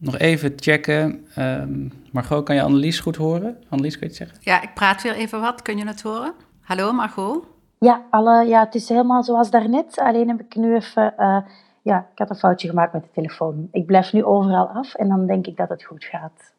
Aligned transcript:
Nog 0.00 0.18
even 0.18 0.52
checken. 0.56 1.26
Um, 1.38 1.92
Margot, 2.12 2.44
kan 2.44 2.54
je 2.54 2.62
Annelies 2.62 3.00
goed 3.00 3.16
horen? 3.16 3.56
Annelies, 3.68 3.98
kun 3.98 4.00
je 4.00 4.06
het 4.06 4.16
zeggen? 4.16 4.38
Ja, 4.40 4.62
ik 4.62 4.74
praat 4.74 5.02
weer 5.02 5.14
even 5.14 5.40
wat. 5.40 5.62
Kun 5.62 5.76
je 5.76 5.86
het 5.86 6.02
horen? 6.02 6.32
Hallo 6.60 6.92
Margot? 6.92 7.44
Ja, 7.78 8.02
alle, 8.10 8.46
ja 8.46 8.64
het 8.64 8.74
is 8.74 8.88
helemaal 8.88 9.22
zoals 9.22 9.50
daarnet. 9.50 9.98
Alleen 9.98 10.28
heb 10.28 10.40
ik 10.40 10.54
nu 10.54 10.74
even... 10.74 11.14
Uh, 11.18 11.36
ja, 11.82 12.08
ik 12.12 12.18
had 12.18 12.30
een 12.30 12.36
foutje 12.36 12.68
gemaakt 12.68 12.92
met 12.92 13.02
de 13.02 13.08
telefoon. 13.14 13.68
Ik 13.72 13.86
blijf 13.86 14.12
nu 14.12 14.24
overal 14.24 14.66
af 14.66 14.94
en 14.94 15.08
dan 15.08 15.26
denk 15.26 15.46
ik 15.46 15.56
dat 15.56 15.68
het 15.68 15.84
goed 15.84 16.04
gaat. 16.04 16.52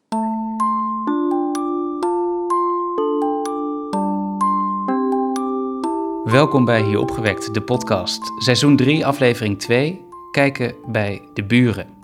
Welkom 6.24 6.64
bij 6.64 6.82
Hier 6.82 6.98
Opgewekt, 6.98 7.54
de 7.54 7.62
podcast. 7.62 8.32
Seizoen 8.42 8.76
3, 8.76 9.06
aflevering 9.06 9.58
2. 9.58 10.04
Kijken 10.30 10.74
bij 10.86 11.22
de 11.34 11.44
buren. 11.44 12.01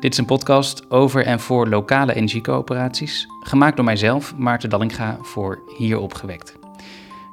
Dit 0.00 0.12
is 0.12 0.18
een 0.18 0.24
podcast 0.24 0.90
over 0.90 1.24
en 1.24 1.40
voor 1.40 1.68
lokale 1.68 2.14
energiecoöperaties. 2.14 3.26
Gemaakt 3.40 3.76
door 3.76 3.84
mijzelf, 3.84 4.36
Maarten 4.36 4.70
Dallinga, 4.70 5.18
voor 5.22 5.58
Hier 5.76 5.98
Opgewekt. 5.98 6.56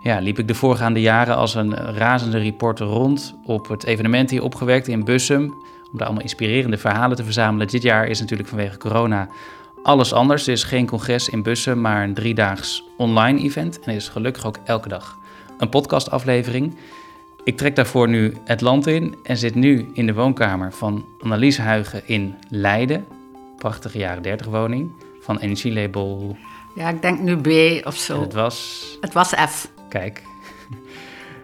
Ja, 0.02 0.20
liep 0.20 0.40
ik 0.40 0.48
de 0.48 0.53
voorgaande 0.53 1.02
jaren 1.02 1.35
als 1.35 1.55
een 1.55 1.76
razende 1.76 2.38
reporter 2.38 2.85
rond 2.85 3.35
op 3.45 3.67
het 3.67 3.84
evenement 3.84 4.30
Hier 4.30 4.43
Opgewekt 4.43 4.88
in 4.88 5.04
Bussum. 5.04 5.43
Om 5.91 5.98
daar 5.98 6.05
allemaal 6.05 6.23
inspirerende 6.23 6.77
verhalen 6.77 7.17
te 7.17 7.23
verzamelen. 7.23 7.67
Dit 7.67 7.81
jaar 7.81 8.07
is 8.07 8.20
natuurlijk 8.20 8.49
vanwege 8.49 8.77
corona 8.77 9.27
alles 9.84 10.13
anders. 10.13 10.48
Er 10.48 10.54
is 10.54 10.63
geen 10.63 10.85
congres 10.85 11.29
in 11.29 11.43
Bussum, 11.43 11.82
maar 11.82 12.04
een 12.04 12.13
driedaags 12.13 12.84
online 12.98 13.40
event. 13.40 13.79
En 13.79 13.90
er 13.91 13.95
is 13.95 14.09
gelukkig 14.09 14.45
ook 14.45 14.57
elke 14.63 14.90
dag 14.90 15.18
een 15.57 15.70
podcastaflevering. 15.70 16.76
Ik 17.45 17.58
trek 17.58 17.76
daarvoor 17.76 18.08
nu 18.08 18.34
het 18.44 18.62
land 18.62 18.88
in 18.88 19.16
en 19.23 19.38
zit 19.38 19.55
nu 19.55 19.90
in 19.94 20.05
de 20.05 20.13
woonkamer 20.13 20.72
van 20.73 21.05
Annelies 21.20 21.58
Huigen 21.58 22.02
in 22.05 22.35
Leiden. 22.49 23.05
Prachtige 23.58 23.98
jaren 23.98 24.23
30 24.23 24.48
woning 24.48 24.91
van 25.20 25.40
energielabel. 25.40 26.38
Ja, 26.76 26.90
ik 26.90 27.02
denk 27.02 27.20
nu 27.20 27.35
B 27.38 27.85
of 27.85 27.96
zo. 27.96 28.21
het 28.21 28.34
was. 28.34 28.98
Het 29.01 29.13
was 29.13 29.29
F. 29.29 29.70
Kijk. 29.90 30.23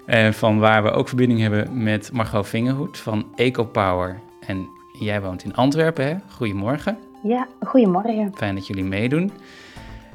En 0.06 0.34
van 0.34 0.60
waar 0.60 0.84
we 0.84 0.92
ook 0.92 1.08
verbinding 1.08 1.40
hebben 1.40 1.84
met 1.84 2.12
Margot 2.12 2.48
Vingerhoed 2.48 2.98
van 2.98 3.26
EcoPower. 3.36 4.20
En 4.46 4.68
jij 5.00 5.22
woont 5.22 5.44
in 5.44 5.56
Antwerpen, 5.56 6.06
hè? 6.06 6.16
Goedemorgen. 6.30 6.98
Ja, 7.24 7.48
goedemorgen. 7.60 8.32
Fijn 8.36 8.56
dat 8.56 8.68
jullie 8.68 8.84
meedoen. 8.84 9.32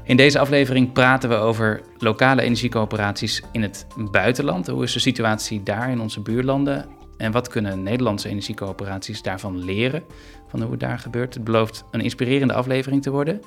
In 0.07 0.17
deze 0.17 0.39
aflevering 0.39 0.91
praten 0.91 1.29
we 1.29 1.35
over 1.35 1.81
lokale 1.97 2.41
energiecoöperaties 2.41 3.41
in 3.51 3.61
het 3.61 3.87
buitenland. 4.11 4.67
Hoe 4.67 4.83
is 4.83 4.93
de 4.93 4.99
situatie 4.99 5.63
daar 5.63 5.89
in 5.89 5.99
onze 5.99 6.19
buurlanden? 6.19 6.85
En 7.17 7.31
wat 7.31 7.47
kunnen 7.47 7.83
Nederlandse 7.83 8.29
energiecoöperaties 8.29 9.21
daarvan 9.21 9.65
leren 9.65 10.03
van 10.47 10.61
hoe 10.61 10.71
het 10.71 10.79
daar 10.79 10.99
gebeurt? 10.99 11.33
Het 11.33 11.43
belooft 11.43 11.83
een 11.91 12.01
inspirerende 12.01 12.53
aflevering 12.53 13.01
te 13.01 13.09
worden. 13.09 13.41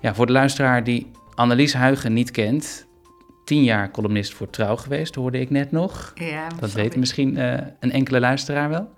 Ja, 0.00 0.14
voor 0.14 0.26
de 0.26 0.32
luisteraar 0.32 0.84
die 0.84 1.10
Annelies 1.34 1.74
Huigen 1.74 2.12
niet 2.12 2.30
kent, 2.30 2.86
tien 3.44 3.64
jaar 3.64 3.90
columnist 3.90 4.34
voor 4.34 4.50
Trouw 4.50 4.76
geweest, 4.76 5.14
hoorde 5.14 5.40
ik 5.40 5.50
net 5.50 5.70
nog. 5.70 6.12
Ja, 6.14 6.46
dat 6.60 6.72
weet 6.72 6.96
misschien 6.96 7.38
uh, 7.38 7.54
een 7.80 7.92
enkele 7.92 8.20
luisteraar 8.20 8.68
wel. 8.68 8.90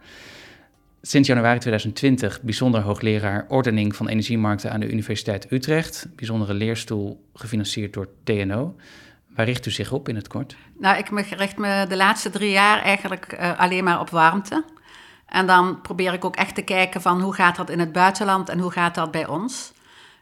Sinds 1.03 1.29
januari 1.29 1.59
2020 1.59 2.43
bijzonder 2.43 2.81
hoogleraar 2.81 3.45
ordening 3.49 3.97
van 3.97 4.09
energiemarkten 4.09 4.73
aan 4.73 4.81
de 4.81 4.91
Universiteit 4.91 5.53
Utrecht. 5.53 6.07
Bijzondere 6.17 6.55
leerstoel 6.55 7.29
gefinancierd 7.35 7.93
door 7.93 8.09
TNO. 8.25 8.77
Waar 9.35 9.47
richt 9.47 9.67
u 9.67 9.71
zich 9.71 9.93
op 9.93 10.09
in 10.09 10.17
het 10.17 10.29
kort? 10.29 10.57
Nou, 10.79 10.99
ik 10.99 11.09
richt 11.31 11.57
me 11.57 11.87
de 11.89 11.97
laatste 11.97 12.31
drie 12.31 12.51
jaar 12.51 12.83
eigenlijk 12.83 13.33
uh, 13.33 13.59
alleen 13.59 13.85
maar 13.85 14.01
op 14.01 14.11
warmte. 14.11 14.65
En 15.27 15.47
dan 15.47 15.81
probeer 15.81 16.13
ik 16.13 16.25
ook 16.25 16.37
echt 16.37 16.55
te 16.55 16.63
kijken 16.63 17.01
van 17.01 17.21
hoe 17.21 17.35
gaat 17.35 17.57
dat 17.57 17.71
in 17.71 17.79
het 17.79 17.93
buitenland 17.93 18.49
en 18.49 18.59
hoe 18.59 18.71
gaat 18.71 18.95
dat 18.95 19.11
bij 19.11 19.27
ons. 19.27 19.73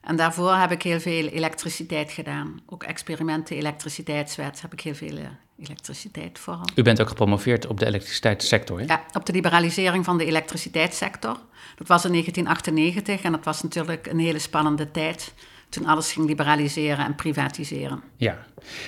En 0.00 0.16
daarvoor 0.16 0.54
heb 0.54 0.70
ik 0.70 0.82
heel 0.82 1.00
veel 1.00 1.26
elektriciteit 1.26 2.12
gedaan. 2.12 2.60
Ook 2.66 2.82
experimenten 2.82 3.56
elektriciteitswet 3.56 4.62
heb 4.62 4.72
ik 4.72 4.80
heel 4.80 4.94
veel 4.94 5.16
eh, 5.16 5.26
elektriciteit 5.58 6.38
vooral. 6.38 6.66
U 6.74 6.82
bent 6.82 7.00
ook 7.00 7.08
gepromoveerd 7.08 7.66
op 7.66 7.80
de 7.80 7.86
elektriciteitssector, 7.86 8.78
hè? 8.78 8.84
Ja, 8.84 9.02
op 9.12 9.26
de 9.26 9.32
liberalisering 9.32 10.04
van 10.04 10.18
de 10.18 10.24
elektriciteitssector. 10.24 11.36
Dat 11.76 11.88
was 11.88 12.04
in 12.04 12.10
1998 12.10 13.22
en 13.22 13.32
dat 13.32 13.44
was 13.44 13.62
natuurlijk 13.62 14.06
een 14.06 14.18
hele 14.18 14.38
spannende 14.38 14.90
tijd 14.90 15.32
toen 15.68 15.86
alles 15.86 16.12
ging 16.12 16.26
liberaliseren 16.26 17.04
en 17.04 17.14
privatiseren. 17.14 18.02
Ja, 18.16 18.38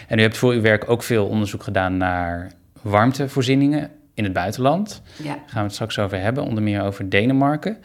en 0.08 0.18
u 0.18 0.22
hebt 0.22 0.36
voor 0.36 0.52
uw 0.52 0.60
werk 0.60 0.90
ook 0.90 1.02
veel 1.02 1.26
onderzoek 1.26 1.62
gedaan 1.62 1.96
naar 1.96 2.52
warmtevoorzieningen 2.82 3.90
in 4.14 4.24
het 4.24 4.32
buitenland. 4.32 5.02
Ja. 5.16 5.24
Daar 5.24 5.36
gaan 5.46 5.60
we 5.60 5.60
het 5.60 5.72
straks 5.72 5.98
over 5.98 6.20
hebben, 6.20 6.44
onder 6.44 6.62
meer 6.62 6.82
over 6.82 7.10
Denemarken. 7.10 7.78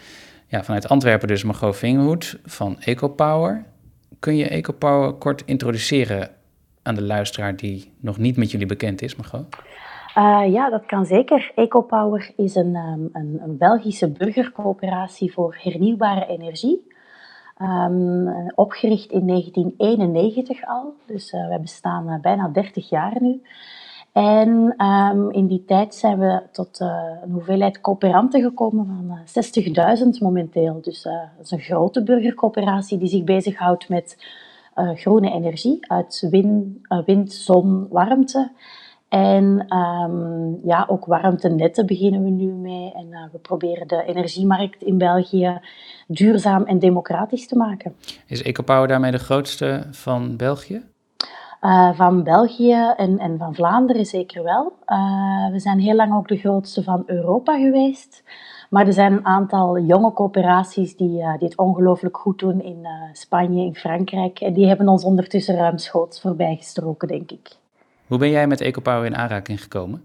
Ja, 0.47 0.63
vanuit 0.63 0.89
Antwerpen 0.89 1.27
dus 1.27 1.43
Margot 1.43 1.77
Vingerhoed 1.77 2.37
van 2.45 2.81
EcoPower. 2.81 3.65
Kun 4.19 4.35
je 4.35 4.47
EcoPower 4.47 5.13
kort 5.13 5.43
introduceren 5.45 6.29
aan 6.85 6.95
de 6.95 7.03
luisteraar 7.03 7.55
die 7.55 7.91
nog 7.99 8.17
niet 8.17 8.37
met 8.37 8.51
jullie 8.51 8.67
bekend 8.67 9.01
is, 9.01 9.15
Margot? 9.15 9.45
Uh, 10.17 10.53
ja, 10.53 10.69
dat 10.69 10.85
kan 10.85 11.05
zeker. 11.05 11.51
EcoPower 11.55 12.31
is 12.37 12.55
een, 12.55 12.75
um, 12.75 13.09
een, 13.13 13.39
een, 13.43 13.57
Belgische 13.57 14.11
burgercoöperatie 14.11 15.33
voor 15.33 15.57
hernieuwbare 15.59 16.25
energie. 16.27 16.93
Um, 17.61 18.51
opgericht 18.55 19.11
in 19.11 19.27
1991 19.27 20.65
al, 20.65 20.93
dus 21.05 21.33
uh, 21.33 21.47
wij 21.47 21.59
bestaan 21.59 22.09
uh, 22.09 22.19
bijna 22.21 22.47
30 22.47 22.89
jaar 22.89 23.17
nu. 23.19 23.41
En 24.11 24.75
um, 24.85 25.31
in 25.31 25.47
die 25.47 25.65
tijd 25.65 25.95
zijn 25.95 26.19
we 26.19 26.41
tot 26.51 26.79
een 26.79 27.31
hoeveelheid 27.31 27.81
coöperanten 27.81 28.41
gekomen 28.41 28.85
van 28.85 29.19
uh, 29.85 29.97
60.000 30.03 30.09
momenteel. 30.19 30.81
Dus 30.81 31.03
dat 31.03 31.45
is 31.45 31.51
een 31.51 31.59
grote 31.59 32.03
burgercoöperatie 32.03 32.97
die 32.97 33.07
zich 33.07 33.23
bezighoudt 33.23 33.89
met 33.89 34.17
groene 34.75 35.31
energie 35.31 35.77
uit 35.87 36.27
wind, 36.29 36.77
wind, 37.05 37.33
zon, 37.33 37.87
warmte. 37.89 38.51
En 39.09 39.75
um, 39.75 40.59
ja, 40.63 40.85
ook 40.89 41.05
warmtenetten 41.05 41.85
beginnen 41.85 42.23
we 42.23 42.29
nu 42.29 42.51
mee. 42.51 42.93
En 42.93 43.29
we 43.31 43.37
proberen 43.37 43.87
de 43.87 44.03
energiemarkt 44.03 44.81
in 44.81 44.97
België 44.97 45.59
duurzaam 46.07 46.63
en 46.63 46.79
democratisch 46.79 47.47
te 47.47 47.55
maken. 47.55 47.95
Is 48.27 48.41
EcoPower 48.41 48.87
daarmee 48.87 49.11
de 49.11 49.17
grootste 49.17 49.83
van 49.91 50.35
België? 50.37 50.83
Uh, 51.61 51.93
van 51.93 52.23
België 52.23 52.93
en, 52.97 53.19
en 53.19 53.37
van 53.37 53.55
Vlaanderen 53.55 54.05
zeker 54.05 54.43
wel. 54.43 54.73
Uh, 54.87 55.51
we 55.51 55.59
zijn 55.59 55.79
heel 55.79 55.95
lang 55.95 56.15
ook 56.15 56.27
de 56.27 56.37
grootste 56.37 56.83
van 56.83 57.03
Europa 57.05 57.57
geweest. 57.57 58.23
Maar 58.69 58.87
er 58.87 58.93
zijn 58.93 59.13
een 59.13 59.25
aantal 59.25 59.79
jonge 59.79 60.13
coöperaties 60.13 60.95
die, 60.95 61.21
uh, 61.21 61.37
die 61.37 61.47
het 61.47 61.57
ongelooflijk 61.57 62.17
goed 62.17 62.39
doen 62.39 62.61
in 62.61 62.87
Spanje, 63.13 63.65
in 63.65 63.75
Frankrijk. 63.75 64.39
En 64.39 64.53
die 64.53 64.67
hebben 64.67 64.87
ons 64.87 65.03
ondertussen 65.03 65.55
ruimschoots 65.55 66.21
voorbijgestroken, 66.21 67.07
denk 67.07 67.31
ik. 67.31 67.57
Hoe 68.07 68.17
ben 68.17 68.29
jij 68.29 68.47
met 68.47 68.61
EcoPower 68.61 69.05
in 69.05 69.15
aanraking 69.15 69.61
gekomen? 69.61 70.01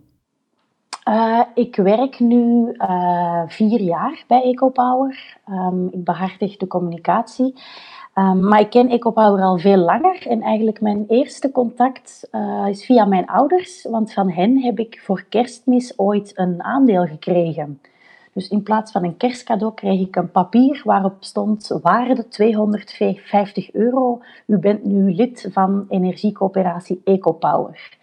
ik 1.54 1.76
werk 1.76 2.20
nu 2.20 2.75
vier 3.47 3.81
jaar 3.81 4.25
bij 4.26 4.43
EcoPower. 4.43 5.37
Um, 5.49 5.88
ik 5.91 6.04
behartig 6.04 6.56
de 6.56 6.66
communicatie. 6.66 7.54
Um, 8.15 8.49
maar 8.49 8.60
ik 8.60 8.70
ken 8.70 8.88
EcoPower 8.88 9.43
al 9.43 9.59
veel 9.59 9.76
langer 9.76 10.26
en 10.26 10.43
eigenlijk 10.43 10.81
mijn 10.81 11.04
eerste 11.09 11.50
contact 11.50 12.28
uh, 12.32 12.66
is 12.69 12.84
via 12.84 13.04
mijn 13.04 13.26
ouders, 13.26 13.87
want 13.91 14.12
van 14.12 14.31
hen 14.31 14.62
heb 14.62 14.78
ik 14.78 15.00
voor 15.04 15.25
kerstmis 15.28 15.99
ooit 15.99 16.38
een 16.38 16.62
aandeel 16.62 17.06
gekregen. 17.06 17.81
Dus 18.32 18.48
in 18.48 18.62
plaats 18.62 18.92
van 18.92 19.04
een 19.04 19.16
kerstcadeau 19.16 19.74
kreeg 19.74 20.00
ik 20.00 20.16
een 20.16 20.30
papier 20.30 20.80
waarop 20.84 21.16
stond 21.20 21.78
waarde 21.82 22.28
250 22.28 23.72
euro. 23.72 24.22
U 24.46 24.58
bent 24.58 24.84
nu 24.84 25.14
lid 25.14 25.48
van 25.52 25.86
energiecoöperatie 25.88 27.00
EcoPower. 27.04 27.98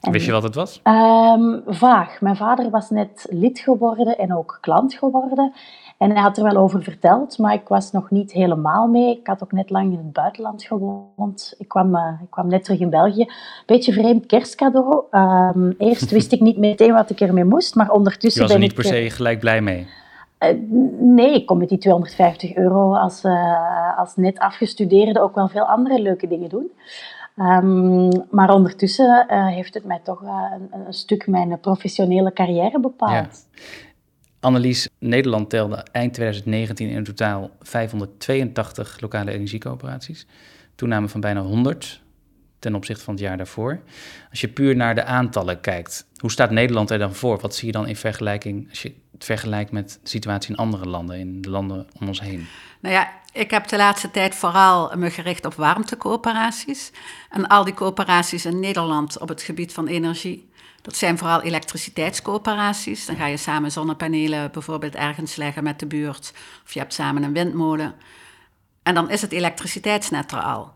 En, 0.00 0.12
Wist 0.12 0.26
je 0.26 0.32
wat 0.32 0.42
het 0.42 0.54
was? 0.54 0.80
Um, 0.84 1.62
vaag. 1.66 2.20
Mijn 2.20 2.36
vader 2.36 2.70
was 2.70 2.90
net 2.90 3.26
lid 3.30 3.58
geworden 3.58 4.18
en 4.18 4.36
ook 4.36 4.58
klant 4.60 4.94
geworden. 4.94 5.52
En 5.98 6.10
hij 6.10 6.22
had 6.22 6.36
er 6.36 6.42
wel 6.42 6.56
over 6.56 6.82
verteld, 6.82 7.38
maar 7.38 7.54
ik 7.54 7.68
was 7.68 7.92
nog 7.92 8.10
niet 8.10 8.32
helemaal 8.32 8.86
mee. 8.86 9.18
Ik 9.18 9.26
had 9.26 9.42
ook 9.42 9.52
net 9.52 9.70
lang 9.70 9.92
in 9.92 9.98
het 9.98 10.12
buitenland 10.12 10.64
gewoond. 10.64 11.54
Ik 11.58 11.68
kwam, 11.68 11.94
uh, 11.94 12.08
ik 12.22 12.30
kwam 12.30 12.48
net 12.48 12.64
terug 12.64 12.80
in 12.80 12.90
België. 12.90 13.26
Beetje 13.66 13.92
vreemd 13.92 14.26
kerstcadeau. 14.26 15.04
Um, 15.10 15.74
eerst 15.78 16.10
wist 16.10 16.32
ik 16.32 16.40
niet 16.40 16.56
meteen 16.56 16.92
wat 16.92 17.10
ik 17.10 17.20
ermee 17.20 17.44
moest, 17.44 17.74
maar 17.74 17.90
ondertussen 17.90 18.46
ben 18.46 18.56
ik... 18.56 18.62
Je 18.62 18.74
was 18.76 18.84
er 18.84 18.90
niet 18.90 19.00
per 19.00 19.08
se 19.08 19.16
gelijk 19.16 19.40
blij 19.40 19.60
mee? 19.60 19.86
Uh, 20.40 20.48
nee, 20.98 21.34
ik 21.34 21.46
kom 21.46 21.58
met 21.58 21.68
die 21.68 21.78
250 21.78 22.54
euro 22.54 22.94
als, 22.94 23.24
uh, 23.24 23.98
als 23.98 24.16
net 24.16 24.38
afgestudeerde 24.38 25.20
ook 25.20 25.34
wel 25.34 25.48
veel 25.48 25.64
andere 25.64 26.00
leuke 26.02 26.28
dingen 26.28 26.48
doen. 26.48 26.70
Um, 27.38 28.08
maar 28.30 28.54
ondertussen 28.54 29.26
heeft 29.28 29.74
het 29.74 29.84
mij 29.84 30.00
toch 30.02 30.22
een, 30.22 30.80
een, 30.86 30.94
stuk 30.94 31.26
mijn 31.26 31.60
professionele 31.60 32.32
carrière 32.32 32.80
bepaald. 32.80 33.12
Ja. 33.12 33.60
Annelies, 34.40 34.88
Nederland 34.98 35.50
telde 35.50 35.76
eind 35.92 36.14
2019 36.14 36.88
in 36.88 37.04
totaal 37.04 37.50
582 37.60 39.00
lokale 39.00 39.30
energiecoöperaties. 39.30 40.26
Toename 40.74 41.08
van 41.08 41.20
bijna 41.20 41.40
100 41.40 42.04
ten 42.58 42.74
opzichte 42.74 43.04
van 43.04 43.14
het 43.14 43.22
jaar 43.22 43.36
daarvoor. 43.36 43.80
Als 44.30 44.40
je 44.40 44.48
puur 44.48 44.76
naar 44.76 44.94
de 44.94 45.04
aantallen 45.04 45.60
kijkt, 45.60 46.06
hoe 46.16 46.30
staat 46.30 46.50
Nederland 46.50 46.90
er 46.90 46.98
dan 46.98 47.14
voor? 47.14 47.38
Wat 47.38 47.54
zie 47.54 47.66
je 47.66 47.72
dan 47.72 47.86
in 47.86 47.96
vergelijking, 47.96 48.68
als 48.68 48.82
je 48.82 48.94
het 49.12 49.24
vergelijkt 49.24 49.70
met 49.70 49.98
de 50.02 50.08
situatie 50.08 50.50
in 50.50 50.56
andere 50.56 50.86
landen, 50.86 51.18
in 51.18 51.42
de 51.42 51.50
landen 51.50 51.86
om 52.00 52.08
ons 52.08 52.20
heen? 52.20 52.46
Nou 52.80 52.94
ja, 52.94 53.10
ik 53.32 53.50
heb 53.50 53.68
de 53.68 53.76
laatste 53.76 54.10
tijd 54.10 54.34
vooral 54.34 54.92
me 54.96 55.10
gericht 55.10 55.44
op 55.44 55.54
warmtecoöperaties. 55.54 56.92
En 57.30 57.46
al 57.46 57.64
die 57.64 57.74
coöperaties 57.74 58.44
in 58.44 58.60
Nederland 58.60 59.18
op 59.18 59.28
het 59.28 59.42
gebied 59.42 59.72
van 59.72 59.86
energie, 59.86 60.48
dat 60.82 60.96
zijn 60.96 61.18
vooral 61.18 61.42
elektriciteitscoöperaties. 61.42 63.06
Dan 63.06 63.16
ga 63.16 63.26
je 63.26 63.36
samen 63.36 63.72
zonnepanelen 63.72 64.52
bijvoorbeeld 64.52 64.94
ergens 64.94 65.36
leggen 65.36 65.62
met 65.64 65.78
de 65.78 65.86
buurt, 65.86 66.32
of 66.64 66.72
je 66.72 66.78
hebt 66.78 66.94
samen 66.94 67.22
een 67.22 67.32
windmolen. 67.32 67.94
En 68.82 68.94
dan 68.94 69.10
is 69.10 69.22
het 69.22 69.32
elektriciteitsnet 69.32 70.32
er 70.32 70.42
al. 70.42 70.72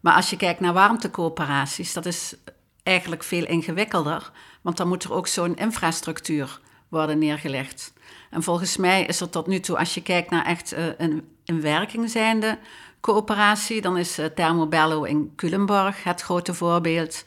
Maar 0.00 0.14
als 0.14 0.30
je 0.30 0.36
kijkt 0.36 0.60
naar 0.60 0.72
warmtecoöperaties, 0.72 1.92
dat 1.92 2.06
is 2.06 2.34
eigenlijk 2.82 3.22
veel 3.22 3.46
ingewikkelder, 3.46 4.30
want 4.60 4.76
dan 4.76 4.88
moet 4.88 5.04
er 5.04 5.12
ook 5.12 5.26
zo'n 5.26 5.56
infrastructuur 5.56 6.60
worden 6.88 7.18
neergelegd. 7.18 7.92
En 8.30 8.42
volgens 8.42 8.76
mij 8.76 9.04
is 9.04 9.20
er 9.20 9.30
tot 9.30 9.46
nu 9.46 9.60
toe, 9.60 9.78
als 9.78 9.94
je 9.94 10.02
kijkt 10.02 10.30
naar 10.30 10.46
echt 10.46 10.72
uh, 10.72 10.86
een 10.98 11.28
in 11.44 11.60
werking 11.60 12.10
zijnde 12.10 12.58
coöperatie, 13.00 13.80
dan 13.80 13.96
is 13.96 14.18
uh, 14.18 14.26
Thermobello 14.26 15.02
in 15.02 15.32
Culemborg 15.36 16.04
het 16.04 16.20
grote 16.20 16.54
voorbeeld. 16.54 17.24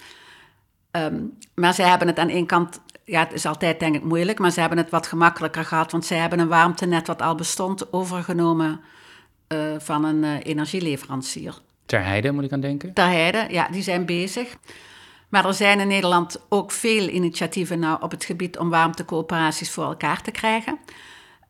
Um, 0.97 1.37
maar 1.55 1.73
zij 1.73 1.89
hebben 1.89 2.07
het 2.07 2.19
aan 2.19 2.29
één 2.29 2.45
kant, 2.45 2.81
ja, 3.03 3.19
het 3.19 3.33
is 3.33 3.45
altijd 3.45 3.79
denk 3.79 3.95
ik 3.95 4.03
moeilijk, 4.03 4.39
maar 4.39 4.51
ze 4.51 4.59
hebben 4.59 4.77
het 4.77 4.89
wat 4.89 5.07
gemakkelijker 5.07 5.65
gehad, 5.65 5.91
want 5.91 6.05
zij 6.05 6.17
hebben 6.17 6.39
een 6.39 6.47
warmtenet 6.47 7.07
wat 7.07 7.21
al 7.21 7.35
bestond 7.35 7.93
overgenomen 7.93 8.81
uh, 9.47 9.59
van 9.77 10.03
een 10.03 10.23
energieleverancier. 10.23 11.61
Ter 11.85 12.03
Heide 12.03 12.31
moet 12.31 12.43
ik 12.43 12.51
aan 12.51 12.59
denken? 12.59 12.93
Ter 12.93 13.07
Heide, 13.07 13.45
ja, 13.49 13.67
die 13.67 13.81
zijn 13.81 14.05
bezig. 14.05 14.57
Maar 15.29 15.45
er 15.45 15.53
zijn 15.53 15.79
in 15.79 15.87
Nederland 15.87 16.45
ook 16.49 16.71
veel 16.71 17.07
initiatieven 17.07 17.79
nou 17.79 18.01
op 18.01 18.11
het 18.11 18.23
gebied 18.25 18.57
om 18.57 18.69
warmtecoöperaties 18.69 19.71
voor 19.71 19.83
elkaar 19.83 20.21
te 20.21 20.31
krijgen. 20.31 20.79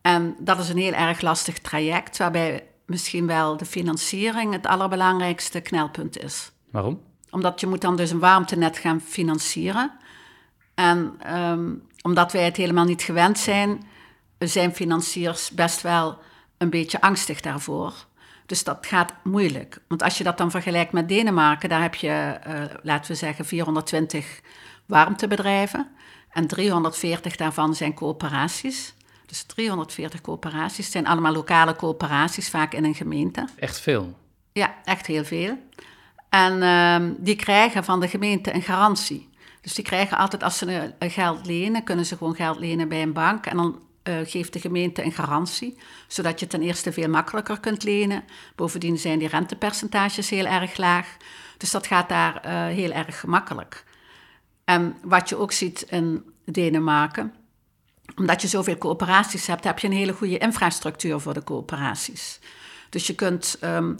En 0.02 0.36
dat 0.38 0.58
is 0.58 0.68
een 0.68 0.78
heel 0.78 0.92
erg 0.92 1.20
lastig 1.20 1.58
traject, 1.58 2.18
waarbij 2.18 2.66
misschien 2.86 3.26
wel 3.26 3.56
de 3.56 3.64
financiering 3.64 4.52
het 4.52 4.66
allerbelangrijkste 4.66 5.60
knelpunt 5.60 6.18
is. 6.18 6.52
Waarom? 6.70 7.00
Omdat 7.34 7.60
je 7.60 7.66
moet 7.66 7.80
dan 7.80 7.96
dus 7.96 8.10
een 8.10 8.18
warmtenet 8.18 8.78
gaan 8.78 9.00
financieren. 9.00 9.90
En 10.74 11.18
um, 11.36 11.82
omdat 12.02 12.32
wij 12.32 12.44
het 12.44 12.56
helemaal 12.56 12.84
niet 12.84 13.02
gewend 13.02 13.38
zijn, 13.38 13.86
zijn 14.38 14.74
financiers 14.74 15.50
best 15.50 15.80
wel 15.80 16.18
een 16.58 16.70
beetje 16.70 17.00
angstig 17.00 17.40
daarvoor. 17.40 17.92
Dus 18.46 18.64
dat 18.64 18.86
gaat 18.86 19.12
moeilijk. 19.22 19.78
Want 19.88 20.02
als 20.02 20.18
je 20.18 20.24
dat 20.24 20.38
dan 20.38 20.50
vergelijkt 20.50 20.92
met 20.92 21.08
Denemarken, 21.08 21.68
daar 21.68 21.82
heb 21.82 21.94
je, 21.94 22.38
uh, 22.46 22.64
laten 22.82 23.10
we 23.10 23.16
zeggen, 23.16 23.44
420 23.44 24.40
warmtebedrijven. 24.86 25.88
En 26.30 26.46
340 26.46 27.36
daarvan 27.36 27.74
zijn 27.74 27.94
coöperaties. 27.94 28.94
Dus 29.26 29.42
340 29.42 30.20
coöperaties 30.20 30.90
zijn 30.90 31.06
allemaal 31.06 31.32
lokale 31.32 31.76
coöperaties, 31.76 32.50
vaak 32.50 32.74
in 32.74 32.84
een 32.84 32.94
gemeente. 32.94 33.48
Echt 33.56 33.80
veel? 33.80 34.18
Ja, 34.52 34.74
echt 34.84 35.06
heel 35.06 35.24
veel. 35.24 35.58
En 36.34 36.62
uh, 36.62 37.10
die 37.18 37.36
krijgen 37.36 37.84
van 37.84 38.00
de 38.00 38.08
gemeente 38.08 38.54
een 38.54 38.62
garantie. 38.62 39.28
Dus 39.60 39.74
die 39.74 39.84
krijgen 39.84 40.18
altijd, 40.18 40.42
als 40.42 40.58
ze 40.58 40.92
geld 40.98 41.46
lenen, 41.46 41.84
kunnen 41.84 42.06
ze 42.06 42.16
gewoon 42.16 42.34
geld 42.34 42.58
lenen 42.58 42.88
bij 42.88 43.02
een 43.02 43.12
bank. 43.12 43.46
En 43.46 43.56
dan 43.56 43.80
uh, 44.04 44.14
geeft 44.24 44.52
de 44.52 44.60
gemeente 44.60 45.04
een 45.04 45.12
garantie, 45.12 45.78
zodat 46.08 46.40
je 46.40 46.46
ten 46.46 46.62
eerste 46.62 46.92
veel 46.92 47.08
makkelijker 47.08 47.60
kunt 47.60 47.82
lenen. 47.82 48.24
Bovendien 48.54 48.98
zijn 48.98 49.18
die 49.18 49.28
rentepercentages 49.28 50.30
heel 50.30 50.46
erg 50.46 50.76
laag. 50.76 51.16
Dus 51.56 51.70
dat 51.70 51.86
gaat 51.86 52.08
daar 52.08 52.42
uh, 52.46 52.74
heel 52.74 52.90
erg 52.90 53.20
gemakkelijk. 53.20 53.84
En 54.64 54.96
wat 55.02 55.28
je 55.28 55.36
ook 55.36 55.52
ziet 55.52 55.82
in 55.82 56.24
Denemarken, 56.44 57.34
omdat 58.16 58.42
je 58.42 58.48
zoveel 58.48 58.78
coöperaties 58.78 59.46
hebt, 59.46 59.64
heb 59.64 59.78
je 59.78 59.86
een 59.86 59.92
hele 59.92 60.12
goede 60.12 60.38
infrastructuur 60.38 61.20
voor 61.20 61.34
de 61.34 61.44
coöperaties. 61.44 62.40
Dus 62.90 63.06
je 63.06 63.14
kunt 63.14 63.58
um, 63.60 63.98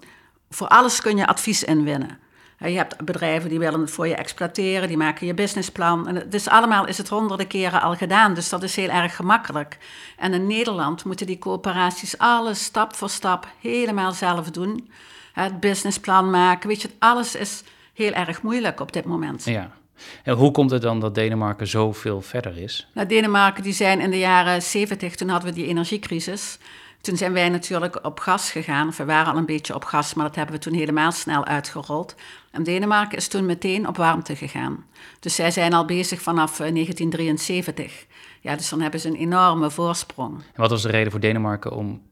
voor 0.51 0.69
alles 0.69 1.01
kun 1.01 1.17
je 1.17 1.27
advies 1.27 1.65
inwinnen. 1.65 2.23
Je 2.71 2.77
hebt 2.77 3.05
bedrijven 3.05 3.49
die 3.49 3.59
willen 3.59 3.81
het 3.81 3.91
voor 3.91 4.09
je 4.09 4.15
exploiteren, 4.15 4.89
die 4.89 4.97
maken 4.97 5.27
je 5.27 5.35
businessplan. 5.35 6.09
En 6.09 6.15
het 6.15 6.35
is 6.35 6.49
allemaal 6.49 6.87
is 6.87 6.99
het 6.99 7.09
honderden 7.09 7.47
keren 7.47 7.83
al 7.83 7.95
gedaan, 7.95 8.35
dus 8.35 8.49
dat 8.49 8.63
is 8.63 8.77
heel 8.77 8.89
erg 8.89 9.17
gemakkelijk. 9.17 9.79
En 10.17 10.35
in 10.35 10.47
Nederland 10.47 11.05
moeten 11.05 11.27
die 11.27 11.39
coöperaties 11.39 12.19
alles 12.19 12.65
stap 12.65 12.95
voor 12.95 13.11
stap 13.11 13.49
helemaal 13.61 14.13
zelf 14.13 14.51
doen. 14.51 14.91
Het 15.33 15.61
businessplan 15.61 16.31
maken, 16.31 16.69
weet 16.69 16.83
je, 16.83 16.91
alles 16.99 17.35
is 17.35 17.63
heel 17.95 18.13
erg 18.13 18.43
moeilijk 18.43 18.81
op 18.81 18.93
dit 18.93 19.05
moment. 19.05 19.45
Ja. 19.45 19.71
En 20.23 20.35
hoe 20.35 20.51
komt 20.51 20.71
het 20.71 20.83
dan 20.83 21.01
dat 21.01 21.15
Denemarken 21.15 21.67
zoveel 21.67 22.21
verder 22.21 22.59
is? 22.59 22.89
Nou, 22.95 23.09
Denemarken 23.09 23.63
die 23.63 23.73
zijn 23.73 24.01
in 24.01 24.11
de 24.11 24.19
jaren 24.19 24.63
70, 24.63 25.15
toen 25.15 25.29
hadden 25.29 25.49
we 25.49 25.55
die 25.55 25.67
energiecrisis. 25.67 26.59
Toen 27.05 27.17
zijn 27.17 27.33
wij 27.33 27.49
natuurlijk 27.49 27.99
op 28.03 28.21
gas 28.21 28.51
gegaan, 28.51 28.89
of 28.89 28.97
we 28.97 29.05
waren 29.05 29.33
al 29.33 29.39
een 29.39 29.47
beetje 29.47 29.75
op 29.75 29.85
gas, 29.85 30.15
maar 30.15 30.27
dat 30.27 30.35
hebben 30.35 30.55
we 30.55 30.61
toen 30.61 30.75
helemaal 30.75 31.13
snel 31.13 31.45
uitgerold. 31.45 32.15
En 32.51 32.63
Denemarken 32.63 33.19
is 33.19 33.29
toen 33.29 33.47
meteen 33.47 33.89
op 33.89 33.97
warmte 33.97 34.37
gegaan. 34.37 34.85
Dus 35.21 35.35
zij 35.35 35.51
zijn 35.51 35.73
al 35.73 35.85
bezig 35.85 36.23
vanaf 36.23 36.57
1973. 36.57 37.85
Eh, 37.85 37.93
ja, 38.41 38.57
dus 38.57 38.69
dan 38.69 38.81
hebben 38.81 39.01
ze 39.01 39.09
een 39.09 39.17
enorme 39.17 39.71
voorsprong. 39.71 40.37
En 40.37 40.61
wat 40.61 40.71
was 40.71 40.83
de 40.83 40.91
reden 40.91 41.11
voor 41.11 41.21
Denemarken 41.21 41.73
om 41.73 42.03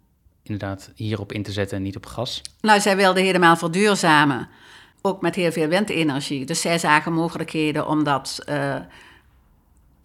inderdaad 0.43 0.91
hierop 0.95 1.33
in 1.33 1.43
te 1.43 1.53
zetten 1.53 1.77
en 1.77 1.83
niet 1.83 1.97
op 1.97 2.07
gas? 2.07 2.43
Nou, 2.61 2.81
zij 2.81 2.97
wilden 2.97 3.23
helemaal 3.23 3.57
verduurzamen. 3.57 4.49
Ook 5.03 5.21
met 5.21 5.35
heel 5.35 5.53
veel 5.53 5.69
windenergie. 5.69 6.45
Dus 6.45 6.61
zij 6.61 6.79
zagen 6.79 7.13
mogelijkheden 7.13 7.87
om 7.87 8.05
dat 8.05 8.39
uh, 8.49 8.77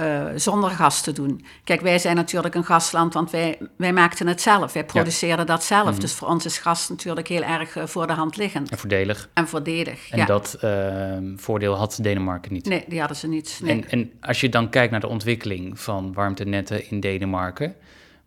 uh, 0.01 0.25
zonder 0.35 0.69
gas 0.69 1.01
te 1.01 1.11
doen. 1.11 1.45
Kijk, 1.63 1.81
wij 1.81 1.99
zijn 1.99 2.15
natuurlijk 2.15 2.55
een 2.55 2.63
gasland, 2.63 3.13
want 3.13 3.31
wij, 3.31 3.57
wij 3.75 3.93
maakten 3.93 4.27
het 4.27 4.41
zelf. 4.41 4.73
Wij 4.73 4.85
produceerden 4.85 5.45
dat 5.45 5.63
zelf. 5.63 5.91
Mhm. 5.91 5.99
Dus 5.99 6.13
voor 6.13 6.27
ons 6.27 6.45
is 6.45 6.57
gas 6.57 6.89
natuurlijk 6.89 7.27
heel 7.27 7.43
erg 7.43 7.75
uh, 7.75 7.85
voor 7.85 8.07
de 8.07 8.13
hand 8.13 8.37
liggend. 8.37 8.69
En 8.69 8.77
voordelig. 8.77 9.29
En 9.33 9.47
voordelig, 9.47 10.09
En 10.09 10.17
ja. 10.17 10.25
dat 10.25 10.57
uh, 10.63 11.17
voordeel 11.35 11.75
had 11.75 11.99
Denemarken 12.01 12.53
niet? 12.53 12.65
Nee, 12.65 12.85
die 12.87 12.99
hadden 12.99 13.17
ze 13.17 13.27
niet. 13.27 13.59
Nee. 13.63 13.71
En, 13.71 13.89
en 13.89 14.11
als 14.21 14.41
je 14.41 14.49
dan 14.49 14.69
kijkt 14.69 14.91
naar 14.91 14.99
de 14.99 15.07
ontwikkeling 15.07 15.79
van 15.79 16.13
warmtenetten 16.13 16.89
in 16.89 16.99
Denemarken... 16.99 17.75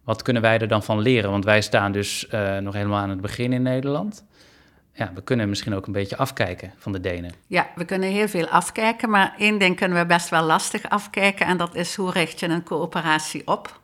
wat 0.05 0.23
kunnen 0.23 0.43
wij 0.43 0.59
er 0.59 0.69
dan 0.69 0.83
van 0.83 1.01
leren? 1.01 1.31
Want 1.31 1.45
wij 1.45 1.61
staan 1.61 1.93
dus 1.93 2.27
nog 2.61 2.75
helemaal 2.75 3.01
aan 3.01 3.11
het 3.11 3.21
begin 3.21 3.53
in 3.53 3.63
Nederland 3.63 4.25
ja, 5.01 5.11
we 5.15 5.23
kunnen 5.23 5.49
misschien 5.49 5.75
ook 5.75 5.87
een 5.87 5.93
beetje 5.93 6.17
afkijken 6.17 6.73
van 6.79 6.93
de 6.93 7.01
Denen. 7.01 7.33
Ja, 7.47 7.67
we 7.75 7.85
kunnen 7.85 8.09
heel 8.09 8.29
veel 8.29 8.47
afkijken, 8.47 9.11
maar 9.11 9.35
één 9.39 9.59
ding 9.59 9.77
kunnen 9.77 9.99
we 9.99 10.07
best 10.07 10.29
wel 10.29 10.43
lastig 10.43 10.89
afkijken 10.89 11.47
en 11.47 11.57
dat 11.57 11.75
is 11.75 11.95
hoe 11.95 12.11
richt 12.11 12.41
je 12.41 12.49
een 12.49 12.63
coöperatie 12.63 13.47
op? 13.47 13.81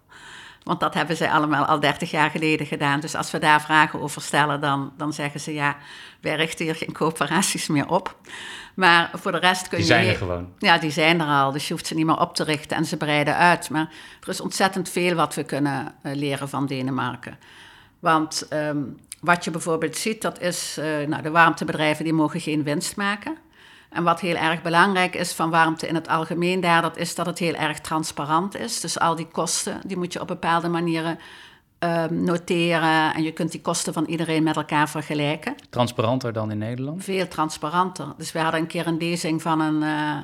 Want 0.63 0.81
dat 0.81 0.95
hebben 0.95 1.17
zij 1.17 1.31
allemaal 1.31 1.65
al 1.65 1.81
30 1.81 2.11
jaar 2.11 2.31
geleden 2.31 2.67
gedaan. 2.67 3.01
Dus 3.01 3.15
als 3.15 3.31
we 3.31 3.39
daar 3.39 3.63
vragen 3.63 4.01
over 4.01 4.23
stellen, 4.23 4.61
dan, 4.61 4.93
dan 4.97 5.13
zeggen 5.13 5.41
ze 5.41 5.55
ja, 5.55 5.77
wij 6.21 6.37
richten 6.37 6.65
hier 6.65 6.75
geen 6.75 6.93
coöperaties 6.93 7.67
meer 7.67 7.89
op. 7.89 8.17
Maar 8.75 9.11
voor 9.13 9.33
de 9.33 9.39
rest 9.39 9.69
kun 9.69 9.79
je. 9.79 9.85
Die 9.85 9.93
zijn 9.93 10.09
er 10.09 10.17
gewoon. 10.17 10.53
Ja, 10.59 10.79
die 10.79 10.91
zijn 10.91 11.21
er 11.21 11.27
al. 11.27 11.53
Dus 11.53 11.67
je 11.67 11.73
hoeft 11.73 11.87
ze 11.87 11.95
niet 11.95 12.07
meer 12.07 12.21
op 12.21 12.35
te 12.35 12.45
richten 12.45 12.77
en 12.77 12.85
ze 12.85 12.97
breiden 12.97 13.37
uit. 13.37 13.71
Maar 13.71 13.89
er 14.21 14.29
is 14.29 14.41
ontzettend 14.41 14.89
veel 14.89 15.15
wat 15.15 15.35
we 15.35 15.45
kunnen 15.45 15.95
uh, 16.03 16.15
leren 16.15 16.49
van 16.49 16.67
Denemarken. 16.67 17.39
Want 17.99 18.47
um, 18.53 18.97
wat 19.27 19.45
je 19.45 19.51
bijvoorbeeld 19.51 19.97
ziet, 19.97 20.23
dat 20.23 20.41
is, 20.41 20.77
uh, 20.79 21.07
nou, 21.07 21.23
de 21.23 21.31
warmtebedrijven 21.31 22.05
die 22.05 22.13
mogen 22.13 22.41
geen 22.41 22.63
winst 22.63 22.97
maken. 22.97 23.37
En 23.91 24.05
wat 24.05 24.21
heel 24.21 24.35
erg 24.35 24.63
belangrijk 24.63 25.15
is 25.15 25.33
van 25.33 25.51
warmte 25.51 25.87
in 25.87 25.95
het 25.95 26.09
algemeen 26.09 26.61
daar, 26.61 26.83
dat 26.83 26.97
is 26.97 27.15
dat 27.15 27.27
het 27.27 27.39
heel 27.39 27.55
erg 27.55 27.81
transparant 27.81 28.57
is. 28.57 28.81
Dus 28.81 28.99
al 28.99 29.15
die 29.15 29.27
kosten, 29.27 29.81
die 29.87 29.97
moet 29.97 30.13
je 30.13 30.21
op 30.21 30.27
bepaalde 30.27 30.69
manieren 30.69 31.19
uh, 31.81 32.05
noteren. 32.05 33.15
En 33.15 33.23
je 33.23 33.33
kunt 33.33 33.51
die 33.51 33.61
kosten 33.61 33.93
van 33.93 34.05
iedereen 34.05 34.43
met 34.43 34.57
elkaar 34.57 34.89
vergelijken. 34.89 35.55
Transparanter 35.71 36.33
dan 36.33 36.51
in 36.51 36.59
Nederland? 36.59 37.05
Veel 37.05 37.29
transparanter. 37.29 38.07
Dus 38.17 38.33
we 38.33 38.39
hadden 38.39 38.61
een 38.61 38.67
keer 38.67 38.87
een 38.87 38.97
lezing 38.97 39.43
van 39.43 39.61
een, 39.61 39.83
uh, 39.83 40.17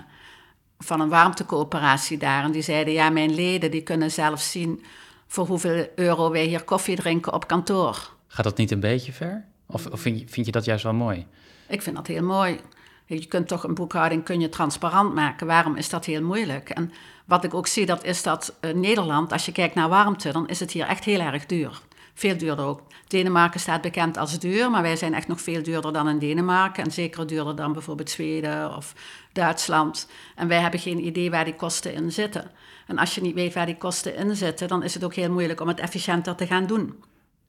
van 0.78 1.00
een 1.00 1.08
warmtecoöperatie 1.08 2.18
daar. 2.18 2.44
En 2.44 2.52
die 2.52 2.62
zeiden, 2.62 2.92
ja, 2.92 3.10
mijn 3.10 3.34
leden 3.34 3.70
die 3.70 3.82
kunnen 3.82 4.10
zelf 4.10 4.40
zien 4.40 4.84
voor 5.26 5.46
hoeveel 5.46 5.86
euro 5.94 6.30
wij 6.30 6.44
hier 6.44 6.62
koffie 6.62 6.96
drinken 6.96 7.32
op 7.32 7.46
kantoor. 7.46 8.10
Gaat 8.32 8.44
dat 8.44 8.56
niet 8.56 8.70
een 8.70 8.80
beetje 8.80 9.12
ver? 9.12 9.44
Of, 9.66 9.86
of 9.86 10.00
vind, 10.00 10.20
je, 10.20 10.28
vind, 10.28 10.46
je, 10.46 10.52
dat 10.52 10.64
juist 10.64 10.84
wel 10.84 10.94
mooi? 10.94 11.26
Ik 11.68 11.82
vind 11.82 11.96
dat 11.96 12.06
heel 12.06 12.22
mooi. 12.22 12.60
Je 13.06 13.26
kunt 13.26 13.48
toch 13.48 13.64
een 13.64 13.74
boekhouding 13.74 14.24
kun 14.24 14.40
je 14.40 14.48
transparant 14.48 15.14
maken. 15.14 15.46
Waarom 15.46 15.76
is 15.76 15.88
dat 15.88 16.04
heel 16.04 16.22
moeilijk? 16.22 16.70
En 16.70 16.92
wat 17.24 17.44
ik 17.44 17.54
ook 17.54 17.66
zie, 17.66 17.86
dat 17.86 18.04
is 18.04 18.22
dat 18.22 18.54
uh, 18.60 18.74
Nederland, 18.74 19.32
als 19.32 19.46
je 19.46 19.52
kijkt 19.52 19.74
naar 19.74 19.88
warmte, 19.88 20.32
dan 20.32 20.48
is 20.48 20.60
het 20.60 20.70
hier 20.70 20.86
echt 20.86 21.04
heel 21.04 21.20
erg 21.20 21.46
duur. 21.46 21.80
Veel 22.14 22.36
duurder 22.36 22.64
ook. 22.64 22.82
Denemarken 23.06 23.60
staat 23.60 23.80
bekend 23.80 24.16
als 24.16 24.38
duur, 24.38 24.70
maar 24.70 24.82
wij 24.82 24.96
zijn 24.96 25.14
echt 25.14 25.28
nog 25.28 25.40
veel 25.40 25.62
duurder 25.62 25.92
dan 25.92 26.08
in 26.08 26.18
Denemarken. 26.18 26.84
En 26.84 26.90
zeker 26.90 27.26
duurder 27.26 27.56
dan 27.56 27.72
bijvoorbeeld 27.72 28.10
Zweden 28.10 28.76
of 28.76 28.94
Duitsland. 29.32 30.08
En 30.34 30.48
wij 30.48 30.60
hebben 30.60 30.80
geen 30.80 31.06
idee 31.06 31.30
waar 31.30 31.44
die 31.44 31.56
kosten 31.56 31.94
in 31.94 32.12
zitten. 32.12 32.50
En 32.86 32.98
als 32.98 33.14
je 33.14 33.20
niet 33.20 33.34
weet 33.34 33.54
waar 33.54 33.66
die 33.66 33.76
kosten 33.76 34.16
in 34.16 34.36
zitten, 34.36 34.68
dan 34.68 34.82
is 34.82 34.94
het 34.94 35.04
ook 35.04 35.14
heel 35.14 35.30
moeilijk 35.30 35.60
om 35.60 35.68
het 35.68 35.80
efficiënter 35.80 36.34
te 36.34 36.46
gaan 36.46 36.66
doen. 36.66 37.02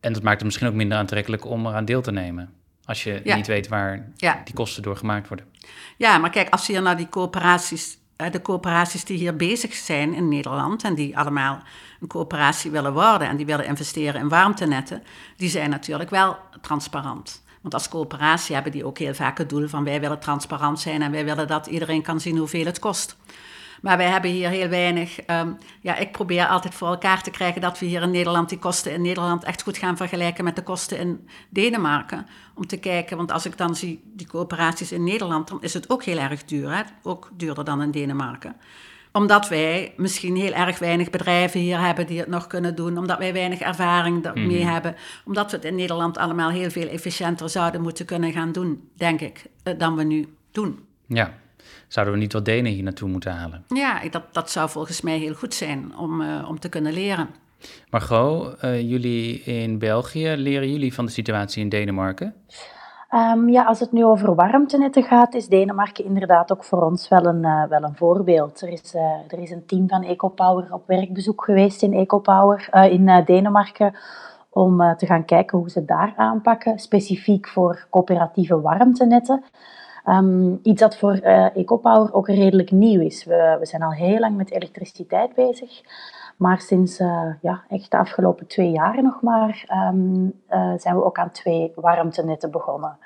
En 0.03 0.13
dat 0.13 0.21
maakt 0.23 0.35
het 0.35 0.45
misschien 0.45 0.67
ook 0.67 0.73
minder 0.73 0.97
aantrekkelijk 0.97 1.45
om 1.45 1.67
eraan 1.67 1.85
deel 1.85 2.01
te 2.01 2.11
nemen. 2.11 2.53
Als 2.85 3.03
je 3.03 3.21
Ja. 3.23 3.35
niet 3.35 3.47
weet 3.47 3.67
waar 3.67 4.11
Ja. 4.15 4.41
die 4.43 4.53
kosten 4.53 4.83
door 4.83 4.97
gemaakt 4.97 5.27
worden. 5.27 5.45
Ja, 5.97 6.17
maar 6.17 6.29
kijk, 6.29 6.49
als 6.49 6.65
je 6.67 6.73
hier 6.73 6.81
naar 6.81 6.97
die 6.97 7.09
coöperaties, 7.09 7.97
eh, 8.15 8.31
de 8.31 8.41
coöperaties 8.41 9.05
die 9.05 9.17
hier 9.17 9.35
bezig 9.35 9.73
zijn 9.73 10.13
in 10.13 10.27
Nederland 10.29 10.83
en 10.83 10.95
die 10.95 11.17
allemaal 11.17 11.59
een 11.99 12.07
coöperatie 12.07 12.71
willen 12.71 12.93
worden 12.93 13.27
en 13.27 13.37
die 13.37 13.45
willen 13.45 13.65
investeren 13.65 14.21
in 14.21 14.29
warmtenetten, 14.29 15.03
die 15.37 15.49
zijn 15.49 15.69
natuurlijk 15.69 16.09
wel 16.09 16.37
transparant. 16.61 17.43
Want 17.61 17.73
als 17.73 17.89
coöperatie 17.89 18.53
hebben 18.53 18.71
die 18.71 18.85
ook 18.85 18.97
heel 18.97 19.13
vaak 19.13 19.37
het 19.37 19.49
doel 19.49 19.67
van 19.67 19.83
wij 19.83 19.99
willen 19.99 20.19
transparant 20.19 20.79
zijn 20.79 21.01
en 21.01 21.11
wij 21.11 21.25
willen 21.25 21.47
dat 21.47 21.67
iedereen 21.67 22.01
kan 22.01 22.19
zien 22.19 22.37
hoeveel 22.37 22.65
het 22.65 22.79
kost. 22.79 23.17
Maar 23.83 23.97
wij 23.97 24.07
hebben 24.07 24.29
hier 24.31 24.49
heel 24.49 24.67
weinig. 24.67 25.21
ehm, 25.21 25.51
ja, 25.81 25.95
ik 25.95 26.11
probeer 26.11 26.47
altijd 26.47 26.73
voor 26.73 26.87
elkaar 26.87 27.23
te 27.23 27.31
krijgen 27.31 27.61
dat 27.61 27.79
we 27.79 27.85
hier 27.85 28.01
in 28.01 28.11
Nederland 28.11 28.49
die 28.49 28.59
kosten 28.59 28.91
in 28.91 29.01
Nederland 29.01 29.43
echt 29.43 29.61
goed 29.61 29.77
gaan 29.77 29.97
vergelijken 29.97 30.43
met 30.43 30.55
de 30.55 30.63
kosten 30.63 30.97
in 30.97 31.27
Denemarken. 31.49 32.27
Om 32.55 32.67
te 32.67 32.77
kijken, 32.77 33.17
want 33.17 33.31
als 33.31 33.45
ik 33.45 33.57
dan 33.57 33.75
zie 33.75 34.01
die 34.05 34.27
coöperaties 34.27 34.91
in 34.91 35.03
Nederland, 35.03 35.47
dan 35.47 35.61
is 35.61 35.73
het 35.73 35.89
ook 35.89 36.03
heel 36.03 36.17
erg 36.17 36.43
duur. 36.45 36.75
Hè? 36.75 36.81
Ook 37.01 37.29
duurder 37.33 37.63
dan 37.63 37.81
in 37.81 37.91
Denemarken 37.91 38.55
omdat 39.13 39.47
wij 39.47 39.93
misschien 39.97 40.35
heel 40.35 40.53
erg 40.53 40.79
weinig 40.79 41.09
bedrijven 41.09 41.59
hier 41.59 41.79
hebben 41.79 42.07
die 42.07 42.19
het 42.19 42.27
nog 42.27 42.47
kunnen 42.47 42.75
doen. 42.75 42.97
Omdat 42.97 43.17
wij 43.17 43.33
weinig 43.33 43.59
ervaring 43.59 44.23
daarmee 44.23 44.63
hebben. 44.65 44.95
Omdat 45.25 45.51
we 45.51 45.57
het 45.57 45.65
in 45.65 45.75
Nederland 45.75 46.17
allemaal 46.17 46.49
heel 46.49 46.69
veel 46.69 46.87
efficiënter 46.87 47.49
zouden 47.49 47.81
moeten 47.81 48.05
kunnen 48.05 48.31
gaan 48.31 48.51
doen, 48.51 48.89
denk 48.95 49.21
ik, 49.21 49.45
eh, 49.63 49.73
dan 49.77 49.95
we 49.95 50.03
nu 50.03 50.27
doen. 50.51 50.79
Ja. 51.07 51.33
Zouden 51.87 52.13
we 52.13 52.19
niet 52.19 52.33
wat 52.33 52.45
Denen 52.45 52.71
hier 52.71 52.83
naartoe 52.83 53.09
moeten 53.09 53.31
halen? 53.31 53.63
Ja, 53.67 54.09
dat, 54.09 54.23
dat 54.31 54.51
zou 54.51 54.69
volgens 54.69 55.01
mij 55.01 55.17
heel 55.17 55.33
goed 55.33 55.53
zijn 55.53 55.97
om, 55.97 56.21
eh, 56.21 56.45
om 56.49 56.59
te 56.59 56.69
kunnen 56.69 56.93
leren. 56.93 57.29
Margot, 57.89 58.57
eh, 58.59 58.89
jullie 58.89 59.43
in 59.43 59.79
België, 59.79 60.35
leren 60.35 60.71
jullie 60.71 60.93
van 60.93 61.05
de 61.05 61.11
situatie 61.11 61.63
in 61.63 61.69
Denemarken? 61.69 62.33
Ehm, 63.09 63.49
ja, 63.49 63.63
als 63.63 63.79
het 63.79 63.91
nu 63.91 64.05
over 64.05 64.35
warmtenetten 64.35 65.03
gaat, 65.03 65.33
is 65.33 65.47
Denemarken 65.47 66.05
inderdaad 66.05 66.51
ook 66.51 66.63
voor 66.63 66.81
ons 66.81 67.07
wel 67.07 67.25
een, 67.25 67.45
eh, 67.45 67.63
wel 67.69 67.83
een 67.83 67.95
voorbeeld. 67.95 68.61
Er 68.61 68.69
is, 68.69 68.93
eh, 68.95 69.01
er 69.27 69.39
is 69.39 69.51
een 69.51 69.65
team 69.65 69.89
van 69.89 70.03
EcoPower 70.03 70.73
op 70.73 70.87
werkbezoek 70.87 71.43
geweest 71.43 71.81
in 71.81 71.93
EcoPower 71.93 72.67
eh, 72.71 72.91
in 72.91 73.23
Denemarken 73.25 73.95
om 74.53 74.81
eh, 74.81 74.95
te 74.95 75.05
gaan 75.05 75.25
kijken 75.25 75.57
hoe 75.57 75.69
ze 75.69 75.79
het 75.79 75.87
daar 75.87 76.13
aanpakken, 76.15 76.79
specifiek 76.79 77.47
voor 77.47 77.87
coöperatieve 77.89 78.61
warmtenetten. 78.61 79.43
Ehm, 80.03 80.55
iets 80.61 80.81
dat 80.81 80.97
voor 80.97 81.13
eh, 81.13 81.55
EcoPower 81.55 82.13
ook 82.13 82.27
redelijk 82.27 82.71
nieuw 82.71 83.01
is. 83.01 83.25
We, 83.25 83.55
we 83.59 83.65
zijn 83.65 83.83
al 83.83 83.91
heel 83.91 84.19
lang 84.19 84.37
met 84.37 84.51
elektriciteit 84.51 85.35
bezig. 85.35 85.81
Maar 86.37 86.59
sinds 86.59 86.99
eh, 86.99 87.25
ja, 87.41 87.63
echt 87.69 87.91
de 87.91 87.97
afgelopen 87.97 88.47
twee 88.47 88.71
jaar 88.71 89.03
nog 89.03 89.21
maar 89.21 89.63
ehm, 89.67 90.25
eh, 90.47 90.73
zijn 90.77 90.95
we 90.95 91.03
ook 91.03 91.17
aan 91.17 91.31
twee 91.31 91.71
warmtenetten 91.75 92.51
begonnen. 92.51 92.97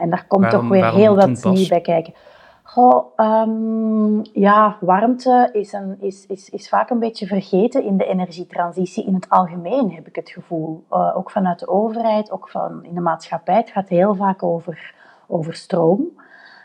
En 0.00 0.10
daar 0.10 0.24
komt 0.26 0.42
Waarom- 0.42 0.60
toch 0.60 0.70
weer 0.70 0.92
heel 0.92 1.16
wat 1.16 1.44
nieuw 1.44 1.68
bij 1.68 1.80
kijken. 1.80 2.14
Goh, 2.62 3.04
ehm, 3.16 4.22
ja, 4.32 4.76
warmte 4.80 5.48
is, 5.52 5.72
een, 5.72 5.96
is, 6.00 6.26
is, 6.26 6.50
is 6.50 6.68
vaak 6.68 6.90
een 6.90 6.98
beetje 6.98 7.26
vergeten 7.26 7.84
in 7.84 7.96
de 7.96 8.04
energietransitie 8.04 9.06
in 9.06 9.14
het 9.14 9.28
algemeen, 9.28 9.92
heb 9.92 10.06
ik 10.06 10.16
het 10.16 10.30
gevoel. 10.30 10.84
Ook 10.88 11.30
vanuit 11.30 11.58
de 11.58 11.68
overheid, 11.68 12.30
ook 12.30 12.48
van 12.48 12.84
in 12.84 12.94
de 12.94 13.00
maatschappij. 13.00 13.56
Het 13.56 13.70
gaat 13.70 13.88
heel 13.88 14.14
vaak 14.14 14.42
over, 14.42 14.94
over 15.26 15.54
stroom. 15.54 16.22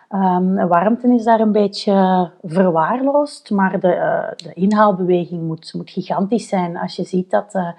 Ehm, 0.10 0.68
warmte 0.68 1.14
is 1.14 1.24
daar 1.24 1.40
een 1.40 1.52
beetje 1.52 2.32
verwaarloosd, 2.44 3.50
maar 3.50 3.80
de, 3.80 3.94
eh, 3.94 4.32
de 4.36 4.54
inhaalbeweging 4.54 5.42
moet, 5.42 5.74
moet 5.74 5.90
gigantisch 5.90 6.48
zijn. 6.48 6.78
Als 6.78 6.96
je 6.96 7.04
ziet 7.04 7.30
dat 7.30 7.54
eh, 7.54 7.70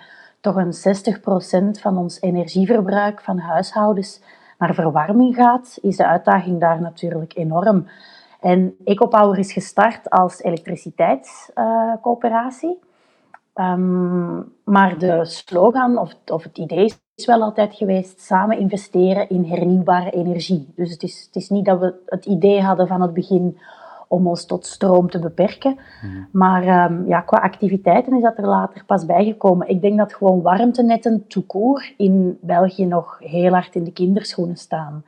toch 0.41 0.57
een 0.57 0.73
60% 0.73 1.81
van 1.81 1.97
ons 1.97 2.21
energieverbruik 2.21 3.21
van 3.21 3.39
huishoudens 3.39 4.21
naar 4.59 4.75
verwarming 4.75 5.35
gaat, 5.35 5.79
is 5.83 5.97
de 5.97 6.07
uitdaging 6.07 6.61
daar 6.61 6.81
natuurlijk 6.81 7.37
enorm. 7.37 7.87
En 8.41 8.75
EcoPower 8.85 9.39
is 9.39 9.53
gestart 9.53 10.11
als 10.11 10.43
elektriciteitscoöperatie. 10.43 12.79
Ehm, 13.55 14.37
maar 14.65 14.99
de 14.99 15.25
slogan 15.25 15.99
of, 15.99 16.15
of 16.27 16.43
het 16.43 16.59
idee 16.59 16.93
is 17.21 17.27
wel 17.27 17.43
altijd 17.43 17.75
geweest 17.75 18.21
samen 18.21 18.59
investeren 18.59 19.29
in 19.29 19.45
hernieuwbare 19.45 20.11
energie. 20.11 20.73
Dus 20.77 20.91
het 20.91 21.03
is, 21.03 21.25
het 21.27 21.43
is 21.43 21.49
niet 21.49 21.65
dat 21.65 21.81
we 21.81 21.95
het 22.07 22.27
idee 22.27 22.61
hadden 22.61 22.87
van 22.87 23.03
het 23.03 23.15
begin 23.15 23.59
om 24.09 24.27
ons 24.27 24.45
tot 24.45 24.67
stroom 24.67 25.11
te 25.11 25.19
beperken. 25.19 25.79
Maar 26.33 26.63
ehm, 26.63 27.07
ja, 27.07 27.21
qua 27.21 27.39
activiteiten 27.39 28.17
is 28.17 28.23
dat 28.23 28.39
er 28.39 28.47
later 28.47 28.85
pas 28.85 29.07
bijgekomen. 29.07 29.69
Ik 29.69 29.81
denk 29.81 29.99
dat 29.99 30.15
gewoon 30.15 30.43
warmtenetten 30.43 31.27
court 31.47 31.95
in 31.97 32.39
België 32.41 32.87
nog 32.87 33.19
heel 33.19 33.53
hard 33.53 33.75
in 33.75 33.85
de 33.85 33.93
kinderschoenen 33.93 34.57
staan. 34.57 35.05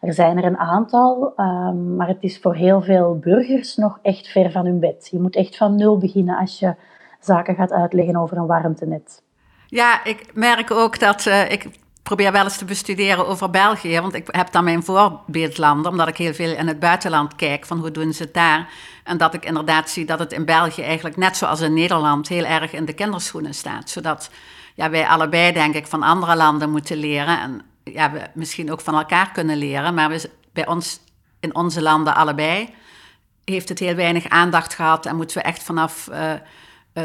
Er 0.00 0.12
zijn 0.12 0.36
er 0.36 0.44
een 0.44 0.58
aantal, 0.58 1.32
ehm, 1.36 1.96
maar 1.96 2.08
het 2.08 2.22
is 2.22 2.38
voor 2.38 2.54
heel 2.54 2.82
veel 2.82 3.18
burgers 3.18 3.76
nog 3.76 3.98
echt 4.02 4.28
ver 4.28 4.50
van 4.50 4.64
hun 4.64 4.78
bed. 4.78 5.08
Je 5.10 5.20
moet 5.20 5.36
echt 5.36 5.56
van 5.56 5.76
nul 5.76 5.98
beginnen 5.98 6.36
als 6.36 6.58
je 6.58 6.74
zaken 7.20 7.54
gaat 7.54 7.72
uitleggen 7.72 8.16
over 8.16 8.36
een 8.36 8.46
warmtenet. 8.46 9.24
Ja, 9.66 10.04
ik 10.04 10.24
merk 10.34 10.70
ook 10.70 10.98
dat 10.98 11.26
eh, 11.26 11.50
ik 11.50 11.66
probeer 12.02 12.32
wel 12.32 12.44
eens 12.44 12.56
te 12.56 12.64
bestuderen 12.64 13.26
over 13.26 13.50
België, 13.50 14.00
want 14.00 14.14
ik 14.14 14.26
heb 14.30 14.52
dan 14.52 14.64
mijn 14.64 14.82
voorbeeldlanden, 14.84 15.90
omdat 15.90 16.08
ik 16.08 16.16
heel 16.16 16.34
veel 16.34 16.56
in 16.56 16.66
het 16.66 16.78
buitenland 16.78 17.34
kijk 17.34 17.66
van 17.66 17.78
hoe 17.78 17.90
doen 17.90 18.12
ze 18.12 18.22
het 18.22 18.34
daar. 18.34 18.68
En 19.04 19.16
dat 19.16 19.34
ik 19.34 19.44
inderdaad 19.44 19.90
zie 19.90 20.04
dat 20.04 20.18
het 20.18 20.32
in 20.32 20.44
België 20.44 20.82
eigenlijk 20.82 21.16
net 21.16 21.36
zoals 21.36 21.60
in 21.60 21.74
Nederland 21.74 22.28
heel 22.28 22.44
erg 22.44 22.72
in 22.72 22.84
de 22.84 22.92
kinderschoenen 22.92 23.54
staat. 23.54 23.90
Zodat 23.90 24.30
ja, 24.74 24.90
wij 24.90 25.06
allebei 25.06 25.52
denk 25.52 25.74
ik 25.74 25.86
van 25.86 26.02
andere 26.02 26.36
landen 26.36 26.70
moeten 26.70 26.96
leren 26.96 27.40
en 27.40 27.62
ja, 27.84 28.12
we 28.12 28.20
misschien 28.34 28.72
ook 28.72 28.80
van 28.80 28.94
elkaar 28.94 29.32
kunnen 29.32 29.56
leren, 29.56 29.94
maar 29.94 30.08
we, 30.08 30.30
bij 30.52 30.66
ons 30.66 31.00
in 31.40 31.54
onze 31.54 31.82
landen 31.82 32.14
allebei 32.14 32.74
heeft 33.44 33.68
het 33.68 33.78
heel 33.78 33.94
weinig 33.94 34.28
aandacht 34.28 34.74
gehad 34.74 35.06
en 35.06 35.16
moeten 35.16 35.36
we 35.36 35.42
echt 35.42 35.62
vanaf 35.62 36.08
uh, 36.10 36.32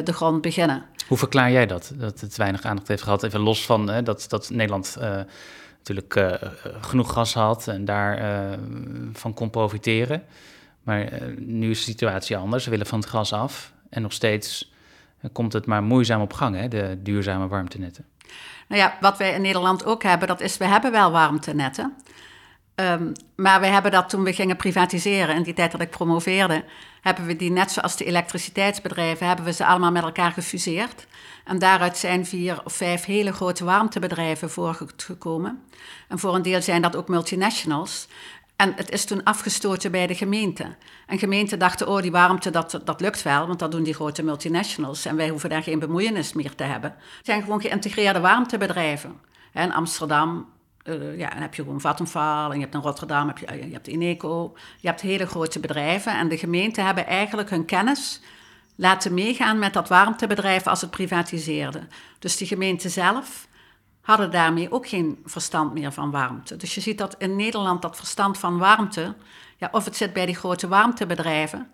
de 0.04 0.14
grond 0.14 0.42
beginnen. 0.42 0.84
Hoe 1.08 1.18
verklaar 1.18 1.52
jij 1.52 1.66
dat, 1.66 1.92
dat 1.96 2.20
het 2.20 2.38
weinig 2.38 2.64
aandacht 2.64 2.88
heeft 2.88 3.04
gehad? 3.04 3.24
Even 3.24 3.40
los 3.40 3.66
van 3.66 3.90
hè, 3.90 4.04
dat, 4.04 4.26
dat 4.28 4.50
Nederland 4.50 4.96
uh, 5.00 5.20
natuurlijk 5.78 6.16
uh, 6.16 6.34
genoeg 6.82 7.14
gas 7.14 7.34
had 7.34 7.68
en 7.68 7.86
daarvan 7.86 9.10
van 9.14 9.34
kon 9.34 9.50
profiteren. 9.50 10.24
Maar 10.84 11.10
nu 11.38 11.70
is 11.70 11.78
de 11.78 11.92
situatie 11.92 12.38
anders. 12.38 12.66
We 12.66 12.72
willen 12.72 12.86
van 12.86 13.00
het 13.00 13.10
gas 13.10 13.34
af 13.34 13.74
en 13.90 14.02
nog 14.02 14.14
steeds 14.14 14.72
komt 15.32 15.54
het 15.54 15.66
maar 15.66 15.84
moeizaam 15.84 16.22
op 16.22 16.34
gang, 16.34 16.56
hè, 16.56 16.68
de 16.68 16.98
duurzame 17.04 17.48
warmtenetten. 17.48 18.06
Nou 18.68 18.82
ja, 18.82 18.98
wat 19.00 19.18
wij 19.18 19.34
in 19.34 19.42
Nederland 19.42 19.86
ook 19.86 20.04
hebben, 20.04 20.28
dat 20.28 20.42
is, 20.42 20.58
we 20.58 20.66
hebben 20.66 20.92
wel 20.92 21.12
warmtenetten. 21.12 21.94
Um, 22.76 23.12
maar 23.36 23.60
we 23.60 23.66
hebben 23.66 23.92
dat 23.92 24.10
toen 24.10 24.24
we 24.24 24.34
gingen 24.34 24.56
privatiseren, 24.56 25.36
in 25.36 25.44
die 25.44 25.54
tijd 25.54 25.72
dat 25.72 25.82
ik 25.82 25.90
promoveerde, 25.90 26.64
hebben 27.02 27.26
we 27.26 27.36
die 27.36 27.52
net 27.52 27.72
zoals 27.72 27.98
de 27.98 28.06
elektriciteitsbedrijven, 28.06 29.28
hebben 29.28 29.46
we 29.46 29.54
ze 29.54 29.66
allemaal 29.66 29.92
met 29.92 30.04
elkaar 30.04 30.32
gefuseerd. 30.32 31.08
En 31.46 31.60
daaruit 31.60 31.98
zijn 31.98 32.26
vier 32.26 32.62
of 32.64 32.74
vijf 32.74 33.06
hele 33.06 33.34
grote 33.34 33.64
warmtebedrijven 33.64 34.50
voortgekomen. 34.50 35.64
En 36.08 36.20
voor 36.20 36.36
een 36.36 36.42
deel 36.42 36.62
zijn 36.62 36.82
dat 36.82 36.96
ook 36.96 37.08
multinationals. 37.08 38.08
En 38.56 38.74
het 38.76 38.90
is 38.90 39.06
toen 39.06 39.24
afgestoten 39.24 39.92
bij 39.92 40.08
de 40.08 40.16
gemeente. 40.16 40.76
En 41.08 41.20
gemeenten 41.20 41.60
dachten, 41.60 41.88
oh, 41.88 42.02
die 42.02 42.12
warmte, 42.12 42.50
dat, 42.50 42.80
dat 42.84 43.02
lukt 43.02 43.22
wel, 43.22 43.48
want 43.48 43.60
dat 43.60 43.72
doen 43.72 43.84
die 43.84 43.94
grote 43.94 44.24
multinationals. 44.24 45.06
En 45.06 45.16
wij 45.16 45.30
hoeven 45.30 45.50
daar 45.50 45.64
geen 45.64 45.80
bemoeienis 45.80 46.34
meer 46.34 46.56
te 46.56 46.64
hebben. 46.64 46.96
Het 47.18 47.26
zijn 47.26 47.42
gewoon 47.42 47.62
geïntegreerde 47.62 48.20
warmtebedrijven. 48.20 49.20
In 49.54 49.74
Amsterdam 49.74 50.48
uh, 50.84 51.18
ja, 51.18 51.30
dan 51.30 51.42
heb 51.42 51.54
je 51.54 51.62
gewoon 51.62 51.82
Vattenfall 51.82 52.50
en 52.50 52.56
je 52.56 52.62
hebt 52.62 52.74
in 52.74 52.82
Rotterdam, 52.82 53.28
heb 53.28 53.38
je, 53.38 53.68
je 53.68 53.74
hebt 53.74 53.88
Ineco. 53.88 54.54
Je 54.80 54.88
hebt 54.88 55.02
hele 55.02 55.26
grote 55.26 55.60
bedrijven 55.60 56.18
en 56.18 56.28
de 56.28 56.38
gemeenten 56.38 56.86
hebben 56.86 57.08
eigenlijk 57.08 57.50
hun 57.50 57.66
kennis 57.66 58.22
laten 58.76 59.14
meegaan 59.14 59.60
met 59.60 59.74
dat 59.74 59.90
warmtebedrijf 59.90 60.68
als 60.68 60.82
het 60.82 60.90
privatiseerde. 60.90 61.88
Dus 62.20 62.38
die 62.38 62.48
gemeenten 62.48 62.90
zelf 62.90 63.48
hadden 64.02 64.32
daarmee 64.32 64.72
ook 64.72 64.88
geen 64.88 65.20
verstand 65.26 65.74
meer 65.74 65.92
van 65.92 66.12
warmte. 66.12 66.56
Dus 66.56 66.76
je 66.76 66.82
ziet 66.82 66.98
dat 66.98 67.16
in 67.18 67.36
Nederland 67.36 67.82
dat 67.82 67.96
verstand 67.96 68.38
van 68.38 68.58
warmte, 68.58 69.16
ja, 69.58 69.70
of 69.72 69.86
het 69.86 69.96
zit 69.96 70.14
bij 70.14 70.26
die 70.26 70.36
grote 70.36 70.68
warmtebedrijven, 70.68 71.72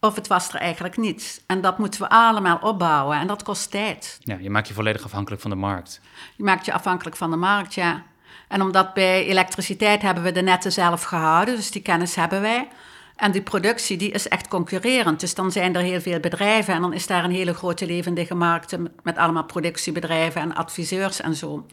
of 0.00 0.14
het 0.14 0.26
was 0.26 0.48
er 0.48 0.60
eigenlijk 0.60 0.96
niet. 0.96 1.42
En 1.46 1.60
dat 1.60 1.78
moeten 1.78 2.00
we 2.00 2.08
allemaal 2.08 2.58
opbouwen 2.58 3.18
en 3.18 3.26
dat 3.26 3.42
kost 3.42 3.70
tijd. 3.70 4.18
Ja, 4.22 4.36
je 4.36 4.50
maakt 4.50 4.68
je 4.68 4.74
volledig 4.74 5.04
afhankelijk 5.04 5.42
van 5.42 5.50
de 5.50 5.56
markt. 5.56 6.00
Je 6.36 6.44
maakt 6.44 6.64
je 6.64 6.72
afhankelijk 6.72 7.16
van 7.16 7.30
de 7.30 7.36
markt, 7.36 7.74
ja. 7.74 8.02
En 8.48 8.62
omdat 8.62 8.94
bij 8.94 9.26
elektriciteit 9.26 10.02
hebben 10.02 10.22
we 10.22 10.32
de 10.32 10.42
netten 10.42 10.72
zelf 10.72 11.02
gehouden, 11.02 11.56
dus 11.56 11.70
die 11.70 11.82
kennis 11.82 12.14
hebben 12.14 12.40
wij. 12.40 12.68
En 13.16 13.32
die 13.32 13.42
productie 13.42 13.96
die 13.96 14.10
is 14.10 14.28
echt 14.28 14.48
concurrerend. 14.48 15.20
Dus 15.20 15.34
dan 15.34 15.52
zijn 15.52 15.74
er 15.74 15.82
heel 15.82 16.00
veel 16.00 16.20
bedrijven 16.20 16.74
en 16.74 16.80
dan 16.80 16.92
is 16.92 17.06
daar 17.06 17.24
een 17.24 17.30
hele 17.30 17.54
grote 17.54 17.86
levendige 17.86 18.34
markt 18.34 18.76
met 19.02 19.16
allemaal 19.16 19.44
productiebedrijven 19.44 20.40
en 20.40 20.54
adviseurs 20.54 21.20
en 21.20 21.34
zo. 21.34 21.66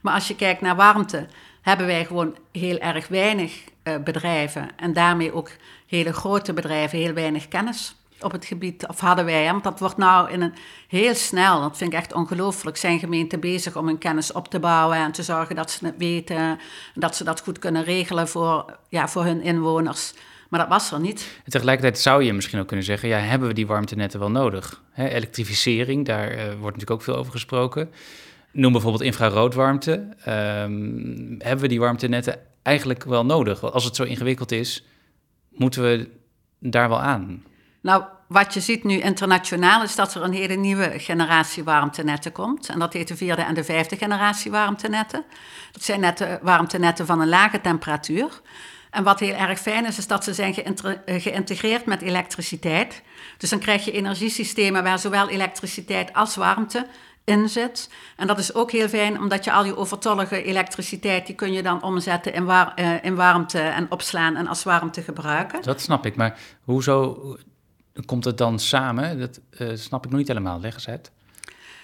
Maar 0.00 0.14
als 0.14 0.28
je 0.28 0.36
kijkt 0.36 0.60
naar 0.60 0.76
warmte, 0.76 1.26
hebben 1.62 1.86
wij 1.86 2.04
gewoon 2.04 2.36
heel 2.52 2.78
erg 2.78 3.08
weinig 3.08 3.52
uh, 3.84 3.96
bedrijven 4.04 4.68
en 4.76 4.92
daarmee 4.92 5.34
ook 5.34 5.50
hele 5.86 6.12
grote 6.12 6.52
bedrijven, 6.52 6.98
heel 6.98 7.12
weinig 7.12 7.48
kennis. 7.48 7.94
Op 8.22 8.32
het 8.32 8.44
gebied, 8.44 8.86
of 8.88 9.00
hadden 9.00 9.24
wij, 9.24 9.50
want 9.50 9.64
dat 9.64 9.78
wordt 9.78 9.96
nou 9.96 10.30
in 10.30 10.42
een 10.42 10.54
heel 10.88 11.14
snel, 11.14 11.60
dat 11.60 11.76
vind 11.76 11.92
ik 11.92 11.98
echt 11.98 12.12
ongelooflijk, 12.12 12.76
zijn 12.76 12.98
gemeenten 12.98 13.40
bezig 13.40 13.76
om 13.76 13.86
hun 13.86 13.98
kennis 13.98 14.32
op 14.32 14.48
te 14.48 14.60
bouwen 14.60 14.96
en 14.96 15.12
te 15.12 15.22
zorgen 15.22 15.56
dat 15.56 15.70
ze 15.70 15.86
het 15.86 15.94
weten, 15.98 16.58
dat 16.94 17.16
ze 17.16 17.24
dat 17.24 17.40
goed 17.40 17.58
kunnen 17.58 17.84
regelen 17.84 18.28
voor, 18.28 18.78
ja, 18.88 19.08
voor 19.08 19.24
hun 19.24 19.42
inwoners. 19.42 20.14
Maar 20.48 20.60
dat 20.60 20.68
was 20.68 20.92
er 20.92 21.00
niet. 21.00 21.40
En 21.44 21.50
tegelijkertijd 21.50 21.98
zou 21.98 22.22
je 22.22 22.32
misschien 22.32 22.60
ook 22.60 22.66
kunnen 22.66 22.84
zeggen, 22.84 23.08
ja, 23.08 23.18
hebben 23.18 23.48
we 23.48 23.54
die 23.54 23.66
warmtenetten 23.66 24.20
wel 24.20 24.30
nodig? 24.30 24.82
Hè, 24.90 25.08
elektrificering, 25.08 26.06
daar 26.06 26.32
uh, 26.32 26.42
wordt 26.44 26.62
natuurlijk 26.62 26.90
ook 26.90 27.02
veel 27.02 27.16
over 27.16 27.32
gesproken. 27.32 27.90
Noem 28.52 28.72
bijvoorbeeld 28.72 29.02
infraroodwarmte. 29.02 29.92
Um, 29.92 31.34
hebben 31.38 31.60
we 31.60 31.68
die 31.68 31.80
warmtenetten 31.80 32.38
eigenlijk 32.62 33.04
wel 33.04 33.24
nodig? 33.24 33.60
Want 33.60 33.74
als 33.74 33.84
het 33.84 33.96
zo 33.96 34.02
ingewikkeld 34.02 34.52
is, 34.52 34.84
moeten 35.50 35.82
we 35.82 36.10
daar 36.58 36.88
wel 36.88 37.00
aan? 37.00 37.44
Nou, 37.82 38.04
wat 38.26 38.54
je 38.54 38.60
ziet 38.60 38.84
nu 38.84 39.00
internationaal 39.00 39.82
is 39.82 39.94
dat 39.94 40.14
er 40.14 40.22
een 40.22 40.32
hele 40.32 40.54
nieuwe 40.54 40.98
generatie 40.98 41.64
warmtenetten 41.64 42.32
komt. 42.32 42.68
En 42.68 42.78
dat 42.78 42.92
heet 42.92 43.08
de 43.08 43.16
vierde 43.16 43.42
en 43.42 43.54
de 43.54 43.64
vijfde 43.64 43.96
generatie 43.96 44.50
warmtenetten. 44.50 45.24
Dat 45.72 45.82
zijn 45.82 46.00
netten, 46.00 46.38
warmtenetten 46.42 47.06
van 47.06 47.20
een 47.20 47.28
lage 47.28 47.60
temperatuur. 47.60 48.40
En 48.90 49.04
wat 49.04 49.20
heel 49.20 49.34
erg 49.34 49.60
fijn 49.60 49.86
is, 49.86 49.98
is 49.98 50.06
dat 50.06 50.24
ze 50.24 50.34
zijn 50.34 50.54
eh, 50.54 51.22
geïntegreerd 51.22 51.86
met 51.86 52.02
elektriciteit. 52.02 53.02
Dus 53.38 53.50
dan 53.50 53.58
krijg 53.58 53.84
je 53.84 53.92
energiesystemen 53.92 54.82
waar 54.82 54.98
zowel 54.98 55.28
elektriciteit 55.28 56.12
als 56.12 56.36
warmte 56.36 56.86
in 57.24 57.48
zit. 57.48 57.90
En 58.16 58.26
dat 58.26 58.38
is 58.38 58.54
ook 58.54 58.70
heel 58.70 58.88
fijn, 58.88 59.20
omdat 59.20 59.44
je 59.44 59.52
al 59.52 59.64
je 59.64 59.76
overtollige 59.76 60.42
elektriciteit, 60.42 61.26
die 61.26 61.34
kun 61.34 61.52
je 61.52 61.62
dan 61.62 61.82
omzetten 61.82 62.32
in, 62.34 62.44
uh, 62.44 62.94
in 63.02 63.14
warmte 63.14 63.60
en 63.60 63.90
opslaan 63.90 64.36
en 64.36 64.46
als 64.46 64.62
warmte 64.62 65.02
gebruiken. 65.02 65.62
Dat 65.62 65.80
snap 65.80 66.06
ik, 66.06 66.16
maar 66.16 66.38
hoezo 66.64 67.36
komt 68.04 68.24
het 68.24 68.38
dan 68.38 68.58
samen? 68.58 69.18
Dat 69.18 69.40
uh, 69.58 69.70
snap 69.74 70.04
ik 70.04 70.10
nog 70.10 70.18
niet 70.18 70.28
helemaal. 70.28 70.60
Leg 70.60 70.74
eens 70.74 70.88
uit. 70.88 71.10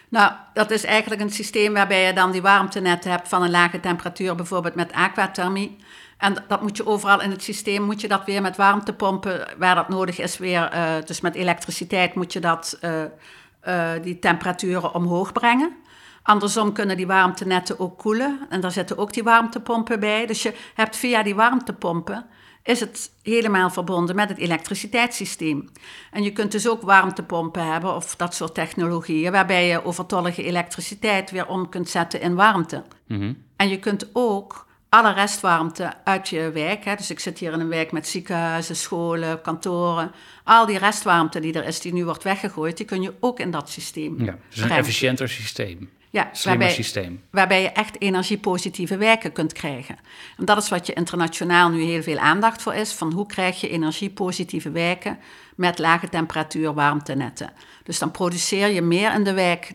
Nou, 0.09 0.33
dat 0.53 0.71
is 0.71 0.85
eigenlijk 0.85 1.21
een 1.21 1.31
systeem 1.31 1.73
waarbij 1.73 2.07
je 2.07 2.13
dan 2.13 2.31
die 2.31 2.43
warmtenetten 2.43 3.11
hebt 3.11 3.29
van 3.29 3.43
een 3.43 3.51
lage 3.51 3.81
temperatuur, 3.81 4.35
bijvoorbeeld 4.35 4.75
met 4.75 4.93
aquathermie. 4.93 5.77
En 6.19 6.45
dat 6.49 6.63
moet 6.63 6.77
je 6.77 6.87
overal 6.87 7.21
in 7.21 7.31
het 7.31 7.43
systeem, 7.43 7.83
moet 7.83 8.01
je 8.01 8.09
dat 8.09 8.25
weer 8.25 8.43
met 8.43 8.57
warmtepompen, 8.57 9.49
waar 9.59 9.75
dat 9.75 9.89
nodig 9.89 10.19
is, 10.19 10.39
weer, 10.39 10.75
uh, 10.75 10.93
dus 11.05 11.21
met 11.21 11.35
elektriciteit 11.35 12.15
moet 12.15 12.33
je 12.33 12.41
dat, 12.41 12.79
uh, 12.83 13.93
die 14.03 14.19
temperaturen 14.19 14.95
omhoog 14.95 15.33
brengen. 15.33 15.77
Andersom 16.23 16.73
kunnen 16.73 16.97
die 16.97 17.07
warmtenetten 17.07 17.79
ook 17.79 17.99
koelen 17.99 18.39
en 18.49 18.61
daar 18.61 18.71
zitten 18.71 18.99
ook 18.99 19.13
die 19.13 19.23
warmtepompen 19.23 20.01
bij. 20.01 20.27
Dus 20.27 20.43
je 20.43 20.55
hebt 20.75 20.97
via 20.97 21.23
die 21.23 21.35
warmtepompen 21.35 22.27
is 22.69 22.81
het 22.81 23.11
helemaal 23.23 23.71
verbonden 23.71 24.17
met 24.17 24.29
het 24.29 24.39
elektriciteitssysteem. 24.39 25.69
En 26.11 26.23
je 26.23 26.33
kunt 26.33 26.53
dus 26.53 26.69
ook 26.69 26.83
warmtepompen 26.83 27.73
hebben 27.73 27.95
of 27.95 28.17
dat 28.17 28.35
soort 28.35 28.55
technologieën, 28.55 29.33
waarbij 29.33 29.67
je 29.67 29.85
overtollige 29.85 30.45
elektriciteit 30.45 31.31
weer 31.31 31.47
om 31.47 31.69
kunt 31.69 31.89
zetten 31.89 32.21
in 32.21 32.35
warmte. 32.35 32.83
Mm 33.07 33.21
-hmm. 33.21 33.43
En 33.57 33.69
je 33.69 33.79
kunt 33.79 34.09
ook 34.13 34.67
alle 34.89 35.13
restwarmte 35.13 35.93
uit 36.05 36.29
je 36.29 36.51
wijk, 36.51 36.85
hè, 36.85 36.95
dus 36.95 37.11
ik 37.11 37.21
zit 37.21 37.39
hier 37.39 37.53
in 37.53 37.61
een 37.61 37.69
wijk 37.69 37.93
met 37.93 38.09
ziekenhuizen, 38.09 38.77
scholen, 38.77 39.41
kantoren, 39.41 40.13
al 40.45 40.67
die 40.67 40.79
restwarmte 40.79 41.41
die 41.41 41.53
er 41.53 41.67
is, 41.67 41.81
die 41.81 41.93
nu 41.93 42.05
wordt 42.05 42.23
weggegooid, 42.23 42.77
die 42.77 42.87
kun 42.87 43.03
je 43.03 43.15
ook 43.21 43.41
in 43.41 43.51
dat 43.51 43.71
systeem. 43.71 44.25
Ja, 44.25 44.39
dus 44.49 44.61
een 44.61 44.71
efficiënter 44.71 45.29
systeem. 45.29 45.91
Ja, 46.11 46.31
waarbij, 46.45 46.71
systeem. 46.71 47.23
waarbij 47.31 47.63
je 47.63 47.69
echt 47.69 48.01
energiepositieve 48.01 48.97
wijken 48.97 49.33
kunt 49.33 49.53
krijgen. 49.53 49.97
En 50.39 50.45
dat 50.45 50.57
is 50.57 50.69
wat 50.69 50.87
je 50.87 50.93
internationaal 50.93 51.69
nu 51.71 51.83
heel 51.83 52.03
veel 52.03 52.19
aandacht 52.19 52.63
voor 52.63 52.75
is, 52.75 52.93
van 52.93 53.13
hoe 53.13 53.27
krijg 53.27 53.61
je 53.61 53.69
energiepositieve 53.69 54.71
wijken 54.71 55.19
met 55.57 55.79
lage 55.79 56.09
temperatuur 56.09 56.75
warmtenetten. 56.75 57.51
Dus 57.85 57.99
dan 57.99 58.11
produceer 58.11 58.69
je 58.69 58.83
meer 58.83 59.15
in 59.15 59.25
de 59.25 59.33
wijk 59.33 59.75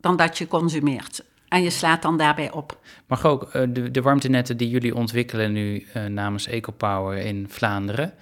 dan 0.00 0.16
dat 0.16 0.38
je 0.38 0.48
consumeert. 0.48 1.24
En 1.48 1.62
je 1.62 1.70
slaat 1.70 2.02
dan 2.02 2.16
daarbij 2.16 2.52
op. 2.52 2.78
Maar 3.06 3.24
ook 3.24 3.42
eh, 3.42 3.62
de, 3.68 3.90
de 3.90 4.02
warmtenetten 4.02 4.56
die 4.56 4.68
jullie 4.68 4.94
ontwikkelen 4.94 5.52
nu 5.52 5.86
uh, 5.96 6.04
namens 6.04 6.46
EcoPower 6.46 7.16
in 7.16 7.46
Vlaanderen. 7.48 8.12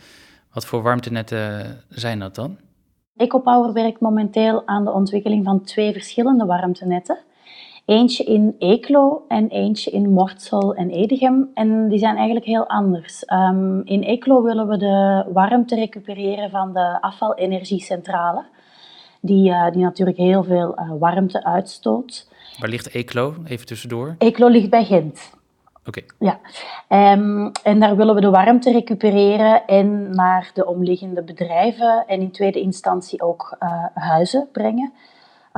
Wat 0.52 0.66
voor 0.66 0.82
warmtenetten 0.82 1.80
zijn 1.88 2.18
dat 2.18 2.34
dan? 2.34 2.58
EcoPower 3.16 3.72
werkt 3.72 4.00
momenteel 4.00 4.66
aan 4.66 4.84
de 4.84 4.90
ontwikkeling 4.90 5.44
van 5.44 5.62
twee 5.62 5.92
verschillende 5.92 6.44
warmtenetten. 6.44 7.18
Eentje 7.90 8.24
in 8.24 8.54
Eeklo 8.58 9.24
en 9.28 9.48
eentje 9.48 9.90
in 9.90 10.12
Mortsel 10.12 10.74
en 10.74 10.90
Edegem. 10.90 11.50
En 11.54 11.88
die 11.88 11.98
zijn 11.98 12.16
eigenlijk 12.16 12.46
heel 12.46 12.68
anders. 12.68 13.24
Um, 13.32 13.82
in 13.84 14.02
Eeklo 14.02 14.42
willen 14.42 14.68
we 14.68 14.76
de 14.76 15.26
warmte 15.32 15.74
recupereren 15.74 16.50
van 16.50 16.72
de 16.72 16.98
afvalenergiecentrale. 17.00 18.44
Die, 19.20 19.50
uh, 19.50 19.70
die 19.70 19.82
natuurlijk 19.82 20.16
heel 20.16 20.44
veel 20.44 20.78
uh, 20.78 20.92
warmte 20.98 21.44
uitstoot. 21.44 22.28
Waar 22.58 22.68
ligt 22.68 22.94
Eeklo, 22.94 23.34
even 23.44 23.66
tussendoor? 23.66 24.14
Eeklo 24.18 24.48
ligt 24.48 24.70
bij 24.70 24.84
Gent. 24.84 25.30
Oké. 25.86 26.02
Ja, 26.18 26.38
um, 27.14 27.52
en 27.62 27.80
daar 27.80 27.96
willen 27.96 28.14
we 28.14 28.20
de 28.20 28.30
warmte 28.30 28.72
recupereren 28.72 29.66
en 29.66 30.10
naar 30.10 30.50
de 30.54 30.66
omliggende 30.66 31.22
bedrijven 31.22 32.04
en 32.06 32.20
in 32.20 32.30
tweede 32.30 32.60
instantie 32.60 33.22
ook 33.22 33.56
uh, 33.60 33.84
huizen 33.94 34.48
brengen. 34.52 34.92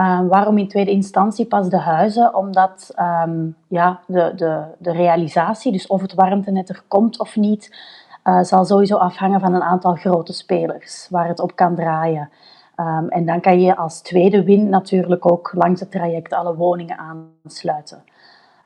Uh, 0.03 0.21
waarom 0.29 0.59
in 0.59 0.69
tweede 0.69 0.91
instantie 0.91 1.47
pas 1.47 1.69
de 1.69 1.79
huizen? 1.79 2.35
Omdat 2.35 2.95
um, 3.27 3.57
ja, 3.69 4.01
de, 4.07 4.33
de, 4.37 4.63
de 4.79 4.93
realisatie, 4.93 5.73
dus 5.73 5.87
of 5.87 6.01
het 6.01 6.15
warmtenet 6.15 6.69
er 6.69 6.83
komt 6.89 7.19
of 7.19 7.37
niet, 7.37 7.77
uh, 8.25 8.43
zal 8.43 8.65
sowieso 8.65 8.97
afhangen 8.97 9.41
van 9.41 9.55
een 9.55 9.63
aantal 9.63 9.95
grote 9.95 10.33
spelers 10.33 11.07
waar 11.11 11.29
het 11.29 11.41
op 11.41 11.57
kan 11.57 11.75
draaien. 11.75 12.31
Um, 12.77 13.09
en 13.09 13.27
dan 13.27 13.41
kan 13.41 13.61
je 13.61 13.77
als 13.77 14.01
tweede 14.01 14.45
win 14.45 14.69
natuurlijk 14.69 15.31
ook 15.31 15.53
langs 15.55 15.81
het 15.81 15.91
traject 15.91 16.33
alle 16.33 16.55
woningen 16.55 16.99
aansluiten. 16.99 18.05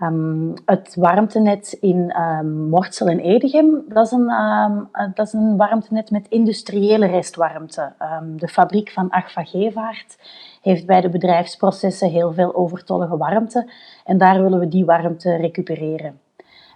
Um, 0.02 0.54
het 0.64 0.94
warmtenet 0.94 1.72
in 1.80 2.20
um, 2.20 2.68
Mortsel 2.68 3.06
en 3.06 3.18
Edegem, 3.18 3.85
dat 3.88 4.06
is, 4.06 4.12
een, 4.12 4.30
um, 4.30 4.88
dat 5.14 5.26
is 5.26 5.32
een 5.32 5.56
warmtenet 5.56 6.11
met 6.11 6.28
industriële 6.28 7.06
restwarmte. 7.06 7.92
de 8.37 8.48
fabriek 8.48 8.90
van 8.90 9.11
Agfa 9.11 9.44
Gevaart 9.44 10.18
heeft 10.62 10.87
bij 10.87 11.00
de 11.00 11.09
bedrijfsprocessen 11.09 12.11
heel 12.11 12.32
veel 12.32 12.54
overtollige 12.54 13.16
warmte 13.16 13.70
en 14.04 14.18
daar 14.18 14.42
willen 14.42 14.59
we 14.59 14.68
die 14.68 14.85
warmte 14.85 15.37
recupereren. 15.37 16.20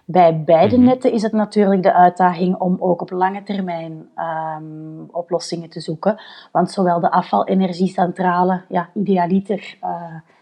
Bij 0.05 0.43
beide 0.43 0.77
mhm. 0.77 0.85
netten 0.85 1.11
is 1.11 1.21
het 1.21 1.31
natuurlijk 1.31 1.83
de 1.83 1.93
uitdaging 1.93 2.55
om 2.55 2.77
ook 2.79 3.01
op 3.01 3.11
lange 3.11 3.43
termijn 3.43 4.09
um, 4.15 5.07
oplossingen 5.11 5.69
te 5.69 5.79
zoeken. 5.79 6.21
Want 6.51 6.71
zowel 6.71 6.99
de 6.99 7.11
afvalenergiecentrale, 7.11 8.61
ja, 8.67 8.89
idealiter, 8.93 9.77
uh, 9.83 9.89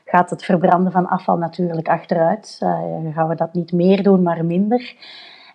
gaat 0.10 0.30
het 0.30 0.44
verbranden 0.44 0.92
van 0.92 1.08
afval 1.08 1.38
natuurlijk 1.38 1.88
achteruit. 1.88 2.60
Uh, 2.64 3.14
gaan 3.14 3.28
we 3.28 3.36
dat 3.36 3.54
niet 3.54 3.72
meer 3.72 4.04
doen, 4.04 4.22
maar 4.22 4.46
minder. 4.46 4.96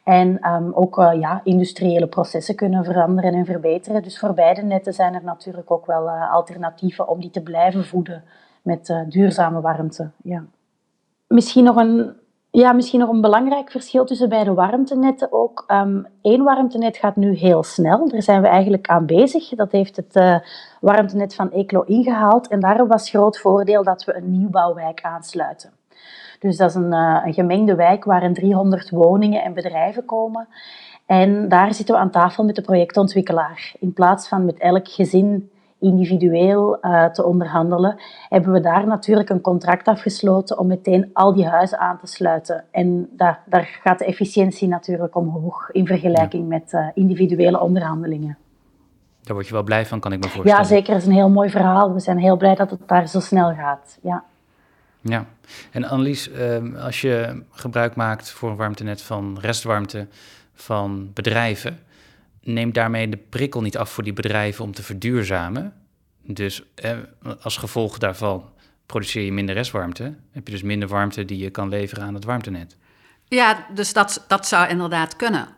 En 0.04 0.48
um, 0.52 0.72
ook 0.72 0.98
uh, 0.98 1.12
ja, 1.20 1.40
industriële 1.44 2.06
processen 2.06 2.54
kunnen 2.54 2.84
veranderen 2.84 3.34
en 3.34 3.44
verbeteren. 3.44 4.02
Dus 4.02 4.18
voor 4.18 4.34
beide 4.34 4.62
netten 4.62 4.92
zijn 4.92 5.14
er 5.14 5.24
natuurlijk 5.24 5.70
ook 5.70 5.86
wel 5.86 6.08
alternatieven 6.10 7.08
om 7.08 7.20
die 7.20 7.30
te 7.30 7.42
blijven 7.42 7.84
voeden 7.84 8.24
met 8.62 9.04
duurzame 9.08 9.60
warmte. 9.60 10.10
Ja. 10.22 10.44
Misschien 11.26 11.64
nog 11.64 11.76
een 11.76 12.12
ja, 12.60 12.72
misschien 12.72 13.00
nog 13.00 13.08
een 13.08 13.20
belangrijk 13.20 13.70
verschil 13.70 14.04
tussen 14.04 14.28
beide 14.28 14.54
warmtenetten 14.54 15.32
ook. 15.32 15.64
Um, 15.68 16.06
één 16.22 16.42
warmtenet 16.42 16.96
gaat 16.96 17.16
nu 17.16 17.34
heel 17.34 17.62
snel. 17.62 18.08
Daar 18.08 18.22
zijn 18.22 18.42
we 18.42 18.48
eigenlijk 18.48 18.86
aan 18.86 19.06
bezig. 19.06 19.48
Dat 19.48 19.72
heeft 19.72 19.96
het 19.96 20.16
uh, 20.16 20.36
warmtenet 20.80 21.34
van 21.34 21.48
Eeklo 21.48 21.82
ingehaald. 21.82 22.48
En 22.48 22.60
daarom 22.60 22.88
was 22.88 23.10
groot 23.10 23.38
voordeel 23.38 23.82
dat 23.82 24.04
we 24.04 24.16
een 24.16 24.30
nieuwbouwwijk 24.30 25.00
aansluiten. 25.02 25.70
Dus 26.38 26.56
dat 26.56 26.68
is 26.68 26.74
een, 26.74 26.92
uh, 26.92 27.22
een 27.24 27.34
gemengde 27.34 27.74
wijk 27.74 28.04
waarin 28.04 28.34
300 28.34 28.90
woningen 28.90 29.42
en 29.42 29.54
bedrijven 29.54 30.04
komen. 30.04 30.48
En 31.06 31.48
daar 31.48 31.74
zitten 31.74 31.94
we 31.94 32.00
aan 32.00 32.10
tafel 32.10 32.44
met 32.44 32.54
de 32.54 32.62
projectontwikkelaar. 32.62 33.72
In 33.78 33.92
plaats 33.92 34.28
van 34.28 34.44
met 34.44 34.58
elk 34.58 34.88
gezin 34.88 35.50
individueel 35.84 36.78
uh, 36.82 37.04
te 37.04 37.24
onderhandelen, 37.24 38.00
hebben 38.28 38.52
we 38.52 38.60
daar 38.60 38.86
natuurlijk 38.86 39.28
een 39.28 39.40
contract 39.40 39.88
afgesloten 39.88 40.58
om 40.58 40.66
meteen 40.66 41.10
al 41.12 41.34
die 41.34 41.46
huizen 41.46 41.78
aan 41.78 41.98
te 41.98 42.06
sluiten. 42.06 42.64
En 42.70 43.08
daar, 43.10 43.42
daar 43.46 43.78
gaat 43.82 43.98
de 43.98 44.04
efficiëntie 44.04 44.68
natuurlijk 44.68 45.16
omhoog 45.16 45.70
in 45.70 45.86
vergelijking 45.86 46.48
met 46.48 46.72
uh, 46.72 46.86
individuele 46.94 47.60
onderhandelingen. 47.60 48.38
Daar 49.22 49.34
word 49.34 49.46
je 49.46 49.52
wel 49.52 49.62
blij 49.62 49.86
van, 49.86 50.00
kan 50.00 50.12
ik 50.12 50.18
me 50.18 50.28
voorstellen. 50.28 50.62
Ja, 50.62 50.68
zeker. 50.68 50.92
Het 50.92 51.02
is 51.02 51.08
een 51.08 51.14
heel 51.14 51.30
mooi 51.30 51.50
verhaal. 51.50 51.92
We 51.92 52.00
zijn 52.00 52.18
heel 52.18 52.36
blij 52.36 52.54
dat 52.54 52.70
het 52.70 52.80
daar 52.86 53.08
zo 53.08 53.20
snel 53.20 53.54
gaat. 53.54 53.98
Ja. 54.02 54.24
Ja, 55.00 55.26
en 55.70 55.84
Annelies, 55.84 56.30
ehm, 56.30 56.76
als 56.76 57.00
je 57.00 57.42
gebruik 57.50 57.94
maakt 57.94 58.30
voor 58.30 58.50
een 58.50 58.56
warmtenet 58.56 59.02
van 59.02 59.38
restwarmte 59.40 60.06
van 60.54 61.10
bedrijven, 61.14 61.78
neemt 62.44 62.74
daarmee 62.74 63.08
de 63.08 63.16
prikkel 63.16 63.60
niet 63.60 63.76
af 63.76 63.90
voor 63.90 64.04
die 64.04 64.12
bedrijven 64.12 64.64
om 64.64 64.72
te 64.72 64.82
verduurzamen. 64.82 65.72
Dus 66.22 66.62
als 67.40 67.56
gevolg 67.56 67.98
daarvan 67.98 68.52
produceer 68.86 69.24
je 69.24 69.32
minder 69.32 69.54
restwarmte. 69.54 70.14
Heb 70.30 70.46
je 70.46 70.52
dus 70.52 70.62
minder 70.62 70.88
warmte 70.88 71.24
die 71.24 71.38
je 71.38 71.50
kan 71.50 71.68
leveren 71.68 72.04
aan 72.04 72.14
het 72.14 72.24
warmtenet. 72.24 72.76
Ja, 73.28 73.66
dus 73.74 73.92
dat, 73.92 74.24
dat 74.28 74.46
zou 74.46 74.68
inderdaad 74.68 75.16
kunnen. 75.16 75.48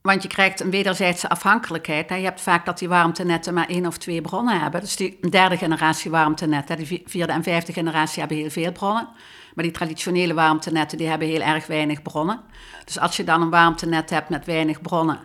Want 0.00 0.22
je 0.22 0.28
krijgt 0.28 0.60
een 0.60 0.70
wederzijdse 0.70 1.28
afhankelijkheid. 1.28 2.08
Je 2.08 2.14
hebt 2.14 2.40
vaak 2.40 2.66
dat 2.66 2.78
die 2.78 2.88
warmtenetten 2.88 3.54
maar 3.54 3.68
één 3.68 3.86
of 3.86 3.98
twee 3.98 4.20
bronnen 4.20 4.60
hebben. 4.60 4.80
Dus 4.80 4.96
die 4.96 5.28
derde 5.30 5.56
generatie 5.56 6.10
warmtenetten, 6.10 6.76
die 6.76 7.02
vierde 7.06 7.32
en 7.32 7.42
vijfde 7.42 7.72
generatie 7.72 8.18
hebben 8.20 8.36
heel 8.36 8.50
veel 8.50 8.72
bronnen. 8.72 9.08
Maar 9.54 9.64
die 9.64 9.72
traditionele 9.72 10.34
warmtenetten 10.34 10.98
die 10.98 11.08
hebben 11.08 11.28
heel 11.28 11.40
erg 11.40 11.66
weinig 11.66 12.02
bronnen. 12.02 12.40
Dus 12.84 12.98
als 12.98 13.16
je 13.16 13.24
dan 13.24 13.42
een 13.42 13.50
warmtenet 13.50 14.10
hebt 14.10 14.28
met 14.28 14.44
weinig 14.44 14.80
bronnen 14.80 15.18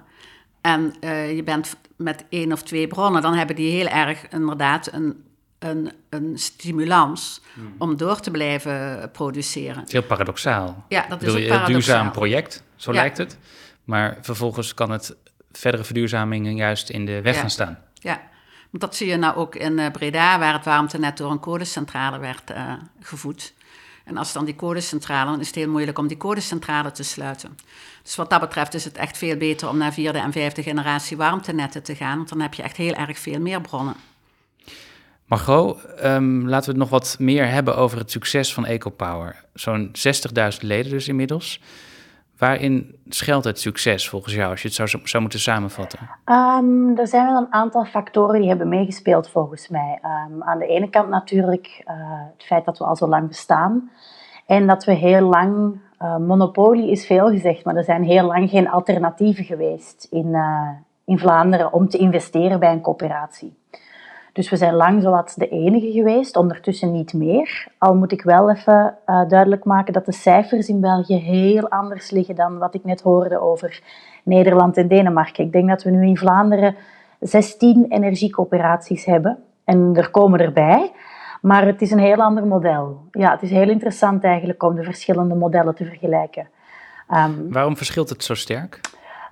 en 0.62 0.93
uh, 1.02 1.36
je 1.36 1.43
bent 1.43 1.76
met 1.95 2.26
één 2.30 2.52
of 2.52 2.63
twee 2.63 2.88
bronnen, 2.88 3.22
dan 3.22 3.34
hebben 3.34 3.56
die 3.56 3.72
heel 3.72 3.88
erg 3.88 4.28
inderdaad 4.30 4.93
een, 4.93 5.24
een, 5.60 5.91
een 6.10 6.38
stimulans 6.38 7.41
hmm. 7.54 7.76
om 7.78 7.98
door 7.98 8.19
te 8.19 8.32
blijven 8.32 9.10
produceren. 9.12 9.84
Heel 9.88 10.04
paradoxaal. 10.04 10.86
Ja, 10.88 11.06
dat 11.08 11.22
is 11.22 11.28
een 11.28 11.34
paradoxaal. 11.34 11.67
duurzaam 11.67 12.12
project, 12.12 12.63
zo 12.76 12.93
lijkt 12.93 13.17
het. 13.17 13.38
Maar 13.84 14.17
vervolgens 14.22 14.74
kan 14.74 14.91
het 14.91 15.15
verdere 15.52 15.84
verduurzaming 15.84 16.58
juist 16.58 16.89
in 16.89 17.06
de 17.06 17.22
weg 17.22 17.39
gaan 17.39 17.50
staan. 17.50 17.80
Ja, 17.93 18.22
want 18.69 18.84
dat 18.84 18.95
zie 18.95 19.08
je 19.08 19.17
nou 19.17 19.36
ook 19.36 19.56
in 19.56 19.80
eh, 19.80 19.91
Breda, 19.91 20.39
waar 20.39 20.54
het 20.54 20.65
warmtenet 20.65 21.17
door 21.17 21.32
een 21.32 21.39
kolencentrale 21.39 22.19
werd 22.19 22.52
uh, 22.52 22.74
gevoed. 23.00 23.54
En 24.10 24.17
als 24.17 24.34
dan 24.34 24.45
die 24.45 24.56
kolencentrale, 24.56 25.32
dan 25.32 25.39
is 25.39 25.48
het 25.48 25.56
heel 25.56 25.69
moeilijk 25.69 25.98
om 25.98 26.08
die 26.08 26.17
kolencentrale 26.17 26.91
te 26.91 27.04
sluiten. 27.04 27.58
Dus 28.04 28.15
wat 28.15 28.30
dat 28.30 28.39
betreft 28.39 28.74
is 28.74 28.84
het 28.84 28.98
echt 28.98 29.17
veel 29.17 29.38
beter 29.38 29.69
om 29.69 29.78
naar 29.78 29.93
vierde 29.93 30.19
en 30.19 30.32
vijfde 30.32 30.63
generatie 30.63 31.17
warmtenetten 31.17 31.84
te 31.84 31.95
gaan, 31.95 32.17
want 32.17 32.30
dan 32.30 32.39
heb 32.39 32.54
je 32.54 32.63
echt 32.63 32.78
heel 32.78 32.93
erg 32.93 33.19
veel 33.19 33.39
meer 33.39 33.62
bronnen. 33.62 33.95
Margot, 35.26 35.78
um, 36.04 36.48
laten 36.48 36.65
we 36.65 36.72
het 36.72 36.89
nog 36.89 36.89
wat 36.89 37.15
meer 37.19 37.48
hebben 37.48 37.78
over 37.78 37.98
het 37.98 38.12
succes 38.12 38.54
van 38.54 38.65
EcoPower. 38.65 39.43
Zo'n 39.54 39.91
60.000 40.54 40.60
leden 40.60 40.91
dus 40.91 41.08
inmiddels. 41.08 41.62
Waarin 42.39 42.95
schuilt 43.08 43.43
het 43.43 43.60
succes 43.60 44.10
volgens 44.10 44.34
jou, 44.34 44.52
als 44.52 44.62
je 44.62 44.67
het 44.67 44.75
zou, 44.75 44.89
zou 45.04 45.21
moeten 45.21 45.39
samenvatten? 45.39 45.99
Um, 46.25 46.97
er 46.97 47.08
zijn 47.08 47.25
wel 47.25 47.38
een 47.38 47.54
aantal 47.54 47.86
factoren 47.86 48.39
die 48.39 48.49
hebben 48.49 48.69
meegespeeld 48.69 49.30
volgens 49.30 49.67
mij. 49.67 49.99
Um, 50.04 50.43
aan 50.43 50.60
de 50.60 50.67
ene 50.67 50.89
kant 50.89 51.10
natuurlijk 51.10 51.84
uh, 51.88 51.93
het 52.34 52.45
feit 52.45 52.65
dat 52.65 52.78
we 52.78 52.86
al 52.86 52.95
zo 52.95 53.08
lang 53.08 53.28
bestaan. 53.28 53.89
En 54.45 54.67
dat 54.67 54.84
we 54.84 54.93
heel 54.93 55.21
lang, 55.21 55.80
uh, 56.02 56.17
monopolie 56.17 56.91
is 56.91 57.06
veel 57.06 57.30
gezegd, 57.30 57.65
maar 57.65 57.75
er 57.75 57.84
zijn 57.84 58.04
heel 58.04 58.25
lang 58.25 58.49
geen 58.49 58.69
alternatieven 58.69 59.43
geweest 59.43 60.08
in, 60.10 60.28
uh, 60.28 60.69
in 61.06 61.19
Vlaanderen 61.19 61.73
om 61.73 61.89
te 61.89 61.97
investeren 61.97 62.60
bij 62.60 62.71
een 62.71 62.82
coöperatie. 62.82 63.59
Dus 64.39 64.49
we 64.49 64.58
zijn 64.58 64.73
lang 64.73 65.02
zowat 65.02 65.34
de 65.38 65.47
enige 65.47 65.91
geweest, 65.91 66.36
ondertussen 66.36 66.91
niet 66.91 67.13
meer. 67.13 67.67
Al 67.78 67.95
moet 67.95 68.12
ik 68.12 68.21
wel 68.21 68.52
even 68.52 68.97
uh, 69.06 69.30
duidelijk 69.30 69.63
maken 69.63 69.93
dat 69.93 70.06
de 70.06 70.12
cijfers 70.12 70.67
in 70.67 70.80
België 70.80 71.15
heel 71.15 71.69
anders 71.69 72.10
liggen 72.10 72.36
dan 72.36 72.58
wat 72.58 72.75
ik 72.75 72.84
net 72.84 73.02
hoorde 73.02 73.41
over 73.41 73.82
Nederland 74.23 74.78
en 74.78 74.88
Denemarken. 74.88 75.45
Ik 75.45 75.52
denk 75.52 75.69
dat 75.69 75.84
we 75.84 75.89
nu 75.89 76.06
in 76.06 76.17
Vlaanderen 76.17 76.75
16 77.19 77.86
energiecoöperaties 77.89 79.06
hebben 79.06 79.38
en 79.63 79.91
er 79.95 80.10
komen 80.10 80.39
erbij. 80.39 80.91
Maar 81.41 81.65
het 81.65 81.82
is 81.82 81.91
een 81.91 81.99
heel 81.99 82.21
ander 82.21 82.47
model. 82.47 83.02
Ja, 83.12 83.32
het 83.32 83.41
is 83.41 83.52
heel 83.52 83.69
interessant 83.69 84.23
eigenlijk 84.23 84.63
om 84.63 84.75
de 84.75 84.84
verschillende 84.84 85.36
modellen 85.36 85.75
te 85.75 85.86
vergelijken. 85.86 86.47
Um, 87.12 87.52
Waarom 87.52 87.78
verschilt 87.78 88.10
het 88.10 88.23
zo 88.23 88.34
sterk? 88.34 88.80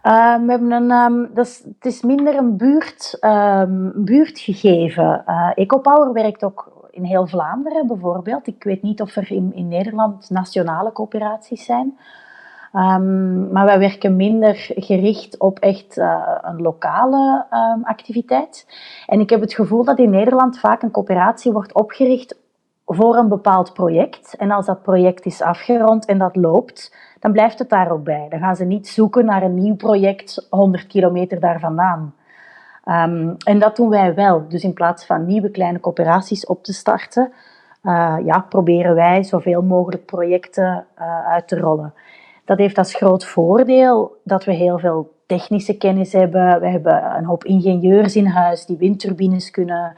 Uh, 0.04 0.36
we 0.36 0.52
hebben 0.52 0.72
een, 0.72 0.92
um, 0.92 1.30
dat 1.34 1.64
het 1.66 1.86
is 1.86 2.02
minder 2.02 2.36
een 2.36 2.58
buurt, 2.58 3.18
um, 3.22 3.92
buurtgegeven. 3.96 5.24
Uh, 5.28 5.52
EcoPower 5.56 6.14
werkt 6.14 6.44
ook 6.44 6.88
in 6.92 7.04
heel 7.04 7.28
Vlaanderen 7.28 7.88
bijvoorbeeld. 7.88 8.48
Ik 8.48 8.64
weet 8.64 8.82
niet 8.82 9.02
of 9.02 9.16
er 9.16 9.32
in, 9.32 9.68
Nederland 9.68 10.30
nationale 10.30 10.92
coöperaties 10.92 11.66
zijn. 11.66 11.98
Maar 13.52 13.66
wij 13.66 13.80
werken 13.80 14.16
minder 14.16 14.56
gericht 14.76 15.40
op 15.40 15.60
echt 15.60 15.98
uh, 15.98 16.38
een 16.42 16.62
lokale 16.62 17.46
activiteit. 17.84 18.68
En 19.06 19.20
ik 19.20 19.30
heb 19.30 19.42
het 19.42 19.54
gevoel 19.54 19.84
dat 19.84 20.00
in 20.00 20.10
Nederland 20.10 20.60
vaak 20.60 20.82
een 20.82 20.92
coöperatie 20.92 21.52
wordt 21.52 21.74
opgericht 21.74 22.38
voor 22.96 23.16
een 23.16 23.28
bepaald 23.28 23.74
project. 23.74 24.36
En 24.36 24.52
als 24.52 24.66
dat 24.66 24.82
project 24.82 25.26
is 25.26 25.42
afgerond 25.42 26.06
en 26.06 26.18
dat 26.18 26.36
loopt, 26.36 26.96
dan 27.20 27.32
blijft 27.32 27.60
het 27.60 27.70
daar 27.70 27.92
ook 27.92 28.04
bij. 28.04 28.26
Dan 28.30 28.40
gaan 28.40 28.56
ze 28.56 28.66
niet 28.66 28.88
zoeken 28.88 29.26
naar 29.26 29.44
een 29.44 29.56
nieuw 29.56 29.76
project 29.76 30.48
100 30.50 30.88
kilometer 30.88 31.40
daar 31.40 31.60
vandaan. 31.60 32.14
Um, 32.86 33.36
en 33.38 33.60
dat 33.60 33.76
doen 33.76 33.90
wij 33.90 34.14
wel. 34.14 34.48
Dus 34.48 34.64
in 34.64 34.74
plaats 34.74 35.06
van 35.06 35.26
nieuwe 35.26 35.52
kleine 35.52 35.80
coöperaties 35.80 36.46
op 36.46 36.64
te 36.64 36.74
starten, 36.74 37.32
uh, 37.84 38.16
ja, 38.24 38.40
proberen 38.50 38.96
wij 38.96 39.24
zoveel 39.24 39.62
mogelijk 39.62 40.06
projecten 40.06 40.86
uh, 41.00 41.28
uit 41.28 41.48
te 41.48 41.60
rollen. 41.60 41.94
Dat 42.46 42.58
heeft 42.58 42.78
als 42.78 42.96
groot 42.96 43.26
voordeel 43.26 44.18
dat 44.24 44.44
we 44.44 44.54
heel 44.54 44.80
veel 44.80 45.16
technische 45.26 45.78
kennis 45.78 46.14
hebben. 46.14 46.60
We 46.60 46.68
hebben 46.68 47.16
een 47.18 47.26
hoop 47.26 47.44
ingenieurs 47.44 48.16
in 48.16 48.26
huis 48.26 48.66
die 48.66 48.78
windturbines 48.78 49.52
kunnen, 49.52 49.96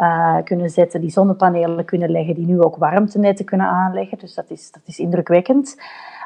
uh, 0.00 0.36
kunnen 0.44 0.70
zetten, 0.70 1.00
die 1.00 1.10
zonnepanelen 1.10 1.84
kunnen 1.84 2.10
leggen, 2.10 2.34
die 2.34 2.46
nu 2.46 2.60
ook 2.60 2.76
warmtenetten 2.76 3.44
kunnen 3.44 3.66
aanleggen. 3.66 4.18
Dus 4.18 4.34
dat 4.34 4.50
is, 4.50 4.70
dat 4.70 4.82
is 4.84 4.98
indrukwekkend. 4.98 5.82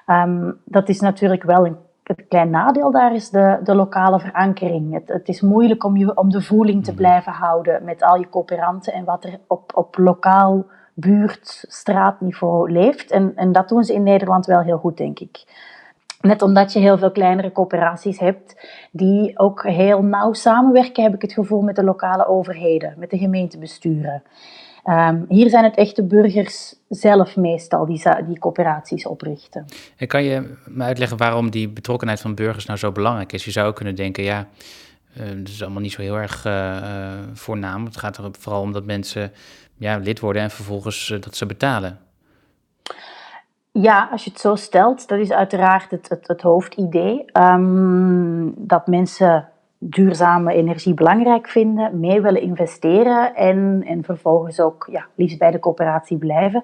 Um, 0.07 0.59
dat 0.65 0.89
is 0.89 1.01
natuurlijk 1.01 1.43
wel 1.43 1.67
een 1.67 1.77
het 2.07 2.25
klein 2.29 2.51
nadeel 2.51 2.91
daar 2.91 3.15
is 3.15 3.31
de, 3.31 3.61
de 3.63 3.75
lokale 3.75 4.21
verankering. 4.21 4.93
Het, 4.93 5.09
het, 5.09 5.29
is 5.29 5.41
moeilijk 5.41 5.85
om, 5.85 5.97
je, 5.97 6.17
om 6.17 6.31
de 6.31 6.43
voeling 6.43 6.85
te 6.85 6.91
mm. 6.91 6.97
blijven 6.97 7.33
houden 7.33 7.85
met 7.85 8.03
al 8.03 8.19
je 8.19 8.29
coöperanten 8.29 8.93
en 8.93 9.05
wat 9.05 9.25
er 9.25 9.39
op, 9.47 9.77
op 9.77 9.99
lokaal 9.99 10.67
buurt, 10.95 11.65
straatniveau 11.69 12.71
leeft. 12.73 13.11
En, 13.11 13.33
en 13.37 13.53
dat 13.53 13.69
doen 13.69 13.85
ze 13.85 13.95
in 13.95 14.03
Nederland 14.03 14.47
wel 14.47 14.61
heel 14.61 14.79
goed, 14.79 14.97
denk 14.97 15.19
ik. 15.19 15.45
Net 16.27 16.43
omdat 16.43 16.73
je 16.73 16.79
heel 16.79 16.99
veel 16.99 17.11
kleinere 17.11 17.53
coöperaties 17.53 18.19
hebt 18.19 18.69
die 18.91 19.39
ook 19.39 19.63
heel 19.63 20.03
nauw 20.03 20.33
samenwerken, 20.33 21.03
heb 21.03 21.15
ik 21.15 21.23
het 21.23 21.33
gevoel, 21.33 21.61
met 21.63 21.77
de 21.77 21.85
lokale 21.85 22.27
overheden, 22.27 22.95
met 22.97 23.11
de 23.11 23.19
gemeentebesturen. 23.19 24.23
Um, 24.85 25.25
hier 25.29 25.51
zijn 25.51 25.65
het 25.65 25.77
echte 25.77 26.05
burgers 26.05 26.75
zelf 26.89 27.37
meestal 27.37 27.87
die, 27.87 28.03
die 28.27 28.39
coöperaties 28.39 29.07
oprichten. 29.07 29.65
En 29.97 30.07
kan 30.07 30.23
je 30.23 30.57
me 30.65 30.85
uitleggen 30.85 31.17
waarom 31.17 31.51
die 31.51 31.69
betrokkenheid 31.69 32.21
van 32.21 32.35
burgers 32.35 32.67
nou 32.67 32.79
zo 32.79 32.93
belangrijk 32.93 33.33
is? 33.33 33.45
Je 33.45 33.51
zou 33.51 33.69
ook 33.69 33.77
kunnen 33.77 33.95
denken, 33.95 34.25
ja, 34.25 34.47
uh, 35.17 35.29
dat 35.29 35.49
is 35.49 35.63
allemaal 35.63 35.83
niet 35.83 35.93
zo 35.93 36.03
heel 36.03 36.17
erg 36.17 36.45
uh, 36.47 37.13
voornaam. 37.33 37.85
Het 37.85 37.97
gaat 37.97 38.17
er 38.17 38.31
vooral 38.39 38.61
om 38.61 38.73
dat 38.73 38.85
mensen 38.85 39.33
ja, 39.77 39.97
lid 39.97 40.21
worden 40.21 40.43
en 40.43 40.51
vervolgens 40.51 41.15
dat 41.21 41.37
ze 41.37 41.47
betalen. 41.47 41.99
Ja, 43.81 44.09
als 44.11 44.25
je 44.25 44.31
het 44.31 44.41
zo 44.41 44.55
stelt, 44.55 45.09
dat 45.09 45.19
is 45.19 45.33
uiteraard 45.33 45.91
het, 45.91 46.19
het, 46.27 46.43
hoofdidee. 46.43 47.25
Um, 47.33 48.55
dat 48.57 48.87
mensen 48.87 49.49
duurzame 49.79 50.55
energie 50.55 50.95
belangrijk 50.95 51.49
vinden, 51.49 52.01
mee 52.01 52.21
willen 52.21 52.41
investeren 52.43 53.35
en, 53.35 53.83
en 53.87 54.05
vervolgens 54.05 54.61
ook 54.61 54.89
ja, 54.91 55.07
liefst 55.15 55.39
bij 55.39 55.51
de 55.51 55.59
coöperatie 55.59 56.19
blijven. 56.19 56.63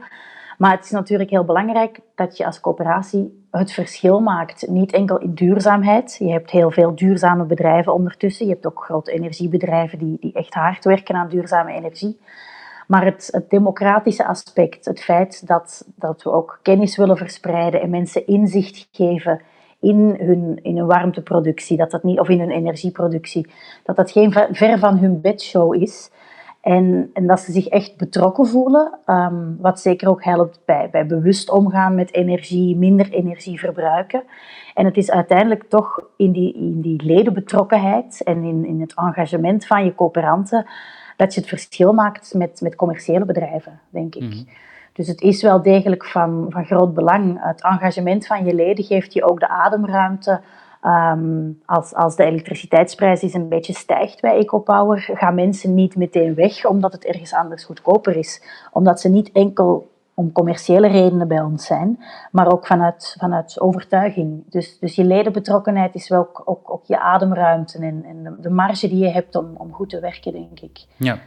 Maar 0.59 0.70
het 0.70 0.85
is 0.85 0.90
natuurlijk 0.90 1.31
heel 1.31 1.44
belangrijk 1.44 2.01
dat 2.14 2.37
je 2.37 2.46
als 2.46 2.61
coöperatie 2.61 3.46
het 3.51 3.72
verschil 3.72 4.20
maakt. 4.20 4.68
Niet 4.68 4.92
enkel 4.92 5.18
in 5.18 5.35
duurzaamheid. 5.35 6.16
Je 6.18 6.31
hebt 6.31 6.51
heel 6.51 6.70
veel 6.70 6.94
duurzame 6.94 7.44
bedrijven 7.44 7.94
ondertussen. 7.94 8.46
Je 8.46 8.53
hebt 8.53 8.66
ook 8.66 8.85
grote 8.85 9.12
energiebedrijven 9.12 9.98
die, 9.98 10.16
die 10.20 10.33
echt 10.33 10.55
hard 10.55 10.85
werken 10.85 11.14
aan 11.14 11.29
duurzame 11.29 11.72
energie. 11.72 12.18
Maar 12.87 13.05
het, 13.05 13.45
democratische 13.49 14.27
aspect, 14.27 14.85
het 14.85 15.03
feit 15.03 15.47
dat, 15.47 15.87
dat 15.95 16.23
we 16.23 16.33
ook 16.33 16.59
kennis 16.62 16.97
willen 16.97 17.16
verspreiden 17.16 17.81
en 17.81 17.90
mensen 17.90 18.27
inzicht 18.27 18.88
geven 18.92 19.40
in 19.81 20.16
hun, 20.18 20.59
in 20.62 20.77
hun 20.77 20.87
warmteproductie, 20.87 21.77
dat 21.77 21.90
dat 21.90 22.03
niet, 22.03 22.21
of 22.21 22.29
in 22.29 22.40
hun 22.40 22.51
energieproductie, 22.51 23.51
dat 23.85 23.97
dat 23.97 24.11
geen 24.11 24.33
ver 24.33 24.79
van 24.79 24.99
hun 24.99 25.21
bedshow 25.21 25.75
is. 25.75 26.11
En, 26.61 27.11
en 27.12 27.27
dat 27.27 27.40
ze 27.40 27.53
zich 27.53 27.66
echt 27.66 27.97
betrokken 27.97 28.47
voelen, 28.47 28.99
um, 29.07 29.57
wat 29.61 29.81
zeker 29.81 30.09
ook 30.09 30.25
helpt 30.25 30.61
bij, 30.64 30.88
bij 30.90 31.07
bewust 31.07 31.51
omgaan 31.51 31.95
met 31.95 32.14
energie, 32.14 32.77
minder 32.77 33.11
energie 33.11 33.59
verbruiken. 33.59 34.23
En 34.75 34.85
het 34.85 34.97
is 34.97 35.11
uiteindelijk 35.11 35.64
toch 35.68 36.01
in 36.16 36.33
die, 36.33 36.55
in 36.55 36.81
die 36.81 37.03
ledenbetrokkenheid 37.05 38.23
en 38.23 38.42
in, 38.42 38.64
in 38.64 38.81
het 38.81 38.95
engagement 38.95 39.66
van 39.66 39.85
je 39.85 39.95
coöperanten 39.95 40.66
dat 41.23 41.35
je 41.35 41.41
het 41.41 41.49
verschil 41.49 41.93
maakt 41.93 42.35
met, 42.35 42.61
met 42.61 42.75
commerciële 42.75 43.25
bedrijven, 43.25 43.81
denk 43.91 44.15
ik. 44.15 44.23
Mhm. 44.23 44.43
Dus 44.93 45.09
het 45.09 45.21
is 45.21 45.43
wel 45.43 45.63
degelijk 45.63 46.05
van, 46.05 46.47
van 46.49 46.65
groot 46.65 46.95
belang. 46.95 47.39
Het 47.41 47.63
engagement 47.63 48.27
van 48.27 48.45
je 48.45 48.55
leden 48.55 48.85
geeft 48.85 49.13
je 49.13 49.25
ook 49.25 49.41
de 49.41 49.49
ademruimte. 49.49 50.41
Um, 50.85 51.61
als, 51.65 51.95
als 51.95 52.17
de 52.17 52.25
elektriciteitsprijs 52.25 53.23
eens 53.23 53.35
een 53.35 53.49
beetje 53.49 53.73
stijgt 53.73 54.21
bij 54.21 54.37
EcoPower, 54.37 55.11
gaan 55.15 55.35
mensen 55.35 55.75
niet 55.75 55.97
meteen 55.97 56.35
weg 56.35 56.65
omdat 56.65 56.93
het 56.93 57.05
ergens 57.05 57.35
anders 57.35 57.65
goedkoper 57.65 58.17
is. 58.17 58.43
Omdat 58.73 59.01
ze 59.01 59.09
niet 59.09 59.33
enkel 59.33 59.91
om 60.14 60.33
commerciële 60.33 60.88
redenen 60.88 61.29
bij 61.29 61.40
ons 61.40 61.66
zijn, 61.66 62.05
maar 62.31 62.53
ook 62.53 62.66
vanuit, 62.66 63.16
vanuit 63.18 63.61
overtuiging. 63.61 64.44
Dus, 64.51 64.79
dus 64.79 64.94
je 64.94 65.05
ledenbetrokkenheid 65.05 65.94
is 65.94 66.09
wel 66.09 66.18
ook, 66.18 66.42
ook, 66.44 66.70
ook 66.70 66.85
je 66.85 67.01
ademruimte 67.01 67.79
en, 67.79 68.05
en 68.05 68.37
de, 68.40 68.51
marge 68.51 68.88
die 68.88 68.98
je 68.98 69.11
hebt 69.11 69.35
om, 69.35 69.55
om 69.57 69.72
goed 69.72 69.88
te 69.88 70.01
werken, 70.01 70.33
denk 70.33 70.61
ik. 70.61 70.85
Ja, 70.96 71.18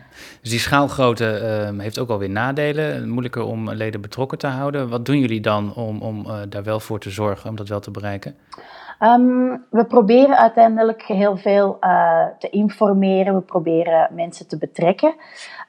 dus 0.41 0.49
die 0.49 0.59
schaalgrootte 0.59 1.69
uh, 1.73 1.79
heeft 1.79 1.99
ook 1.99 2.09
alweer 2.09 2.29
nadelen. 2.29 3.09
Moeilijker 3.09 3.43
om 3.43 3.71
leden 3.71 4.01
betrokken 4.01 4.37
te 4.37 4.47
houden. 4.47 4.89
Wat 4.89 5.05
doen 5.05 5.19
jullie 5.19 5.41
dan 5.41 5.75
om, 5.75 6.01
om 6.01 6.25
uh, 6.25 6.37
daar 6.49 6.63
wel 6.63 6.79
voor 6.79 6.99
te 6.99 7.09
zorgen, 7.09 7.49
om 7.49 7.55
dat 7.55 7.67
wel 7.67 7.79
te 7.79 7.91
bereiken? 7.91 8.35
Ehm, 8.99 9.57
we 9.69 9.85
proberen 9.87 10.37
uiteindelijk 10.37 11.01
heel 11.01 11.37
veel 11.37 11.77
uh, 11.81 12.25
te 12.39 12.49
informeren. 12.49 13.35
We 13.35 13.41
proberen 13.41 14.09
mensen 14.11 14.47
te 14.47 14.57
betrekken. 14.57 15.15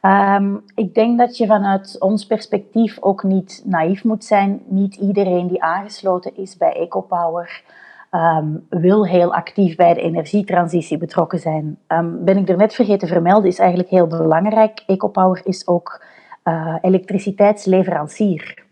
Um, 0.07 0.63
ik 0.75 0.95
denk 0.95 1.19
dat 1.19 1.37
je 1.37 1.47
vanuit 1.47 1.97
ons 2.01 2.27
perspectief 2.27 2.97
ook 3.01 3.23
niet 3.23 3.63
naïef 3.65 4.05
moet 4.05 4.25
zijn. 4.25 4.63
Niet 4.67 4.95
iedereen 4.95 5.47
die 5.47 5.63
aangesloten 5.63 6.37
is 6.37 6.57
bij 6.57 6.73
EcoPower 6.73 7.63
um, 8.11 8.67
wil 8.69 9.07
heel 9.07 9.35
actief 9.35 9.77
bij 9.77 9.95
de 9.95 10.01
energietransitie 10.01 10.99
betrokken 10.99 11.39
zijn. 11.39 11.79
ben 12.25 12.37
ik 12.37 12.49
er 12.49 12.57
net 12.57 12.75
vergeten 12.75 13.07
te 13.07 13.15
vermelden, 13.15 13.51
is 13.51 13.59
eigenlijk 13.59 13.91
heel 13.91 14.07
belangrijk. 14.07 14.83
EcoPower 14.87 15.41
is 15.45 15.67
ook 15.67 16.05
uh, 16.45 16.77
elektriciteitsleverancier. 16.81 18.66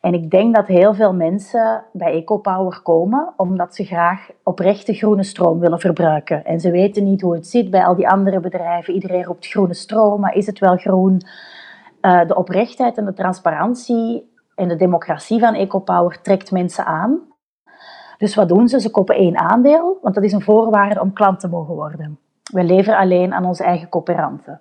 En 0.00 0.14
ik 0.14 0.30
denk 0.30 0.54
dat 0.54 0.66
heel 0.66 0.94
veel 0.94 1.14
mensen 1.14 1.84
bij 1.92 2.12
EcoPower 2.12 2.80
komen 2.82 3.32
omdat 3.36 3.74
ze 3.74 3.84
graag 3.84 4.28
oprechte 4.42 4.94
groene 4.94 5.22
stroom 5.22 5.58
willen 5.58 5.80
verbruiken. 5.80 6.44
En 6.44 6.60
ze 6.60 6.70
weten 6.70 7.04
niet 7.04 7.20
hoe 7.20 7.34
het 7.34 7.46
zit 7.46 7.70
bij 7.70 7.84
al 7.84 7.94
die 7.94 8.08
andere 8.08 8.40
bedrijven. 8.40 8.94
Iedereen 8.94 9.24
roept 9.24 9.46
groene 9.46 9.74
stroom, 9.74 10.20
maar 10.20 10.34
is 10.34 10.46
het 10.46 10.58
wel 10.58 10.76
groen? 10.76 11.22
Uh, 12.02 12.26
de 12.26 12.36
oprechtheid 12.36 12.96
en 12.96 13.04
de 13.04 13.12
transparantie 13.12 14.32
en 14.54 14.68
de 14.68 14.76
democratie 14.76 15.40
van 15.40 15.54
EcoPower 15.54 16.20
trekt 16.22 16.50
mensen 16.50 16.84
aan. 16.84 17.20
Dus 18.18 18.34
wat 18.34 18.48
doen 18.48 18.68
ze? 18.68 18.80
Ze 18.80 18.90
kopen 18.90 19.14
één 19.14 19.38
aandeel, 19.38 19.98
want 20.02 20.14
dat 20.14 20.24
is 20.24 20.32
een 20.32 20.42
voorwaarde 20.42 21.00
om 21.00 21.12
klant 21.12 21.40
te 21.40 21.48
mogen 21.48 21.74
worden. 21.74 22.18
We 22.52 22.64
leveren 22.64 22.98
alleen 22.98 23.32
aan 23.34 23.44
onze 23.44 23.64
eigen 23.64 23.88
coöperanten. 23.88 24.60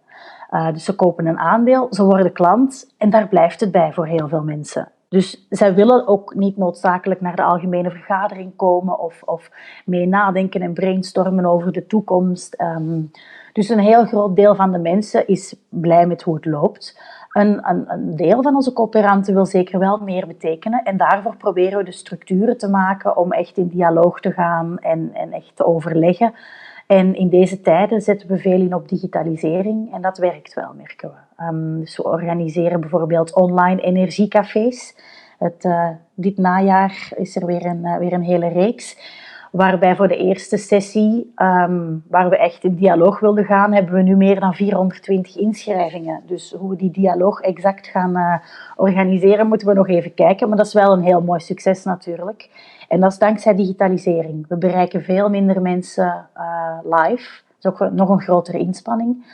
Uh, 0.52 0.72
dus 0.72 0.84
ze 0.84 0.96
kopen 0.96 1.26
een 1.26 1.40
aandeel, 1.40 1.88
ze 1.90 2.04
worden 2.04 2.34
klant 2.34 2.94
en 2.98 3.10
daar 3.10 3.28
blijft 3.28 3.60
het 3.60 3.72
bij 3.72 3.94
voor 3.94 4.06
heel 4.06 4.28
veel 4.28 4.44
mensen. 4.44 4.92
Dus 5.10 5.48
zij 5.50 5.74
willen 5.74 6.08
ook 6.08 6.36
niet 6.36 6.58
noodzakelijk 6.58 7.22
naar 7.22 7.36
de 7.36 7.44
algemene 7.44 7.92
vergadering 7.92 8.56
komen 8.56 9.00
of, 9.00 9.24
of 9.24 9.52
mee 9.86 10.08
nadenken 10.08 10.62
en 10.62 10.74
brainstormen 10.74 11.46
over 11.46 11.72
de 11.72 11.86
toekomst. 11.86 12.62
Um, 12.62 13.12
dus 13.54 13.70
een 13.70 13.80
heel 13.80 14.06
groot 14.06 14.36
deel 14.36 14.56
van 14.56 14.72
de 14.72 14.78
mensen 14.78 15.28
is 15.28 15.56
blij 15.70 16.08
met 16.08 16.22
hoe 16.22 16.36
het 16.36 16.46
loopt. 16.46 17.02
Een, 17.30 18.16
deel 18.16 18.42
van 18.42 18.56
onze 18.56 18.74
coöperanten 18.74 19.34
wil 19.34 19.46
zeker 19.46 19.80
wel 19.80 19.98
meer 19.98 20.28
betekenen. 20.28 20.84
En 20.84 20.98
daarvoor 20.98 21.36
proberen 21.36 21.78
we 21.78 21.84
de 21.84 21.92
structuren 21.92 22.58
te 22.58 22.70
maken 22.70 23.18
om 23.18 23.32
echt 23.32 23.58
in 23.58 23.68
dialoog 23.68 24.20
te 24.20 24.32
gaan 24.32 24.78
en, 24.78 25.10
en 25.14 25.32
echt 25.32 25.56
te 25.56 25.66
overleggen. 25.66 26.34
En 26.88 27.16
in 27.16 27.30
deze 27.30 27.62
tijden 27.62 28.02
zetten 28.02 28.28
we 28.28 28.38
veel 28.38 28.62
in 28.62 28.74
op 28.74 28.90
digitalisering 28.90 29.94
en 29.94 30.02
dat 30.02 30.18
werkt 30.18 30.54
wel, 30.54 30.74
merken 30.74 31.10
we. 31.10 31.29
Dus 31.80 31.98
we 31.98 32.04
organiseren 32.04 32.80
bijvoorbeeld 32.80 33.36
online 33.36 33.82
energiecafés. 33.82 34.96
Het, 35.40 35.64
uh, 35.64 35.90
dit 36.14 36.38
najaar 36.38 37.12
is 37.16 37.36
er 37.36 37.46
weer 37.46 37.66
een, 37.66 37.86
uh, 37.86 37.98
weer 37.98 38.14
een 38.14 38.24
hele 38.24 38.48
reeks. 38.48 38.98
Waarbij 39.52 39.96
voor 39.96 40.08
de 40.08 40.18
eerste 40.18 40.58
sessie, 40.58 41.34
um, 41.36 42.04
waar 42.08 42.30
we 42.30 42.38
echt 42.38 42.64
in 42.64 42.76
dialoog 42.76 43.20
wilden 43.20 43.46
gaan, 43.46 43.74
hebben 43.74 43.94
we 43.94 44.02
nu 44.02 44.16
meer 44.16 44.40
dan 44.40 44.54
420 44.54 45.38
inschrijvingen. 45.38 46.22
Dus 46.26 46.56
hoe 46.58 46.70
we 46.70 46.76
die 46.76 46.92
dialoog 46.92 47.40
exact 47.40 47.88
gaan 47.88 48.18
uh, 48.18 48.36
organiseren, 48.76 49.48
moeten 49.48 49.68
we 49.68 49.74
nog 49.74 49.88
even 49.88 50.14
kijken. 50.14 50.48
Maar 50.48 50.58
dat 50.58 50.66
is 50.66 50.74
wel 50.74 50.94
een 50.94 51.04
heel 51.04 51.22
mooi 51.22 51.40
succes 51.40 51.84
natuurlijk. 51.84 52.50
En 52.88 53.00
dat 53.00 53.12
is 53.12 53.18
dankzij 53.18 53.56
digitalisering. 53.56 54.46
We 54.48 54.58
bereiken 54.58 55.04
veel 55.04 55.30
minder 55.30 55.62
mensen 55.62 56.28
live. 56.84 57.42
Dat 57.60 57.74
is 57.74 57.82
ook 57.82 57.92
nog 57.92 58.10
een 58.10 58.22
grotere 58.22 58.58
inspanning. 58.58 59.26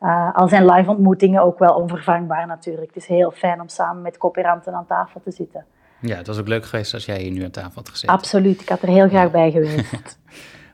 Uh, 0.00 0.34
al 0.34 0.48
zijn 0.48 0.66
live 0.66 0.90
ontmoetingen 0.90 1.42
ook 1.42 1.58
wel 1.58 1.74
onvervangbaar 1.74 2.46
natuurlijk. 2.46 2.86
Het 2.94 3.02
is 3.02 3.08
heel 3.08 3.30
fijn 3.30 3.60
om 3.60 3.68
samen 3.68 4.02
met 4.02 4.18
coöperanten 4.18 4.74
aan 4.74 4.86
tafel 4.86 5.20
te 5.24 5.30
zitten. 5.30 5.64
Ja, 6.00 6.16
het 6.16 6.26
was 6.26 6.38
ook 6.38 6.48
leuk 6.48 6.64
geweest 6.64 6.94
als 6.94 7.04
jij 7.04 7.20
hier 7.20 7.30
nu 7.30 7.44
aan 7.44 7.50
tafel 7.50 7.72
had 7.74 7.88
gezeten. 7.88 8.14
Absoluut, 8.14 8.60
ik 8.60 8.68
had 8.68 8.82
er 8.82 8.88
heel 8.88 9.08
graag 9.08 9.30
bij 9.30 9.50
geweest. 9.50 10.18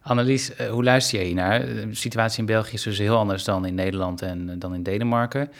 Annelies, 0.02 0.60
uh, 0.60 0.66
hoe 0.66 0.84
luister 0.84 1.18
je 1.18 1.24
hier 1.24 1.34
naar? 1.34 1.60
De 1.60 1.94
situatie 1.94 2.38
in 2.38 2.46
België 2.46 2.74
is 2.74 2.82
dus 2.82 2.98
heel 2.98 3.16
anders 3.16 3.44
dan 3.44 3.66
in 3.66 3.74
Nederland 3.74 4.22
en 4.22 4.58
dan 4.58 4.74
in 4.74 4.82
Denemarken. 4.82 5.50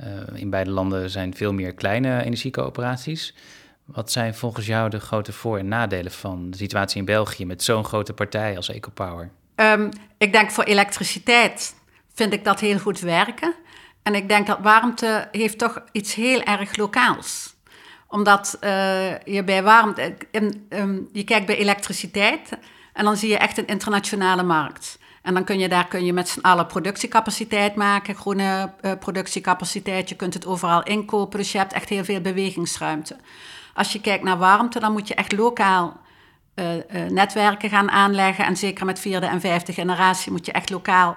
Uh, 0.00 0.40
in 0.40 0.50
beide 0.50 0.70
landen 0.70 1.10
zijn 1.10 1.34
veel 1.34 1.52
meer 1.52 1.74
kleine 1.74 2.24
energiecoöperaties. 2.24 3.34
Wat 3.84 4.12
zijn 4.12 4.34
volgens 4.34 4.66
jou 4.66 4.90
de 4.90 5.00
grote 5.00 5.32
voor- 5.32 5.58
en 5.58 5.68
nadelen 5.68 6.12
van 6.12 6.50
de 6.50 6.56
situatie 6.56 6.98
in 6.98 7.04
België 7.04 7.46
met 7.46 7.62
zo'n 7.62 7.84
grote 7.84 8.12
partij 8.12 8.56
als 8.56 8.68
EcoPower? 8.68 9.30
Um, 9.56 9.88
ik 10.18 10.32
denk 10.32 10.50
voor 10.50 10.64
elektriciteit 10.64 11.74
vind 12.16 12.32
ik 12.32 12.44
dat 12.44 12.60
heel 12.60 12.78
goed 12.78 13.00
werken. 13.00 13.54
En 14.02 14.14
ik 14.14 14.28
denk 14.28 14.46
dat 14.46 14.58
warmte 14.62 15.28
heeft 15.30 15.58
toch 15.58 15.82
iets 15.92 16.14
heel 16.14 16.42
erg 16.42 16.76
lokaals. 16.76 17.54
Omdat 18.08 18.58
uh, 18.60 19.18
je 19.18 19.44
bij 19.44 19.62
warmte, 19.62 20.16
in, 20.30 20.66
um, 20.68 21.08
je 21.12 21.24
kijkt 21.24 21.46
bij 21.46 21.56
elektriciteit 21.56 22.58
en 22.92 23.04
dan 23.04 23.16
zie 23.16 23.28
je 23.28 23.38
echt 23.38 23.58
een 23.58 23.66
internationale 23.66 24.42
markt. 24.42 24.98
En 25.22 25.34
dan 25.34 25.44
kun 25.44 25.58
je 25.58 25.68
daar 25.68 25.86
kun 25.86 26.04
je 26.04 26.12
met 26.12 26.28
z'n 26.28 26.40
allen 26.40 26.66
productiecapaciteit 26.66 27.74
maken, 27.74 28.14
groene 28.14 28.72
uh, 28.80 28.92
productiecapaciteit. 28.98 30.08
Je 30.08 30.14
kunt 30.14 30.34
het 30.34 30.46
overal 30.46 30.82
inkopen, 30.82 31.38
dus 31.38 31.52
je 31.52 31.58
hebt 31.58 31.72
echt 31.72 31.88
heel 31.88 32.04
veel 32.04 32.20
bewegingsruimte. 32.20 33.16
Als 33.74 33.92
je 33.92 34.00
kijkt 34.00 34.24
naar 34.24 34.38
warmte, 34.38 34.80
dan 34.80 34.92
moet 34.92 35.08
je 35.08 35.14
echt 35.14 35.32
lokaal 35.32 36.04
netwerken 37.08 37.70
gaan 37.70 37.90
aanleggen. 37.90 38.44
En 38.44 38.56
zeker 38.56 38.86
met 38.86 38.98
vierde 38.98 39.26
en 39.26 39.40
vijfde 39.40 39.72
generatie 39.72 40.32
moet 40.32 40.46
je 40.46 40.52
echt 40.52 40.70
lokaal 40.70 41.16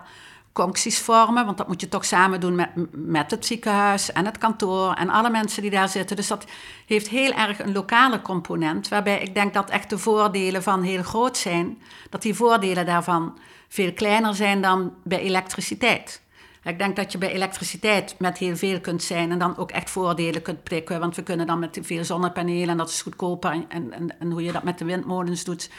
concties 0.54 1.00
vormen. 1.00 1.46
Want 1.46 1.58
dat 1.58 1.68
moet 1.68 1.82
je 1.82 1.90
toch 1.90 2.06
samen 2.06 2.40
doen 2.40 2.56
met, 2.56 2.70
met 2.92 3.32
het 3.32 3.46
ziekenhuis 3.46 4.12
en 4.12 4.26
het 4.26 4.38
kantoor 4.38 4.94
en 4.94 5.10
alle 5.10 5.30
mensen 5.30 5.62
die 5.62 5.72
daar 5.72 5.90
zitten. 5.90 6.16
Dus 6.16 6.28
dat 6.28 6.46
heeft 6.86 7.08
heel 7.08 7.32
erg 7.32 7.60
een 7.60 7.72
lokale 7.72 8.22
component. 8.22 8.88
Waarbij 8.88 9.22
ik 9.22 9.34
denk 9.34 9.54
dat 9.54 9.70
echt 9.70 9.90
de 9.90 9.98
voordelen 9.98 10.64
van 10.64 10.84
heel 10.84 11.04
groot 11.04 11.38
zijn. 11.38 11.82
Dat 12.10 12.22
die 12.22 12.34
voordelen 12.34 12.86
daarvan 12.86 13.38
veel 13.68 13.94
kleiner 13.94 14.36
zijn 14.36 14.62
dan 14.62 14.94
bij 15.04 15.20
elektriciteit. 15.20 16.22
Ik 16.64 16.78
denk 16.78 16.96
dat 16.96 17.12
je 17.12 17.18
bij 17.18 17.32
elektriciteit 17.32 18.16
met 18.18 18.38
heel 18.38 18.56
veel 18.56 18.80
kunt 18.80 19.04
zijn 19.04 19.32
en 19.32 19.40
dan 19.40 19.58
ook 19.58 19.72
echt 19.72 19.90
voordelen 19.90 20.42
kunt 20.42 20.64
prikken. 20.64 21.00
Want 21.00 21.16
we 21.16 21.24
kunnen 21.24 21.48
dan 21.48 21.60
met 21.60 21.80
veel 21.82 22.04
zonnepanelen 22.04 22.70
en 22.70 22.78
dat 22.78 22.90
is 22.90 23.02
goedkoper. 23.02 23.52
En, 23.52 23.92
en, 23.92 24.20
en 24.20 24.32
hoe 24.32 24.44
je 24.44 24.52
dat 24.52 24.64
met 24.64 24.78
de 24.78 24.86
windmolens 24.86 25.44
doet. 25.44 25.70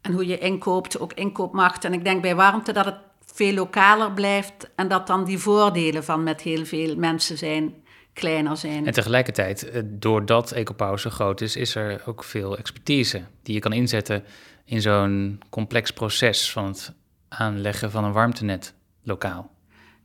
En 0.00 0.12
hoe 0.12 0.26
je 0.26 0.38
inkoopt, 0.38 1.00
ook 1.00 1.12
inkoopmacht. 1.12 1.84
En 1.84 1.92
ik 1.92 2.04
denk 2.04 2.22
bij 2.22 2.34
warmte 2.34 2.72
dat 2.72 2.84
het 2.84 2.96
veel 3.32 3.54
lokaler 3.54 4.12
blijft. 4.12 4.70
En 4.74 4.88
dat 4.88 5.06
dan 5.06 5.24
die 5.24 5.38
voordelen 5.38 6.04
van 6.04 6.22
met 6.22 6.40
heel 6.40 6.64
veel 6.64 6.96
mensen 6.96 7.38
zijn 7.38 7.74
kleiner 8.12 8.56
zijn. 8.56 8.86
En 8.86 8.92
tegelijkertijd, 8.92 9.70
eh, 9.70 9.82
doordat 9.84 10.52
EcoPower 10.52 11.00
zo 11.00 11.10
groot 11.10 11.40
is, 11.40 11.56
is 11.56 11.74
er 11.74 12.02
ook 12.06 12.24
veel 12.24 12.58
expertise 12.58 13.22
die 13.42 13.54
je 13.54 13.60
kan 13.60 13.72
inzetten 13.72 14.24
in 14.64 14.80
zo'n 14.80 15.40
complex 15.50 15.90
proces 15.90 16.50
van 16.50 16.64
het 16.66 16.92
aanleggen 17.28 17.90
van 17.90 18.04
een 18.04 18.12
warmtenet 18.12 18.74
lokaal. 19.02 19.50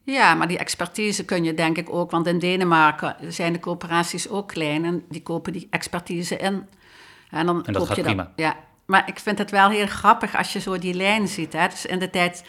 Ja, 0.04 0.34
maar 0.34 0.48
die 0.48 0.58
expertise 0.58 1.26
kun 1.26 1.44
je 1.44 1.54
denk 1.54 1.78
ik 1.78 1.94
ook, 1.94 2.12
want 2.12 2.28
in 2.28 2.40
Denemarken 2.40 3.16
zijn 3.34 3.54
de 3.54 3.60
coöperaties 3.60 4.30
ook 4.30 4.48
klein 4.48 4.86
en 4.86 5.04
die 5.10 5.24
kopen 5.24 5.54
die 5.54 5.68
expertise 5.70 6.38
in. 6.38 6.68
En, 7.30 7.46
dan 7.46 7.66
en 7.66 7.74
dat 7.74 7.76
koop 7.76 7.88
gaat 7.88 7.96
je 7.96 8.04
prima. 8.04 8.24
Dan, 8.24 8.32
ja, 8.36 8.56
maar 8.86 9.08
ik 9.08 9.20
vind 9.20 9.38
het 9.38 9.52
wel 9.52 9.70
heel 9.70 9.88
grappig 9.88 10.36
als 10.38 10.54
je 10.54 10.60
zo 10.60 10.78
die 10.78 10.94
lijn 10.94 11.28
ziet. 11.28 11.54
Hè. 11.54 11.68
Dus 11.68 11.86
in 11.86 12.00
de 12.00 12.10
tijd, 12.10 12.44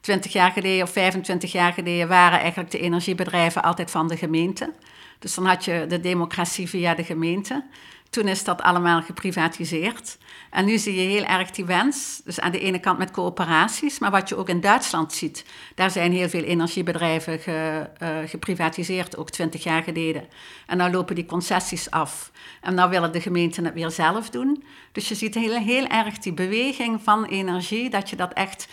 20 0.00 0.32
jaar 0.32 0.50
geleden 0.50 0.82
of 0.82 0.90
25 0.92 1.52
jaar 1.52 1.72
geleden, 1.72 2.08
waren 2.08 2.38
eigenlijk 2.38 2.70
de 2.70 2.78
energiebedrijven 2.78 3.62
altijd 3.62 3.90
van 3.90 4.08
de 4.08 4.16
gemeente. 4.16 4.72
Dus 5.18 5.34
dan 5.34 5.46
had 5.46 5.64
je 5.64 5.84
de 5.88 6.00
democratie 6.00 6.68
via 6.68 6.94
de 6.94 7.04
gemeente. 7.04 7.64
Toen 8.10 8.28
is 8.28 8.44
dat 8.44 8.62
allemaal 8.62 9.02
geprivatiseerd. 9.02 10.18
En 10.50 10.64
nu 10.64 10.78
zie 10.78 10.94
je 10.94 11.08
heel 11.08 11.24
erg 11.24 11.50
die 11.50 11.64
wens. 11.64 12.20
Dus 12.24 12.40
aan 12.40 12.50
de 12.50 12.60
ene 12.60 12.78
kant 12.78 12.98
met 12.98 13.10
coöperaties, 13.10 13.98
maar 13.98 14.10
wat 14.10 14.28
je 14.28 14.36
ook 14.36 14.48
in 14.48 14.60
Duitsland 14.60 15.12
ziet. 15.12 15.44
Daar 15.74 15.90
zijn 15.90 16.12
heel 16.12 16.28
veel 16.28 16.42
energiebedrijven 16.42 17.38
ge, 17.38 17.90
uh, 18.02 18.08
geprivatiseerd, 18.26 19.16
ook 19.16 19.30
twintig 19.30 19.62
jaar 19.62 19.82
geleden. 19.82 20.28
En 20.66 20.78
dan 20.78 20.90
lopen 20.90 21.14
die 21.14 21.26
concessies 21.26 21.90
af. 21.90 22.30
En 22.60 22.76
dan 22.76 22.90
willen 22.90 23.12
de 23.12 23.20
gemeenten 23.20 23.64
het 23.64 23.74
weer 23.74 23.90
zelf 23.90 24.30
doen. 24.30 24.64
Dus 24.92 25.08
je 25.08 25.14
ziet 25.14 25.34
heel, 25.34 25.58
heel 25.58 25.86
erg 25.86 26.18
die 26.18 26.32
beweging 26.32 27.02
van 27.02 27.24
energie, 27.24 27.90
dat 27.90 28.10
je 28.10 28.16
dat 28.16 28.32
echt 28.32 28.68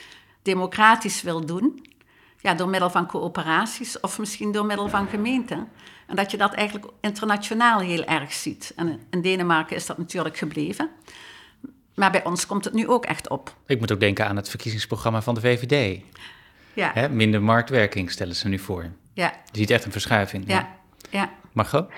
democratisch 0.47 1.21
wil 1.21 1.45
doen. 1.45 1.85
Ja, 2.39 2.53
door 2.53 2.69
middel 2.69 2.89
van 2.89 3.07
coöperaties 3.07 3.99
of 3.99 4.19
misschien 4.19 4.51
door 4.51 4.65
middel 4.65 4.89
van 4.89 5.07
gemeenten. 5.07 5.67
En 6.07 6.15
dat 6.15 6.31
je 6.31 6.37
dat 6.37 6.53
eigenlijk 6.53 6.91
internationaal 7.01 7.79
heel 7.79 8.03
erg 8.03 8.33
ziet. 8.33 8.73
En 8.75 8.99
in 9.09 9.21
Denemarken 9.21 9.75
is 9.75 9.85
dat 9.85 9.97
natuurlijk 9.97 10.37
gebleven. 10.37 10.89
Maar 11.95 12.11
bij 12.11 12.23
ons 12.23 12.45
komt 12.45 12.65
het 12.65 12.73
nu 12.73 12.87
ook 12.87 13.05
echt 13.05 13.29
op. 13.29 13.55
Ik 13.65 13.79
moet 13.79 13.91
ook 13.91 13.99
denken 13.99 14.27
aan 14.27 14.35
het 14.35 14.49
verkiezingsprogramma 14.49 15.21
van 15.21 15.35
de 15.35 15.41
VVD. 15.41 16.03
Ja. 16.73 16.91
Hè, 16.93 17.09
minder 17.09 17.41
marktwerking 17.41 18.11
stellen 18.11 18.35
ze 18.35 18.47
nu 18.47 18.59
voor. 18.59 18.91
Ja. 19.13 19.33
Je 19.51 19.57
ziet 19.57 19.69
echt 19.69 19.85
een 19.85 19.91
verschuiving. 19.91 20.43
Ja. 20.47 20.75
ja. 21.09 21.31
Margot? 21.51 21.89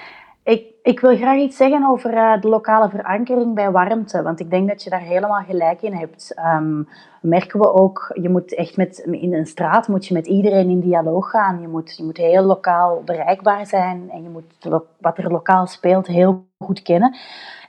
Ik, 0.43 0.63
ik 0.83 0.99
wil 0.99 1.15
graag 1.15 1.37
iets 1.37 1.57
zeggen 1.57 1.87
over 1.89 2.13
uh, 2.13 2.41
de 2.41 2.47
lokale 2.47 2.89
verankering 2.89 3.55
bij 3.55 3.71
warmte, 3.71 4.21
want 4.21 4.39
ik 4.39 4.49
denk 4.49 4.67
dat 4.67 4.83
je 4.83 4.89
daar 4.89 4.99
helemaal 4.99 5.43
gelijk 5.43 5.81
in 5.81 5.93
hebt. 5.93 6.35
Um, 6.55 6.87
merken 7.21 7.59
we 7.59 7.73
ook, 7.73 8.11
je 8.21 8.29
moet 8.29 8.55
echt 8.55 8.77
met, 8.77 8.97
in 8.97 9.33
een 9.33 9.45
straat 9.45 9.87
moet 9.87 10.05
je 10.05 10.13
met 10.13 10.27
iedereen 10.27 10.69
in 10.69 10.79
dialoog 10.79 11.29
gaan. 11.29 11.61
Je 11.61 11.67
moet, 11.67 11.97
je 11.97 12.03
moet 12.03 12.17
heel 12.17 12.43
lokaal 12.43 13.01
bereikbaar 13.05 13.65
zijn 13.65 14.09
en 14.11 14.23
je 14.23 14.29
moet 14.29 14.83
wat 14.97 15.17
er 15.17 15.31
lokaal 15.31 15.67
speelt 15.67 16.07
heel 16.07 16.45
goed 16.63 16.81
kennen. 16.81 17.17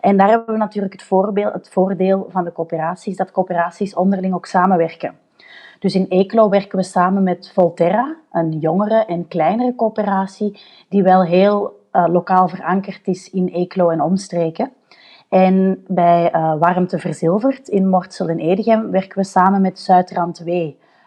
En 0.00 0.16
daar 0.16 0.28
hebben 0.28 0.52
we 0.54 0.60
natuurlijk 0.60 0.92
het, 0.92 1.02
voorbeeld, 1.02 1.52
het 1.52 1.70
voordeel 1.70 2.26
van 2.30 2.44
de 2.44 2.52
coöperaties, 2.52 3.16
dat 3.16 3.30
coöperaties 3.30 3.94
onderling 3.94 4.34
ook 4.34 4.46
samenwerken. 4.46 5.18
Dus 5.78 5.94
in 5.94 6.06
Eeklo 6.08 6.48
werken 6.48 6.78
we 6.78 6.84
samen 6.84 7.22
met 7.22 7.52
Volterra, 7.54 8.16
een 8.32 8.58
jongere 8.58 9.04
en 9.04 9.28
kleinere 9.28 9.74
coöperatie, 9.74 10.60
die 10.88 11.02
wel 11.02 11.24
heel 11.24 11.79
uh, 11.92 12.04
lokaal 12.08 12.48
verankerd 12.48 13.06
is 13.06 13.30
in 13.30 13.48
Eeklo 13.48 13.88
en 13.88 14.00
omstreken. 14.00 14.72
En 15.28 15.84
bij 15.86 16.34
uh, 16.34 16.54
Warmte 16.58 16.98
Verzilverd 16.98 17.68
in 17.68 17.88
Mortsel 17.88 18.28
en 18.28 18.38
Edegem 18.38 18.90
werken 18.90 19.18
we 19.18 19.24
samen 19.24 19.60
met 19.60 19.78
Zuidrand 19.78 20.38
W, 20.44 20.48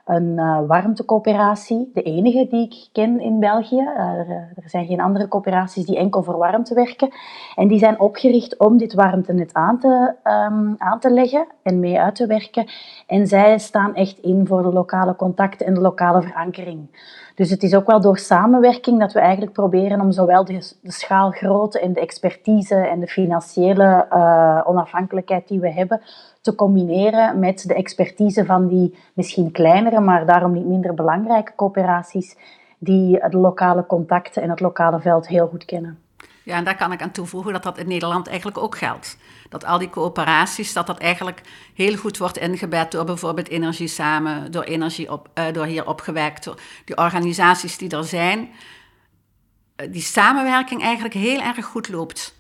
een 0.06 0.38
uh, 0.38 0.60
warmtecoöperatie, 0.68 1.92
de 1.94 2.02
enige 2.02 2.48
die 2.50 2.66
ik 2.66 2.88
ken 2.92 3.20
in 3.20 3.40
België. 3.40 3.80
Er, 3.98 4.30
er, 4.30 4.70
zijn 4.70 4.86
geen 4.86 5.02
andere 5.02 5.28
coöperaties 5.28 5.86
die 5.86 5.98
enkel 5.98 6.24
voor 6.24 6.38
warmte 6.38 6.74
werken. 6.74 7.10
En 7.56 7.68
die 7.68 7.80
zijn 7.80 8.00
opgericht 8.00 8.58
om 8.58 8.78
dit 8.78 8.94
warmtenet 8.94 9.54
aan 9.54 9.80
te, 9.80 10.16
um, 10.24 10.76
aan 10.78 11.00
te 11.00 11.12
leggen 11.12 11.48
en 11.64 11.80
mee 11.80 12.00
uit 12.00 12.16
te 12.16 12.28
werken. 12.28 12.66
En 13.08 13.28
zij 13.28 13.58
staan 13.60 13.96
echt 13.96 14.18
in 14.20 14.48
voor 14.48 14.62
de 14.62 14.74
lokale 14.74 15.16
contacten 15.16 15.66
en 15.66 15.74
de 15.74 15.82
lokale 15.82 16.22
verankering. 16.22 16.88
Dus 17.36 17.50
het 17.50 17.64
is 17.64 17.76
ook 17.76 17.88
wel 17.88 18.02
door 18.02 18.18
samenwerking 18.18 19.00
dat 19.00 19.14
we 19.14 19.20
eigenlijk 19.20 19.52
proberen 19.52 20.02
om 20.02 20.12
zowel 20.12 20.46
de, 20.46 20.76
de 20.82 20.92
schaalgrootte 20.92 21.80
en 21.80 21.94
de 21.94 22.00
expertise 22.00 22.76
en 22.76 23.00
de 23.00 23.08
financiële 23.08 24.08
uh, 24.12 24.62
onafhankelijkheid 24.66 25.48
die 25.48 25.60
we 25.60 25.72
hebben, 25.72 26.02
te 26.42 26.56
combineren 26.56 27.40
met 27.40 27.68
de 27.68 27.74
expertise 27.74 28.46
van 28.46 28.68
die 28.68 28.98
misschien 29.14 29.52
kleinere, 29.52 30.00
maar 30.00 30.26
daarom 30.26 30.54
niet 30.54 30.66
minder 30.66 30.94
belangrijke 30.94 31.56
coöperaties, 31.56 32.38
die 32.78 33.30
de 33.30 33.38
lokale 33.38 33.86
contacten 33.86 34.42
en 34.42 34.50
het 34.50 34.60
lokale 34.60 35.00
veld 35.00 35.28
heel 35.28 35.48
goed 35.48 35.66
kennen. 35.66 36.03
Ja, 36.44 36.56
en 36.56 36.64
daar 36.64 36.78
kan 36.78 36.92
ik 36.92 37.02
aan 37.02 37.12
toevoegen 37.12 37.54
dat 37.54 37.64
dat 37.64 37.78
in 37.78 37.88
Nederland 37.88 38.28
eigenlijk 38.28 38.58
ook 38.58 38.78
geldt. 38.78 39.18
Dat 39.50 39.66
al 39.66 39.78
die 39.78 39.90
coöperaties, 39.90 40.74
dat 40.74 40.88
dat 40.88 40.98
eigenlijk 40.98 41.42
heel 41.74 41.96
goed 41.96 42.18
wordt 42.18 42.38
ingebed 42.38 42.92
door 42.92 43.06
bijvoorbeeld 43.06 43.50
Energie 43.50 43.88
Samen, 43.88 44.52
door, 44.52 44.64
energie 44.64 45.12
op, 45.12 45.30
uh, 45.36 45.46
door 45.54 45.66
hier 45.66 45.88
opgewekt, 45.88 46.44
door 46.44 46.60
die 46.86 46.98
organisaties 46.98 47.78
die 47.78 47.90
er 47.90 48.04
zijn. 48.04 48.40
Uh, 48.40 49.92
die 49.92 50.02
samenwerking 50.02 50.82
eigenlijk 50.82 51.14
heel 51.14 51.42
erg 51.42 51.66
goed 51.66 51.90
loopt. 51.90 52.36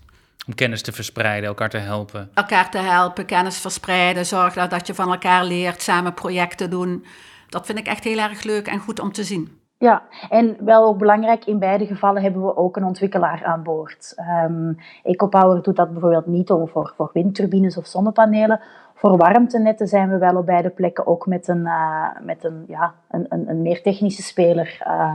Om 0.47 0.55
kennis 0.55 0.81
te 0.81 0.91
verspreiden, 0.91 1.49
elkaar 1.49 1.69
te 1.69 1.77
helpen. 1.77 2.29
Elkaar 2.33 2.71
te 2.71 2.77
helpen, 2.77 3.25
kennis 3.25 3.57
verspreiden, 3.57 4.25
zorgen 4.25 4.69
dat 4.69 4.87
je 4.87 4.93
van 4.93 5.11
elkaar 5.11 5.45
leert, 5.45 5.81
samen 5.81 6.13
projecten 6.13 6.69
doen. 6.69 7.05
Dat 7.49 7.65
vind 7.65 7.77
ik 7.77 7.87
echt 7.87 8.03
heel 8.03 8.17
erg 8.17 8.43
leuk 8.43 8.67
en 8.67 8.79
goed 8.79 8.99
om 8.99 9.11
te 9.11 9.23
zien. 9.23 9.62
Ja, 9.83 10.01
en 10.29 10.57
wel 10.59 10.85
ook 10.85 10.97
belangrijk, 10.97 11.45
in 11.45 11.59
beide 11.59 11.85
gevallen 11.85 12.21
hebben 12.21 12.45
we 12.45 12.57
ook 12.57 12.77
een 12.77 12.85
ontwikkelaar 12.85 13.43
aan 13.45 13.63
boord. 13.63 14.15
Um, 14.45 14.77
EcoPower 15.03 15.61
doet 15.61 15.75
dat 15.75 15.91
bijvoorbeeld 15.91 16.25
niet 16.25 16.51
om 16.51 16.67
voor, 16.67 16.93
voor 16.95 17.09
windturbines 17.13 17.77
of 17.77 17.85
zonnepanelen. 17.85 18.59
Voor 18.93 19.17
warmtenetten 19.17 19.87
zijn 19.87 20.09
we 20.09 20.17
wel 20.17 20.35
op 20.35 20.45
beide 20.45 20.69
plekken 20.69 21.07
ook 21.07 21.25
met 21.25 21.47
een, 21.47 21.65
uh, 21.65 22.07
met 22.21 22.43
een, 22.43 22.63
ja, 22.67 22.93
een, 23.09 23.25
een, 23.29 23.49
een 23.49 23.61
meer 23.61 23.81
technische 23.81 24.21
speler 24.21 24.81
uh, 24.87 25.13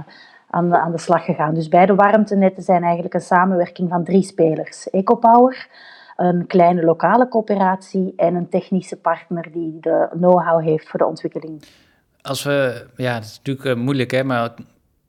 aan, 0.50 0.68
de, 0.68 0.78
aan 0.78 0.92
de 0.92 0.98
slag 0.98 1.24
gegaan. 1.24 1.54
Dus 1.54 1.68
beide 1.68 1.94
warmtenetten 1.94 2.62
zijn 2.62 2.82
eigenlijk 2.82 3.14
een 3.14 3.20
samenwerking 3.20 3.88
van 3.88 4.04
drie 4.04 4.22
spelers. 4.22 4.90
EcoPower, 4.90 5.68
een 6.16 6.46
kleine 6.46 6.82
lokale 6.82 7.28
coöperatie 7.28 8.12
en 8.16 8.34
een 8.34 8.48
technische 8.48 9.00
partner 9.00 9.52
die 9.52 9.76
de 9.80 10.08
know-how 10.10 10.62
heeft 10.62 10.88
voor 10.88 10.98
de 10.98 11.06
ontwikkeling. 11.06 11.62
Als 12.22 12.42
we, 12.42 12.86
ja, 12.96 13.14
het 13.14 13.24
is 13.24 13.36
natuurlijk 13.36 13.66
uh, 13.66 13.84
moeilijk, 13.84 14.10
hè, 14.10 14.24
maar 14.24 14.54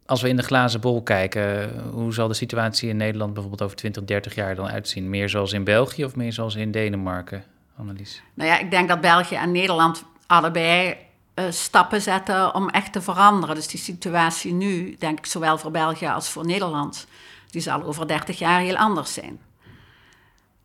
als 0.05 0.21
we 0.21 0.29
in 0.29 0.35
de 0.35 0.43
glazen 0.43 0.81
bol 0.81 1.03
kijken, 1.03 1.71
hoe 1.91 2.13
zal 2.13 2.27
de 2.27 2.33
situatie 2.33 2.89
in 2.89 2.97
Nederland 2.97 3.33
bijvoorbeeld 3.33 3.61
over 3.61 3.77
20, 3.77 4.05
30 4.05 4.35
jaar 4.35 4.55
dan 4.55 4.67
uitzien? 4.67 5.09
Meer 5.09 5.29
zoals 5.29 5.53
in 5.53 5.63
België 5.63 6.05
of 6.05 6.15
meer 6.15 6.33
zoals 6.33 6.55
in 6.55 6.71
Denemarken, 6.71 7.43
Annelies? 7.77 8.21
Nou 8.33 8.49
ja, 8.49 8.59
ik 8.59 8.71
denk 8.71 8.87
dat 8.89 9.01
België 9.01 9.35
en 9.35 9.51
Nederland 9.51 10.03
allebei 10.27 10.95
uh, 11.35 11.45
stappen 11.49 12.01
zetten 12.01 12.55
om 12.55 12.69
echt 12.69 12.93
te 12.93 13.01
veranderen. 13.01 13.55
Dus 13.55 13.67
die 13.67 13.79
situatie 13.79 14.53
nu, 14.53 14.95
denk 14.99 15.17
ik, 15.17 15.25
zowel 15.25 15.57
voor 15.57 15.71
België 15.71 16.07
als 16.07 16.29
voor 16.29 16.45
Nederland, 16.45 17.07
die 17.49 17.61
zal 17.61 17.83
over 17.83 18.07
30 18.07 18.39
jaar 18.39 18.59
heel 18.59 18.77
anders 18.77 19.13
zijn. 19.13 19.39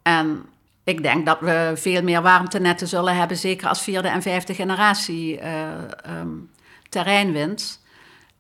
En 0.03 0.47
ik 0.85 1.03
denk 1.03 1.27
dat 1.27 1.41
we 1.41 1.73
veel 1.75 2.03
meer 2.03 2.23
warmtenetten 2.23 2.89
zullen 2.89 3.17
hebben, 3.17 3.37
zeker 3.37 3.69
als 3.69 3.83
vierde 3.83 4.09
en 4.09 4.23
vijfde 4.23 4.55
generatie 4.55 5.41
uh, 5.41 5.69
um, 6.21 6.51
terrein 6.89 7.33
wint. 7.33 7.83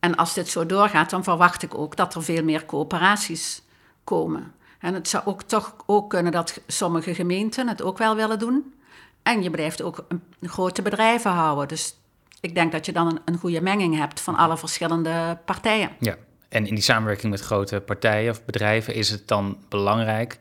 En 0.00 0.16
als 0.16 0.34
dit 0.34 0.48
zo 0.48 0.66
doorgaat, 0.66 1.10
dan 1.10 1.24
verwacht 1.24 1.62
ik 1.62 1.74
ook 1.74 1.96
dat 1.96 2.14
er 2.14 2.22
veel 2.22 2.44
meer 2.44 2.66
coöperaties 2.66 3.62
komen. 4.04 4.52
En 4.78 4.94
het 4.94 5.08
zou 5.08 5.24
ook 5.26 5.42
toch 5.42 5.74
ook 5.86 6.10
kunnen 6.10 6.32
dat 6.32 6.60
sommige 6.66 7.14
gemeenten 7.14 7.68
het 7.68 7.82
ook 7.82 7.98
wel 7.98 8.16
willen 8.16 8.38
doen. 8.38 8.74
En 9.22 9.42
je 9.42 9.50
blijft 9.50 9.82
ook 9.82 10.06
grote 10.42 10.82
bedrijven 10.82 11.30
houden. 11.30 11.68
Dus 11.68 11.96
ik 12.40 12.54
denk 12.54 12.72
dat 12.72 12.86
je 12.86 12.92
dan 12.92 13.06
een, 13.06 13.20
een 13.24 13.38
goede 13.38 13.60
menging 13.60 13.96
hebt 13.96 14.20
van 14.20 14.36
alle 14.36 14.56
verschillende 14.56 15.38
partijen. 15.44 15.90
Ja, 15.98 16.16
en 16.48 16.66
in 16.66 16.74
die 16.74 16.84
samenwerking 16.84 17.32
met 17.32 17.40
grote 17.40 17.80
partijen 17.80 18.30
of 18.30 18.44
bedrijven 18.44 18.94
is 18.94 19.10
het 19.10 19.28
dan 19.28 19.58
belangrijk 19.68 20.38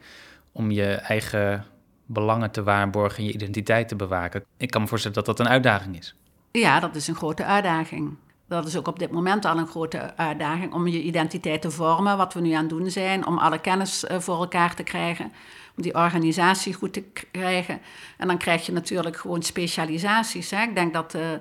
om 0.51 0.71
je 0.71 0.93
eigen 0.93 1.65
belangen 2.05 2.51
te 2.51 2.63
waarborgen 2.63 3.17
en 3.17 3.25
je 3.25 3.33
identiteit 3.33 3.87
te 3.87 3.95
bewaken. 3.95 4.43
Ik 4.57 4.71
kan 4.71 4.81
me 4.81 4.87
voorstellen 4.87 5.17
dat 5.17 5.25
dat 5.25 5.39
een 5.39 5.51
uitdaging 5.51 5.97
is. 5.97 6.15
Ja, 6.51 6.79
dat 6.79 6.95
is 6.95 7.07
een 7.07 7.15
grote 7.15 7.45
uitdaging. 7.45 8.15
Dat 8.47 8.67
is 8.67 8.77
ook 8.77 8.87
op 8.87 8.99
dit 8.99 9.11
moment 9.11 9.45
al 9.45 9.57
een 9.57 9.67
grote 9.67 10.17
uitdaging 10.17 10.73
om 10.73 10.87
je 10.87 11.01
identiteit 11.01 11.61
te 11.61 11.71
vormen, 11.71 12.17
wat 12.17 12.33
we 12.33 12.41
nu 12.41 12.51
aan 12.51 12.59
het 12.59 12.69
doen 12.69 12.89
zijn, 12.89 13.25
om 13.25 13.37
alle 13.37 13.59
kennis 13.59 14.05
eh, 14.05 14.19
voor 14.19 14.35
elkaar 14.39 14.75
te 14.75 14.83
krijgen, 14.83 15.31
om 15.75 15.83
die 15.83 15.95
organisatie 15.95 16.73
goed 16.73 16.93
te 16.93 17.03
krijgen. 17.31 17.79
En 18.17 18.27
dan 18.27 18.37
krijg 18.37 18.65
je 18.65 18.71
natuurlijk 18.71 19.17
gewoon 19.17 19.41
specialisaties. 19.41 20.51
Hè. 20.51 20.61
Ik 20.61 20.75
denk 20.75 20.93
dat 20.93 21.11
de 21.11 21.39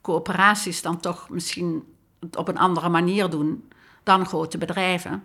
coöperaties 0.00 0.82
dan 0.82 1.00
toch 1.00 1.28
misschien 1.28 1.84
het 2.20 2.36
op 2.36 2.48
een 2.48 2.58
andere 2.58 2.88
manier 2.88 3.30
doen 3.30 3.68
dan 4.02 4.26
grote 4.26 4.58
bedrijven. 4.58 5.22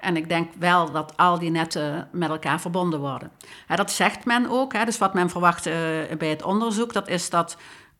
En 0.00 0.16
ik 0.16 0.28
denk 0.28 0.52
wel 0.58 0.90
dat 0.90 1.16
al 1.16 1.38
die 1.38 1.50
netten 1.50 2.08
met 2.12 2.30
elkaar 2.30 2.60
verbonden 2.60 3.00
worden. 3.00 3.30
dat 3.66 3.90
zegt 3.90 4.24
men 4.24 4.50
ook. 4.50 4.72
Hè, 4.72 4.84
dus 4.84 4.98
wat 4.98 5.14
men 5.14 5.30
verwacht 5.30 5.66
uh, 5.66 5.74
bij 6.18 6.28
het 6.28 6.42
onderzoek, 6.42 6.92
dat 6.92 7.08
is 7.08 7.30
dat 7.30 7.56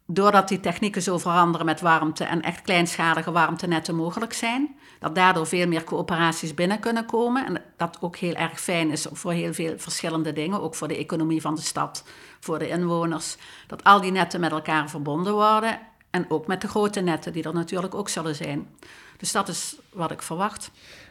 doordat 0.06 0.48
die 0.48 0.60
technieken 0.60 1.02
zo 1.02 1.18
veranderen 1.18 1.66
met 1.66 1.80
warmte 1.80 2.24
en 2.24 2.42
echt 2.42 2.62
kleinschalige 2.62 3.32
warmtenetten 3.32 3.94
mogelijk 3.94 4.32
zijn, 4.32 4.76
dat 4.98 5.14
daardoor 5.14 5.46
veel 5.46 5.66
meer 5.66 5.84
coöperaties 5.84 6.54
binnen 6.54 6.80
kunnen 6.80 7.06
komen. 7.06 7.46
En 7.46 7.62
dat 7.76 7.98
ook 8.00 8.16
heel 8.16 8.34
erg 8.34 8.60
fijn 8.60 8.90
is 8.90 9.06
voor 9.12 9.32
heel 9.32 9.54
veel 9.54 9.74
verschillende 9.76 10.32
dingen, 10.32 10.62
ook 10.62 10.74
voor 10.74 10.88
de 10.88 10.96
economie 10.96 11.40
van 11.40 11.54
de 11.54 11.60
stad, 11.60 12.04
voor 12.40 12.58
de 12.58 12.68
inwoners. 12.68 13.36
Dat 13.66 13.84
al 13.84 14.00
die 14.00 14.12
netten 14.12 14.40
met 14.40 14.50
elkaar 14.50 14.90
verbonden 14.90 15.32
worden 15.32 15.78
en 16.10 16.30
ook 16.30 16.46
met 16.46 16.60
de 16.60 16.68
grote 16.68 17.00
netten 17.00 17.32
die 17.32 17.42
er 17.42 17.54
natuurlijk 17.54 17.94
ook 17.94 18.08
zullen 18.08 18.34
zijn. 18.34 18.68
Dus 19.16 19.32
dat 19.32 19.48
is 19.48 19.76
wat 19.92 20.10
ik 20.10 20.22
verwacht. 20.22 20.70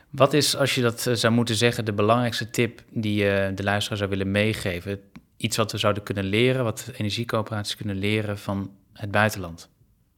Wat 0.09 0.33
is, 0.33 0.55
als 0.55 0.75
je 0.75 0.81
dat 0.81 1.05
eh, 1.07 1.13
zou 1.13 1.33
moeten 1.33 1.55
zeggen, 1.55 1.85
de 1.85 1.93
belangrijkste 1.93 2.49
tip 2.49 2.83
die 2.89 3.15
je 3.15 3.51
de 3.55 3.63
luisteraar 3.63 3.97
zou 3.97 4.09
willen 4.09 4.31
meegeven? 4.31 4.99
Iets 5.37 5.57
wat 5.57 5.71
we 5.71 5.77
zouden 5.77 6.03
kunnen 6.03 6.23
leren, 6.23 6.63
wat 6.63 6.91
energiecoöperaties 6.97 7.75
kunnen 7.75 7.97
leren 7.97 8.37
van 8.37 8.71
het 8.93 9.11
buitenland? 9.11 9.69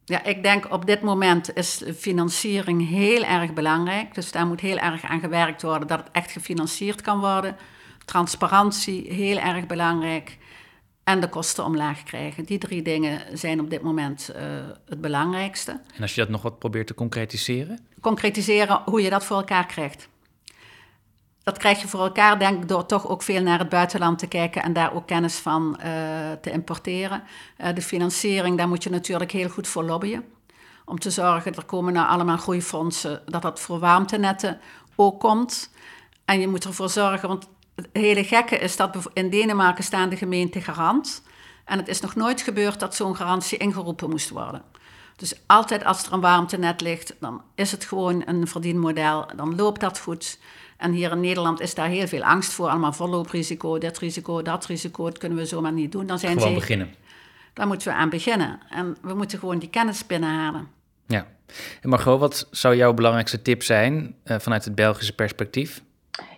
Ja, 0.06 0.24
ik 0.24 0.44
denk 0.44 0.72
op 0.72 0.86
dit 0.86 1.02
moment 1.02 1.54
is 1.54 1.84
financiering 1.98 2.90
heel 2.90 3.24
erg 3.24 3.54
belangrijk. 3.54 4.16
Dus 4.16 4.32
daar 4.32 4.48
moet 4.48 4.60
heel 4.60 4.78
erg 4.78 5.04
aan 5.04 5.20
gewerkt 5.20 5.62
worden 5.62 5.88
dat 5.88 6.00
het 6.00 6.10
echt 6.12 6.32
gefinancierd 6.32 7.02
kan 7.02 7.20
worden. 7.20 7.56
Transparantie, 8.06 9.14
heel 9.14 9.38
erg 9.38 9.66
belangrijk. 9.68 10.38
En 11.12 11.20
de 11.20 11.30
kosten 11.30 11.66
omlaag 11.66 12.04
krijgen. 12.04 12.44
Die 12.44 12.58
drie 12.58 12.82
dingen 12.82 13.38
zijn 13.38 13.60
op 13.60 13.70
dit 13.70 13.82
moment 13.82 14.32
uh, 14.36 14.42
het 14.86 15.02
belangrijkste. 15.02 15.72
En 15.96 16.02
als 16.02 16.16
je 16.16 16.22
dat 16.22 16.30
nog 16.30 16.42
wat 16.42 16.60
probeert 16.60 16.88
te 16.88 16.94
concretiseren? 16.94 17.80
Concretiseren 18.02 18.82
hoe 18.86 19.02
je 19.02 19.10
dat 19.10 19.26
voor 19.26 19.38
elkaar 19.38 19.66
krijgt. 19.66 20.10
Dat 21.44 21.58
krijg 21.58 21.82
je 21.82 21.88
voor 21.88 22.00
elkaar, 22.00 22.40
denk 22.40 22.62
ik, 22.62 22.68
door 22.68 22.86
toch 22.86 23.08
ook 23.08 23.24
veel 23.24 23.42
naar 23.42 23.60
het 23.60 23.70
buitenland 23.70 24.20
te 24.20 24.28
kijken 24.28 24.64
en 24.64 24.74
daar 24.74 24.94
ook 24.94 25.08
kennis 25.08 25.36
van 25.36 25.80
uh, 25.80 25.86
te 26.42 26.52
importeren. 26.52 27.24
Uh, 27.58 27.74
de 27.74 27.82
financiering, 27.82 28.58
daar 28.58 28.68
moet 28.68 28.84
je 28.84 28.90
natuurlijk 28.90 29.32
heel 29.32 29.50
goed 29.50 29.68
voor 29.68 29.84
lobbyen. 29.84 30.24
Om 30.86 31.00
te 31.00 31.10
zorgen, 31.10 31.56
er 31.56 31.66
komen 31.66 31.94
nou 31.94 32.08
allemaal 32.08 32.38
groeifondsen, 32.38 33.22
dat 33.26 33.42
dat 33.42 33.60
voor 33.60 33.80
warmtenetten 33.80 34.60
ook 34.96 35.20
komt. 35.20 35.72
En 36.26 36.40
je 36.40 36.48
moet 36.48 36.66
ervoor 36.66 36.90
zorgen, 36.90 37.28
want 37.28 37.48
het 37.82 38.02
hele 38.04 38.24
gekke 38.24 38.58
is 38.58 38.76
dat 38.76 39.10
in 39.14 39.30
Denemarken 39.30 39.84
staan 39.84 40.10
de 40.10 40.18
gemeenten 40.18 40.62
garant. 40.62 41.24
En 41.66 41.78
het 41.78 41.88
is 41.88 42.02
nog 42.02 42.16
nooit 42.16 42.42
gebeurd 42.42 42.80
dat 42.80 42.96
zo'n 42.96 43.16
garantie 43.16 43.58
ingeroepen 43.58 44.10
moest 44.10 44.30
worden. 44.30 44.62
Dus 45.16 45.36
altijd 45.46 45.84
als 45.84 46.06
er 46.06 46.14
een 46.14 46.22
warmtenet 46.22 46.82
ligt, 46.82 47.16
dan 47.20 47.42
is 47.56 47.72
het 47.72 47.86
gewoon 47.86 48.24
een 48.26 48.48
verdienmodel. 48.48 49.28
Dan 49.36 49.56
loopt 49.56 49.80
dat 49.80 50.00
goed. 50.00 50.40
En 50.78 50.92
hier 50.92 51.12
in 51.12 51.20
Nederland 51.20 51.60
is 51.60 51.74
daar 51.74 51.88
heel 51.88 52.08
veel 52.08 52.24
angst 52.24 52.52
voor. 52.52 52.68
Allemaal 52.68 52.94
voorlooprisico, 52.94 53.78
dit 53.78 53.98
risico, 53.98 54.42
dat 54.42 54.66
risico. 54.66 55.04
Dat 55.04 55.18
kunnen 55.18 55.38
we 55.38 55.46
zomaar 55.46 55.72
niet 55.72 55.92
doen. 55.92 56.06
Dan 56.06 56.20
zijn 56.20 56.34
Gewoon 56.38 56.54
ze, 56.54 56.60
beginnen. 56.60 56.94
Daar 57.54 57.68
moeten 57.68 57.88
we 57.88 57.94
aan 57.94 58.10
beginnen. 58.10 58.60
En 58.70 58.98
we 59.02 59.14
moeten 59.14 59.40
gewoon 59.40 59.60
die 59.60 59.70
kennis 59.70 60.06
binnenhalen. 60.06 60.68
Ja. 61.08 61.28
En 61.82 61.90
Margot, 61.90 62.20
wat 62.20 62.48
zou 62.52 62.76
jouw 62.76 62.94
belangrijkste 62.94 63.42
tip 63.42 63.64
zijn 63.64 64.16
uh, 64.26 64.40
vanuit 64.40 64.66
het 64.66 64.76
Belgische 64.76 65.16
perspectief? 65.16 65.82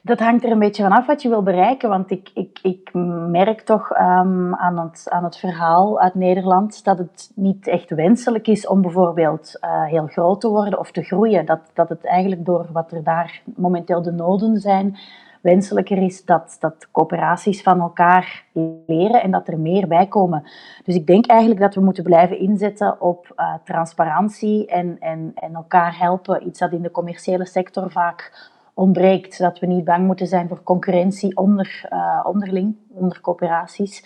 Dat 0.01 0.19
hangt 0.19 0.43
er 0.43 0.51
een 0.51 0.59
beetje 0.59 0.83
vanaf 0.83 1.05
wat 1.05 1.21
je 1.21 1.29
wil 1.29 1.43
bereiken. 1.43 1.89
Want 1.89 2.11
ik, 2.11 2.29
ik, 2.33 2.59
ik 2.61 2.89
merk 3.29 3.61
toch 3.61 3.91
um, 3.91 4.55
aan, 4.55 4.79
het, 4.79 5.05
aan 5.09 5.23
het 5.23 5.37
verhaal 5.37 5.99
uit 5.99 6.15
Nederland 6.15 6.83
dat 6.83 6.97
het 6.97 7.31
niet 7.35 7.67
echt 7.67 7.89
wenselijk 7.89 8.47
is 8.47 8.67
om 8.67 8.81
bijvoorbeeld 8.81 9.57
uh, 9.61 9.83
heel 9.83 10.07
groot 10.07 10.41
te 10.41 10.49
worden 10.49 10.79
of 10.79 10.91
te 10.91 11.03
groeien. 11.03 11.45
Dat, 11.45 11.59
dat 11.73 11.89
het 11.89 12.05
eigenlijk 12.05 12.45
door 12.45 12.65
wat 12.71 12.91
er 12.91 13.03
daar 13.03 13.41
momenteel 13.55 14.01
de 14.01 14.11
noden 14.11 14.59
zijn, 14.59 14.97
wenselijker 15.43 15.97
is 15.97 16.25
dat, 16.25 16.57
dat 16.59 16.87
coöperaties 16.91 17.61
van 17.61 17.79
elkaar 17.79 18.45
leren 18.87 19.21
en 19.21 19.31
dat 19.31 19.47
er 19.47 19.59
meer 19.59 19.87
bij 19.87 20.07
komen. 20.07 20.43
Dus 20.83 20.95
ik 20.95 21.07
denk 21.07 21.25
eigenlijk 21.25 21.59
dat 21.59 21.75
we 21.75 21.81
moeten 21.81 22.03
blijven 22.03 22.39
inzetten 22.39 23.01
op 23.01 23.33
uh, 23.35 23.53
transparantie 23.63 24.67
en, 24.67 24.97
en, 24.99 25.31
en 25.35 25.55
elkaar 25.55 25.97
helpen. 25.99 26.47
Iets 26.47 26.59
dat 26.59 26.71
in 26.71 26.81
de 26.81 26.91
commerciële 26.91 27.45
sector 27.45 27.91
vaak 27.91 28.51
ontbreekt. 28.73 29.39
Dat 29.39 29.59
we 29.59 29.65
niet 29.65 29.85
bang 29.85 30.05
moeten 30.05 30.27
zijn 30.27 30.47
voor 30.47 30.63
concurrentie 30.63 31.37
onder, 31.37 31.89
uh, 31.93 32.19
onderling, 32.23 32.75
onder 32.89 33.21
coöperaties. 33.21 34.05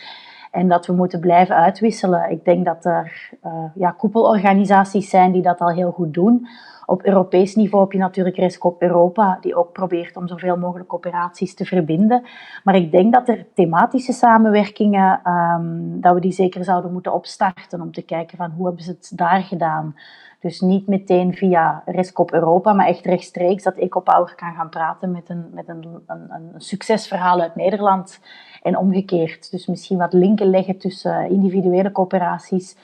En 0.52 0.68
dat 0.68 0.86
we 0.86 0.94
moeten 0.94 1.20
blijven 1.20 1.56
uitwisselen. 1.56 2.32
Ik 2.32 2.46
denk 2.46 2.66
dat 2.66 2.86
er 2.86 3.30
uh, 3.46 3.64
ja, 3.76 3.92
koepelorganisaties 3.92 5.10
zijn 5.10 5.32
die 5.32 5.42
dat 5.42 5.60
al 5.60 5.72
heel 5.72 5.92
goed 5.92 6.14
doen. 6.14 6.48
Op 6.86 7.04
Europees 7.04 7.56
niveau 7.56 7.84
heb 7.84 7.94
je 7.94 8.00
natuurlijk 8.00 8.36
Rescop 8.38 8.82
Europa, 8.82 9.38
die 9.42 9.56
ook 9.56 9.72
probeert 9.72 10.18
om 10.18 10.28
zoveel 10.28 10.58
mogelijk 10.58 10.90
coöperaties 10.90 11.56
te 11.56 11.66
verbinden. 11.66 12.24
Maar 12.64 12.76
ik 12.76 12.92
denk 12.92 13.14
dat 13.14 13.28
er 13.28 13.46
thematische 13.54 14.14
samenwerkingen, 14.14 15.22
um, 15.32 16.02
dat 16.02 16.14
we 16.14 16.20
die 16.20 16.32
zeker 16.32 16.64
zouden 16.64 16.94
moeten 16.94 17.14
opstarten 17.14 17.82
om 17.82 17.92
te 17.92 18.02
kijken 18.02 18.38
van 18.38 18.52
hoe 18.52 18.66
hebben 18.66 18.84
ze 18.84 18.92
het 18.92 19.12
daar 19.16 19.42
gedaan. 19.42 19.96
Dus 20.40 20.60
niet 20.62 20.88
meteen 20.88 21.34
via 21.36 21.84
Rescop 21.86 22.34
Europa, 22.34 22.74
maar 22.74 22.88
echt 22.88 23.06
rechtstreeks 23.06 23.64
dat 23.64 23.76
EcoPower 23.76 24.36
kan 24.36 24.54
gaan 24.54 24.70
praten 24.70 25.12
met 25.12 25.30
een, 25.30 25.46
met 25.54 25.68
een, 25.68 26.04
een, 26.08 26.32
een 26.32 26.62
succesverhaal 26.62 27.42
uit 27.42 27.56
Nederland 27.56 28.20
en 28.64 28.78
omgekeerd. 28.78 29.52
Dus 29.52 29.66
misschien 29.66 29.98
wat 29.98 30.14
linken 30.14 30.50
leggen 30.50 30.78
tussen 30.78 31.30
individuele 31.30 31.92
coöperaties 31.92 32.76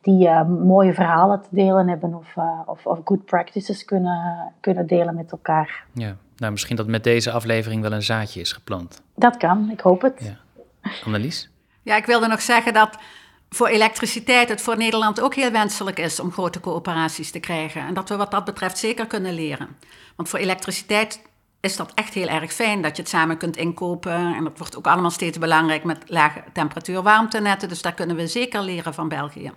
die 0.00 0.26
uh, 0.26 0.48
mooie 0.48 0.94
verhalen 0.94 1.42
te 1.42 1.48
delen 1.50 1.88
hebben 1.88 2.14
of, 2.14 2.36
uh, 2.36 2.60
of, 2.66 2.86
of, 2.86 2.98
good 3.04 3.24
practices 3.24 3.84
kunnen, 3.84 4.52
kunnen 4.60 4.86
delen 4.86 5.14
met 5.14 5.32
elkaar. 5.32 5.84
Ja, 5.92 6.16
nou 6.36 6.52
misschien 6.52 6.76
dat 6.76 6.86
met 6.86 7.04
deze 7.04 7.30
aflevering 7.30 7.82
wel 7.82 7.92
een 7.92 8.02
zaadje 8.02 8.40
is 8.40 8.52
geplant. 8.52 9.02
Dat 9.14 9.36
kan, 9.36 9.70
ik 9.70 9.80
hoop 9.80 10.02
het. 10.02 10.36
Ja. 10.82 10.90
Annelies? 11.04 11.50
Ja, 11.82 11.96
ik 11.96 12.06
wilde 12.06 12.26
nog 12.26 12.40
zeggen 12.40 12.72
dat 12.72 12.98
voor 13.50 13.68
elektriciteit 13.68 14.48
het 14.48 14.60
voor 14.60 14.76
Nederland 14.76 15.20
ook 15.20 15.34
heel 15.34 15.50
wenselijk 15.50 15.98
is 15.98 16.20
om 16.20 16.32
grote 16.32 16.60
coöperaties 16.60 17.30
te 17.30 17.40
krijgen. 17.40 17.86
En 17.86 17.94
dat 17.94 18.08
we 18.08 18.16
wat 18.16 18.30
dat 18.30 18.44
betreft 18.44 18.78
zeker 18.78 19.06
kunnen 19.06 19.34
leren. 19.34 19.68
Want 20.16 20.28
voor 20.28 20.38
elektriciteit 20.38 21.20
is 21.60 21.76
dat 21.76 21.92
echt 21.94 22.14
heel 22.14 22.28
erg 22.28 22.52
fijn 22.52 22.82
dat 22.82 22.96
je 22.96 23.02
het 23.02 23.10
samen 23.10 23.36
kunt 23.36 23.56
inkopen. 23.56 24.34
En 24.34 24.44
dat 24.44 24.58
wordt 24.58 24.76
ook 24.76 24.86
allemaal 24.86 25.10
steeds 25.10 25.38
belangrijk 25.38 25.84
met 25.84 25.98
lage 26.06 26.42
temperatuur 26.52 27.02
warmtenetten. 27.02 27.68
Dus 27.68 27.82
daar 27.82 27.94
kunnen 27.94 28.16
we 28.16 28.26
zeker 28.26 28.62
leren 28.62 28.94
van 28.94 29.08
België. 29.08 29.52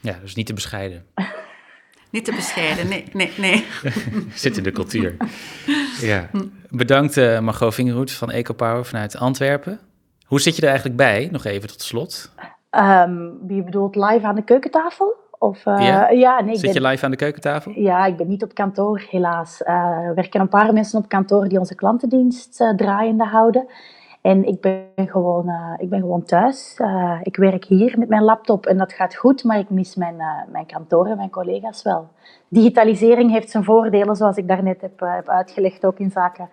Ja, 0.00 0.18
dus 0.22 0.34
niet 0.34 0.46
te 0.46 0.54
bescheiden. 0.54 1.06
niet 2.10 2.24
te 2.24 2.32
bescheiden, 2.32 2.88
nee, 2.88 3.04
nee, 3.12 3.32
nee. 3.36 3.66
Zit 4.34 4.56
in 4.56 4.62
de 4.62 4.72
cultuur. 4.72 5.16
ja. 6.00 6.30
Bedankt 6.70 7.16
uh, 7.16 7.40
Margot 7.40 7.74
Vingerhoed 7.74 8.12
van 8.12 8.30
EcoPower 8.30 8.84
vanuit 8.84 9.16
Antwerpen. 9.16 9.80
Hoe 10.24 10.40
zit 10.40 10.56
je 10.56 10.62
er 10.62 10.68
eigenlijk 10.68 10.96
bij, 10.96 11.28
nog 11.32 11.44
even 11.44 11.68
tot 11.68 11.82
slot? 11.82 12.32
Um, 12.78 13.38
wie 13.46 13.62
bedoelt 13.62 13.96
live 13.96 14.26
aan 14.26 14.34
de 14.34 14.42
keukentafel? 14.42 15.14
Of, 15.38 15.66
uh, 15.66 15.86
ja? 15.86 16.08
ja 16.08 16.40
nee, 16.40 16.56
Zit 16.56 16.72
ben, 16.72 16.82
je 16.82 16.88
live 16.88 17.04
aan 17.04 17.10
de 17.10 17.16
keukentafel? 17.16 17.72
Ja, 17.74 18.06
ik 18.06 18.16
ben 18.16 18.28
niet 18.28 18.42
op 18.42 18.54
kantoor, 18.54 19.06
helaas. 19.10 19.62
Uh, 19.66 19.74
er 20.08 20.14
werken 20.14 20.40
een 20.40 20.48
paar 20.48 20.72
mensen 20.72 20.98
op 20.98 21.08
kantoor 21.08 21.48
die 21.48 21.58
onze 21.58 21.74
klantendienst 21.74 22.60
uh, 22.60 22.74
draaiende 22.74 23.24
houden. 23.24 23.66
En 24.20 24.44
ik 24.44 24.60
ben 24.60 24.84
gewoon, 24.96 25.50
ik 25.78 25.88
ben 25.88 26.00
gewoon 26.00 26.24
thuis. 26.24 26.80
ik 27.22 27.36
werk 27.36 27.64
hier 27.64 27.98
met 27.98 28.08
mijn 28.08 28.22
laptop 28.22 28.66
en 28.66 28.78
dat 28.78 28.92
gaat 28.92 29.14
goed, 29.14 29.44
maar 29.44 29.58
ik 29.58 29.70
mis 29.70 29.94
mijn, 29.94 30.16
mijn 30.52 30.66
kantoor 30.66 31.06
en 31.06 31.16
mijn 31.16 31.30
collega's 31.30 31.82
wel. 31.82 32.08
Digitalisering 32.48 33.30
heeft 33.30 33.50
zijn 33.50 33.64
voordelen, 33.64 34.16
zoals 34.16 34.36
ik 34.36 34.48
daarnet 34.48 34.80
heb, 34.80 35.00
heb 35.00 35.28
uitgelegd, 35.28 35.86
ook 35.86 35.98
in 35.98 36.10
zaken 36.10 36.48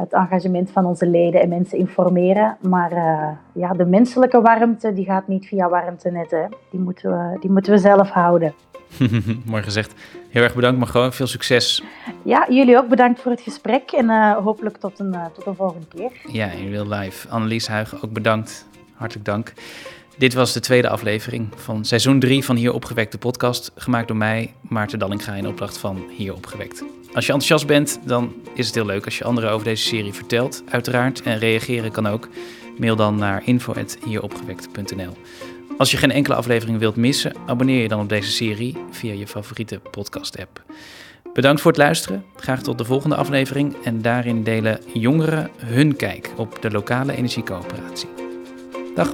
het 0.00 0.12
engagement 0.12 0.70
van 0.70 0.84
onze 0.84 1.06
leden 1.06 1.40
en 1.40 1.48
mensen 1.48 1.78
informeren. 1.78 2.56
Maar 2.60 2.92
uh, 2.92 3.28
ja, 3.52 3.72
de 3.72 3.84
menselijke 3.84 4.40
warmte 4.40 4.92
die 4.92 5.04
gaat 5.04 5.28
niet 5.28 5.46
via 5.46 5.68
warmtenetten. 5.68 6.48
Die 6.70 6.80
moeten 6.80 7.10
we, 7.10 7.38
die 7.40 7.50
moeten 7.50 7.72
we 7.72 7.78
zelf 7.78 8.10
houden. 8.10 8.54
Mooi 9.44 9.62
gezegd. 9.62 9.94
Heel 10.28 10.42
erg 10.42 10.54
bedankt 10.54 10.78
Margot. 10.78 11.14
Veel 11.14 11.26
succes. 11.26 11.82
Ja, 12.22 12.46
jullie 12.48 12.76
ook 12.76 12.88
bedankt 12.88 13.20
voor 13.20 13.30
het 13.30 13.40
gesprek. 13.40 13.90
En 13.90 14.04
uh, 14.04 14.36
hopelijk 14.36 14.76
tot 14.76 14.98
een, 14.98 15.14
uh, 15.14 15.24
tot 15.34 15.46
een 15.46 15.54
volgende 15.54 15.86
keer. 15.86 16.10
Ja, 16.32 16.50
in 16.50 16.70
real 16.70 16.88
life. 16.88 17.28
Annelies 17.28 17.68
Huigen 17.68 18.02
ook 18.02 18.12
bedankt. 18.12 18.68
Hartelijk 18.94 19.26
dank. 19.26 19.52
Dit 20.18 20.34
was 20.34 20.52
de 20.52 20.60
tweede 20.60 20.88
aflevering 20.88 21.48
van 21.56 21.84
seizoen 21.84 22.20
3 22.20 22.44
van 22.44 22.56
Hier 22.56 22.72
Opgewekt, 22.72 23.12
de 23.12 23.18
podcast. 23.18 23.72
Gemaakt 23.74 24.08
door 24.08 24.16
mij, 24.16 24.54
Maarten 24.60 24.98
Dallinga, 24.98 25.34
in 25.34 25.46
opdracht 25.46 25.78
van 25.78 26.02
Hier 26.16 26.34
Opgewekt. 26.34 26.84
Als 27.14 27.26
je 27.26 27.32
enthousiast 27.32 27.66
bent, 27.66 28.00
dan 28.04 28.34
is 28.54 28.66
het 28.66 28.74
heel 28.74 28.86
leuk 28.86 29.04
als 29.04 29.18
je 29.18 29.24
anderen 29.24 29.50
over 29.50 29.64
deze 29.64 29.82
serie 29.82 30.12
vertelt, 30.12 30.62
uiteraard. 30.70 31.22
En 31.22 31.38
reageren 31.38 31.90
kan 31.90 32.06
ook. 32.06 32.28
Mail 32.78 32.96
dan 32.96 33.16
naar 33.16 33.42
info.hieropgewekt.nl. 33.44 35.16
Als 35.78 35.90
je 35.90 35.96
geen 35.96 36.10
enkele 36.10 36.34
aflevering 36.34 36.78
wilt 36.78 36.96
missen, 36.96 37.32
abonneer 37.46 37.82
je 37.82 37.88
dan 37.88 38.00
op 38.00 38.08
deze 38.08 38.30
serie 38.30 38.76
via 38.90 39.12
je 39.12 39.26
favoriete 39.26 39.80
podcast-app. 39.90 40.62
Bedankt 41.34 41.60
voor 41.60 41.70
het 41.70 41.80
luisteren. 41.80 42.24
Graag 42.36 42.62
tot 42.62 42.78
de 42.78 42.84
volgende 42.84 43.16
aflevering. 43.16 43.76
En 43.84 44.02
daarin 44.02 44.42
delen 44.42 44.80
jongeren 44.92 45.50
hun 45.56 45.96
kijk 45.96 46.30
op 46.36 46.62
de 46.62 46.70
lokale 46.70 47.16
energiecoöperatie. 47.16 48.08
Dag. 48.94 49.12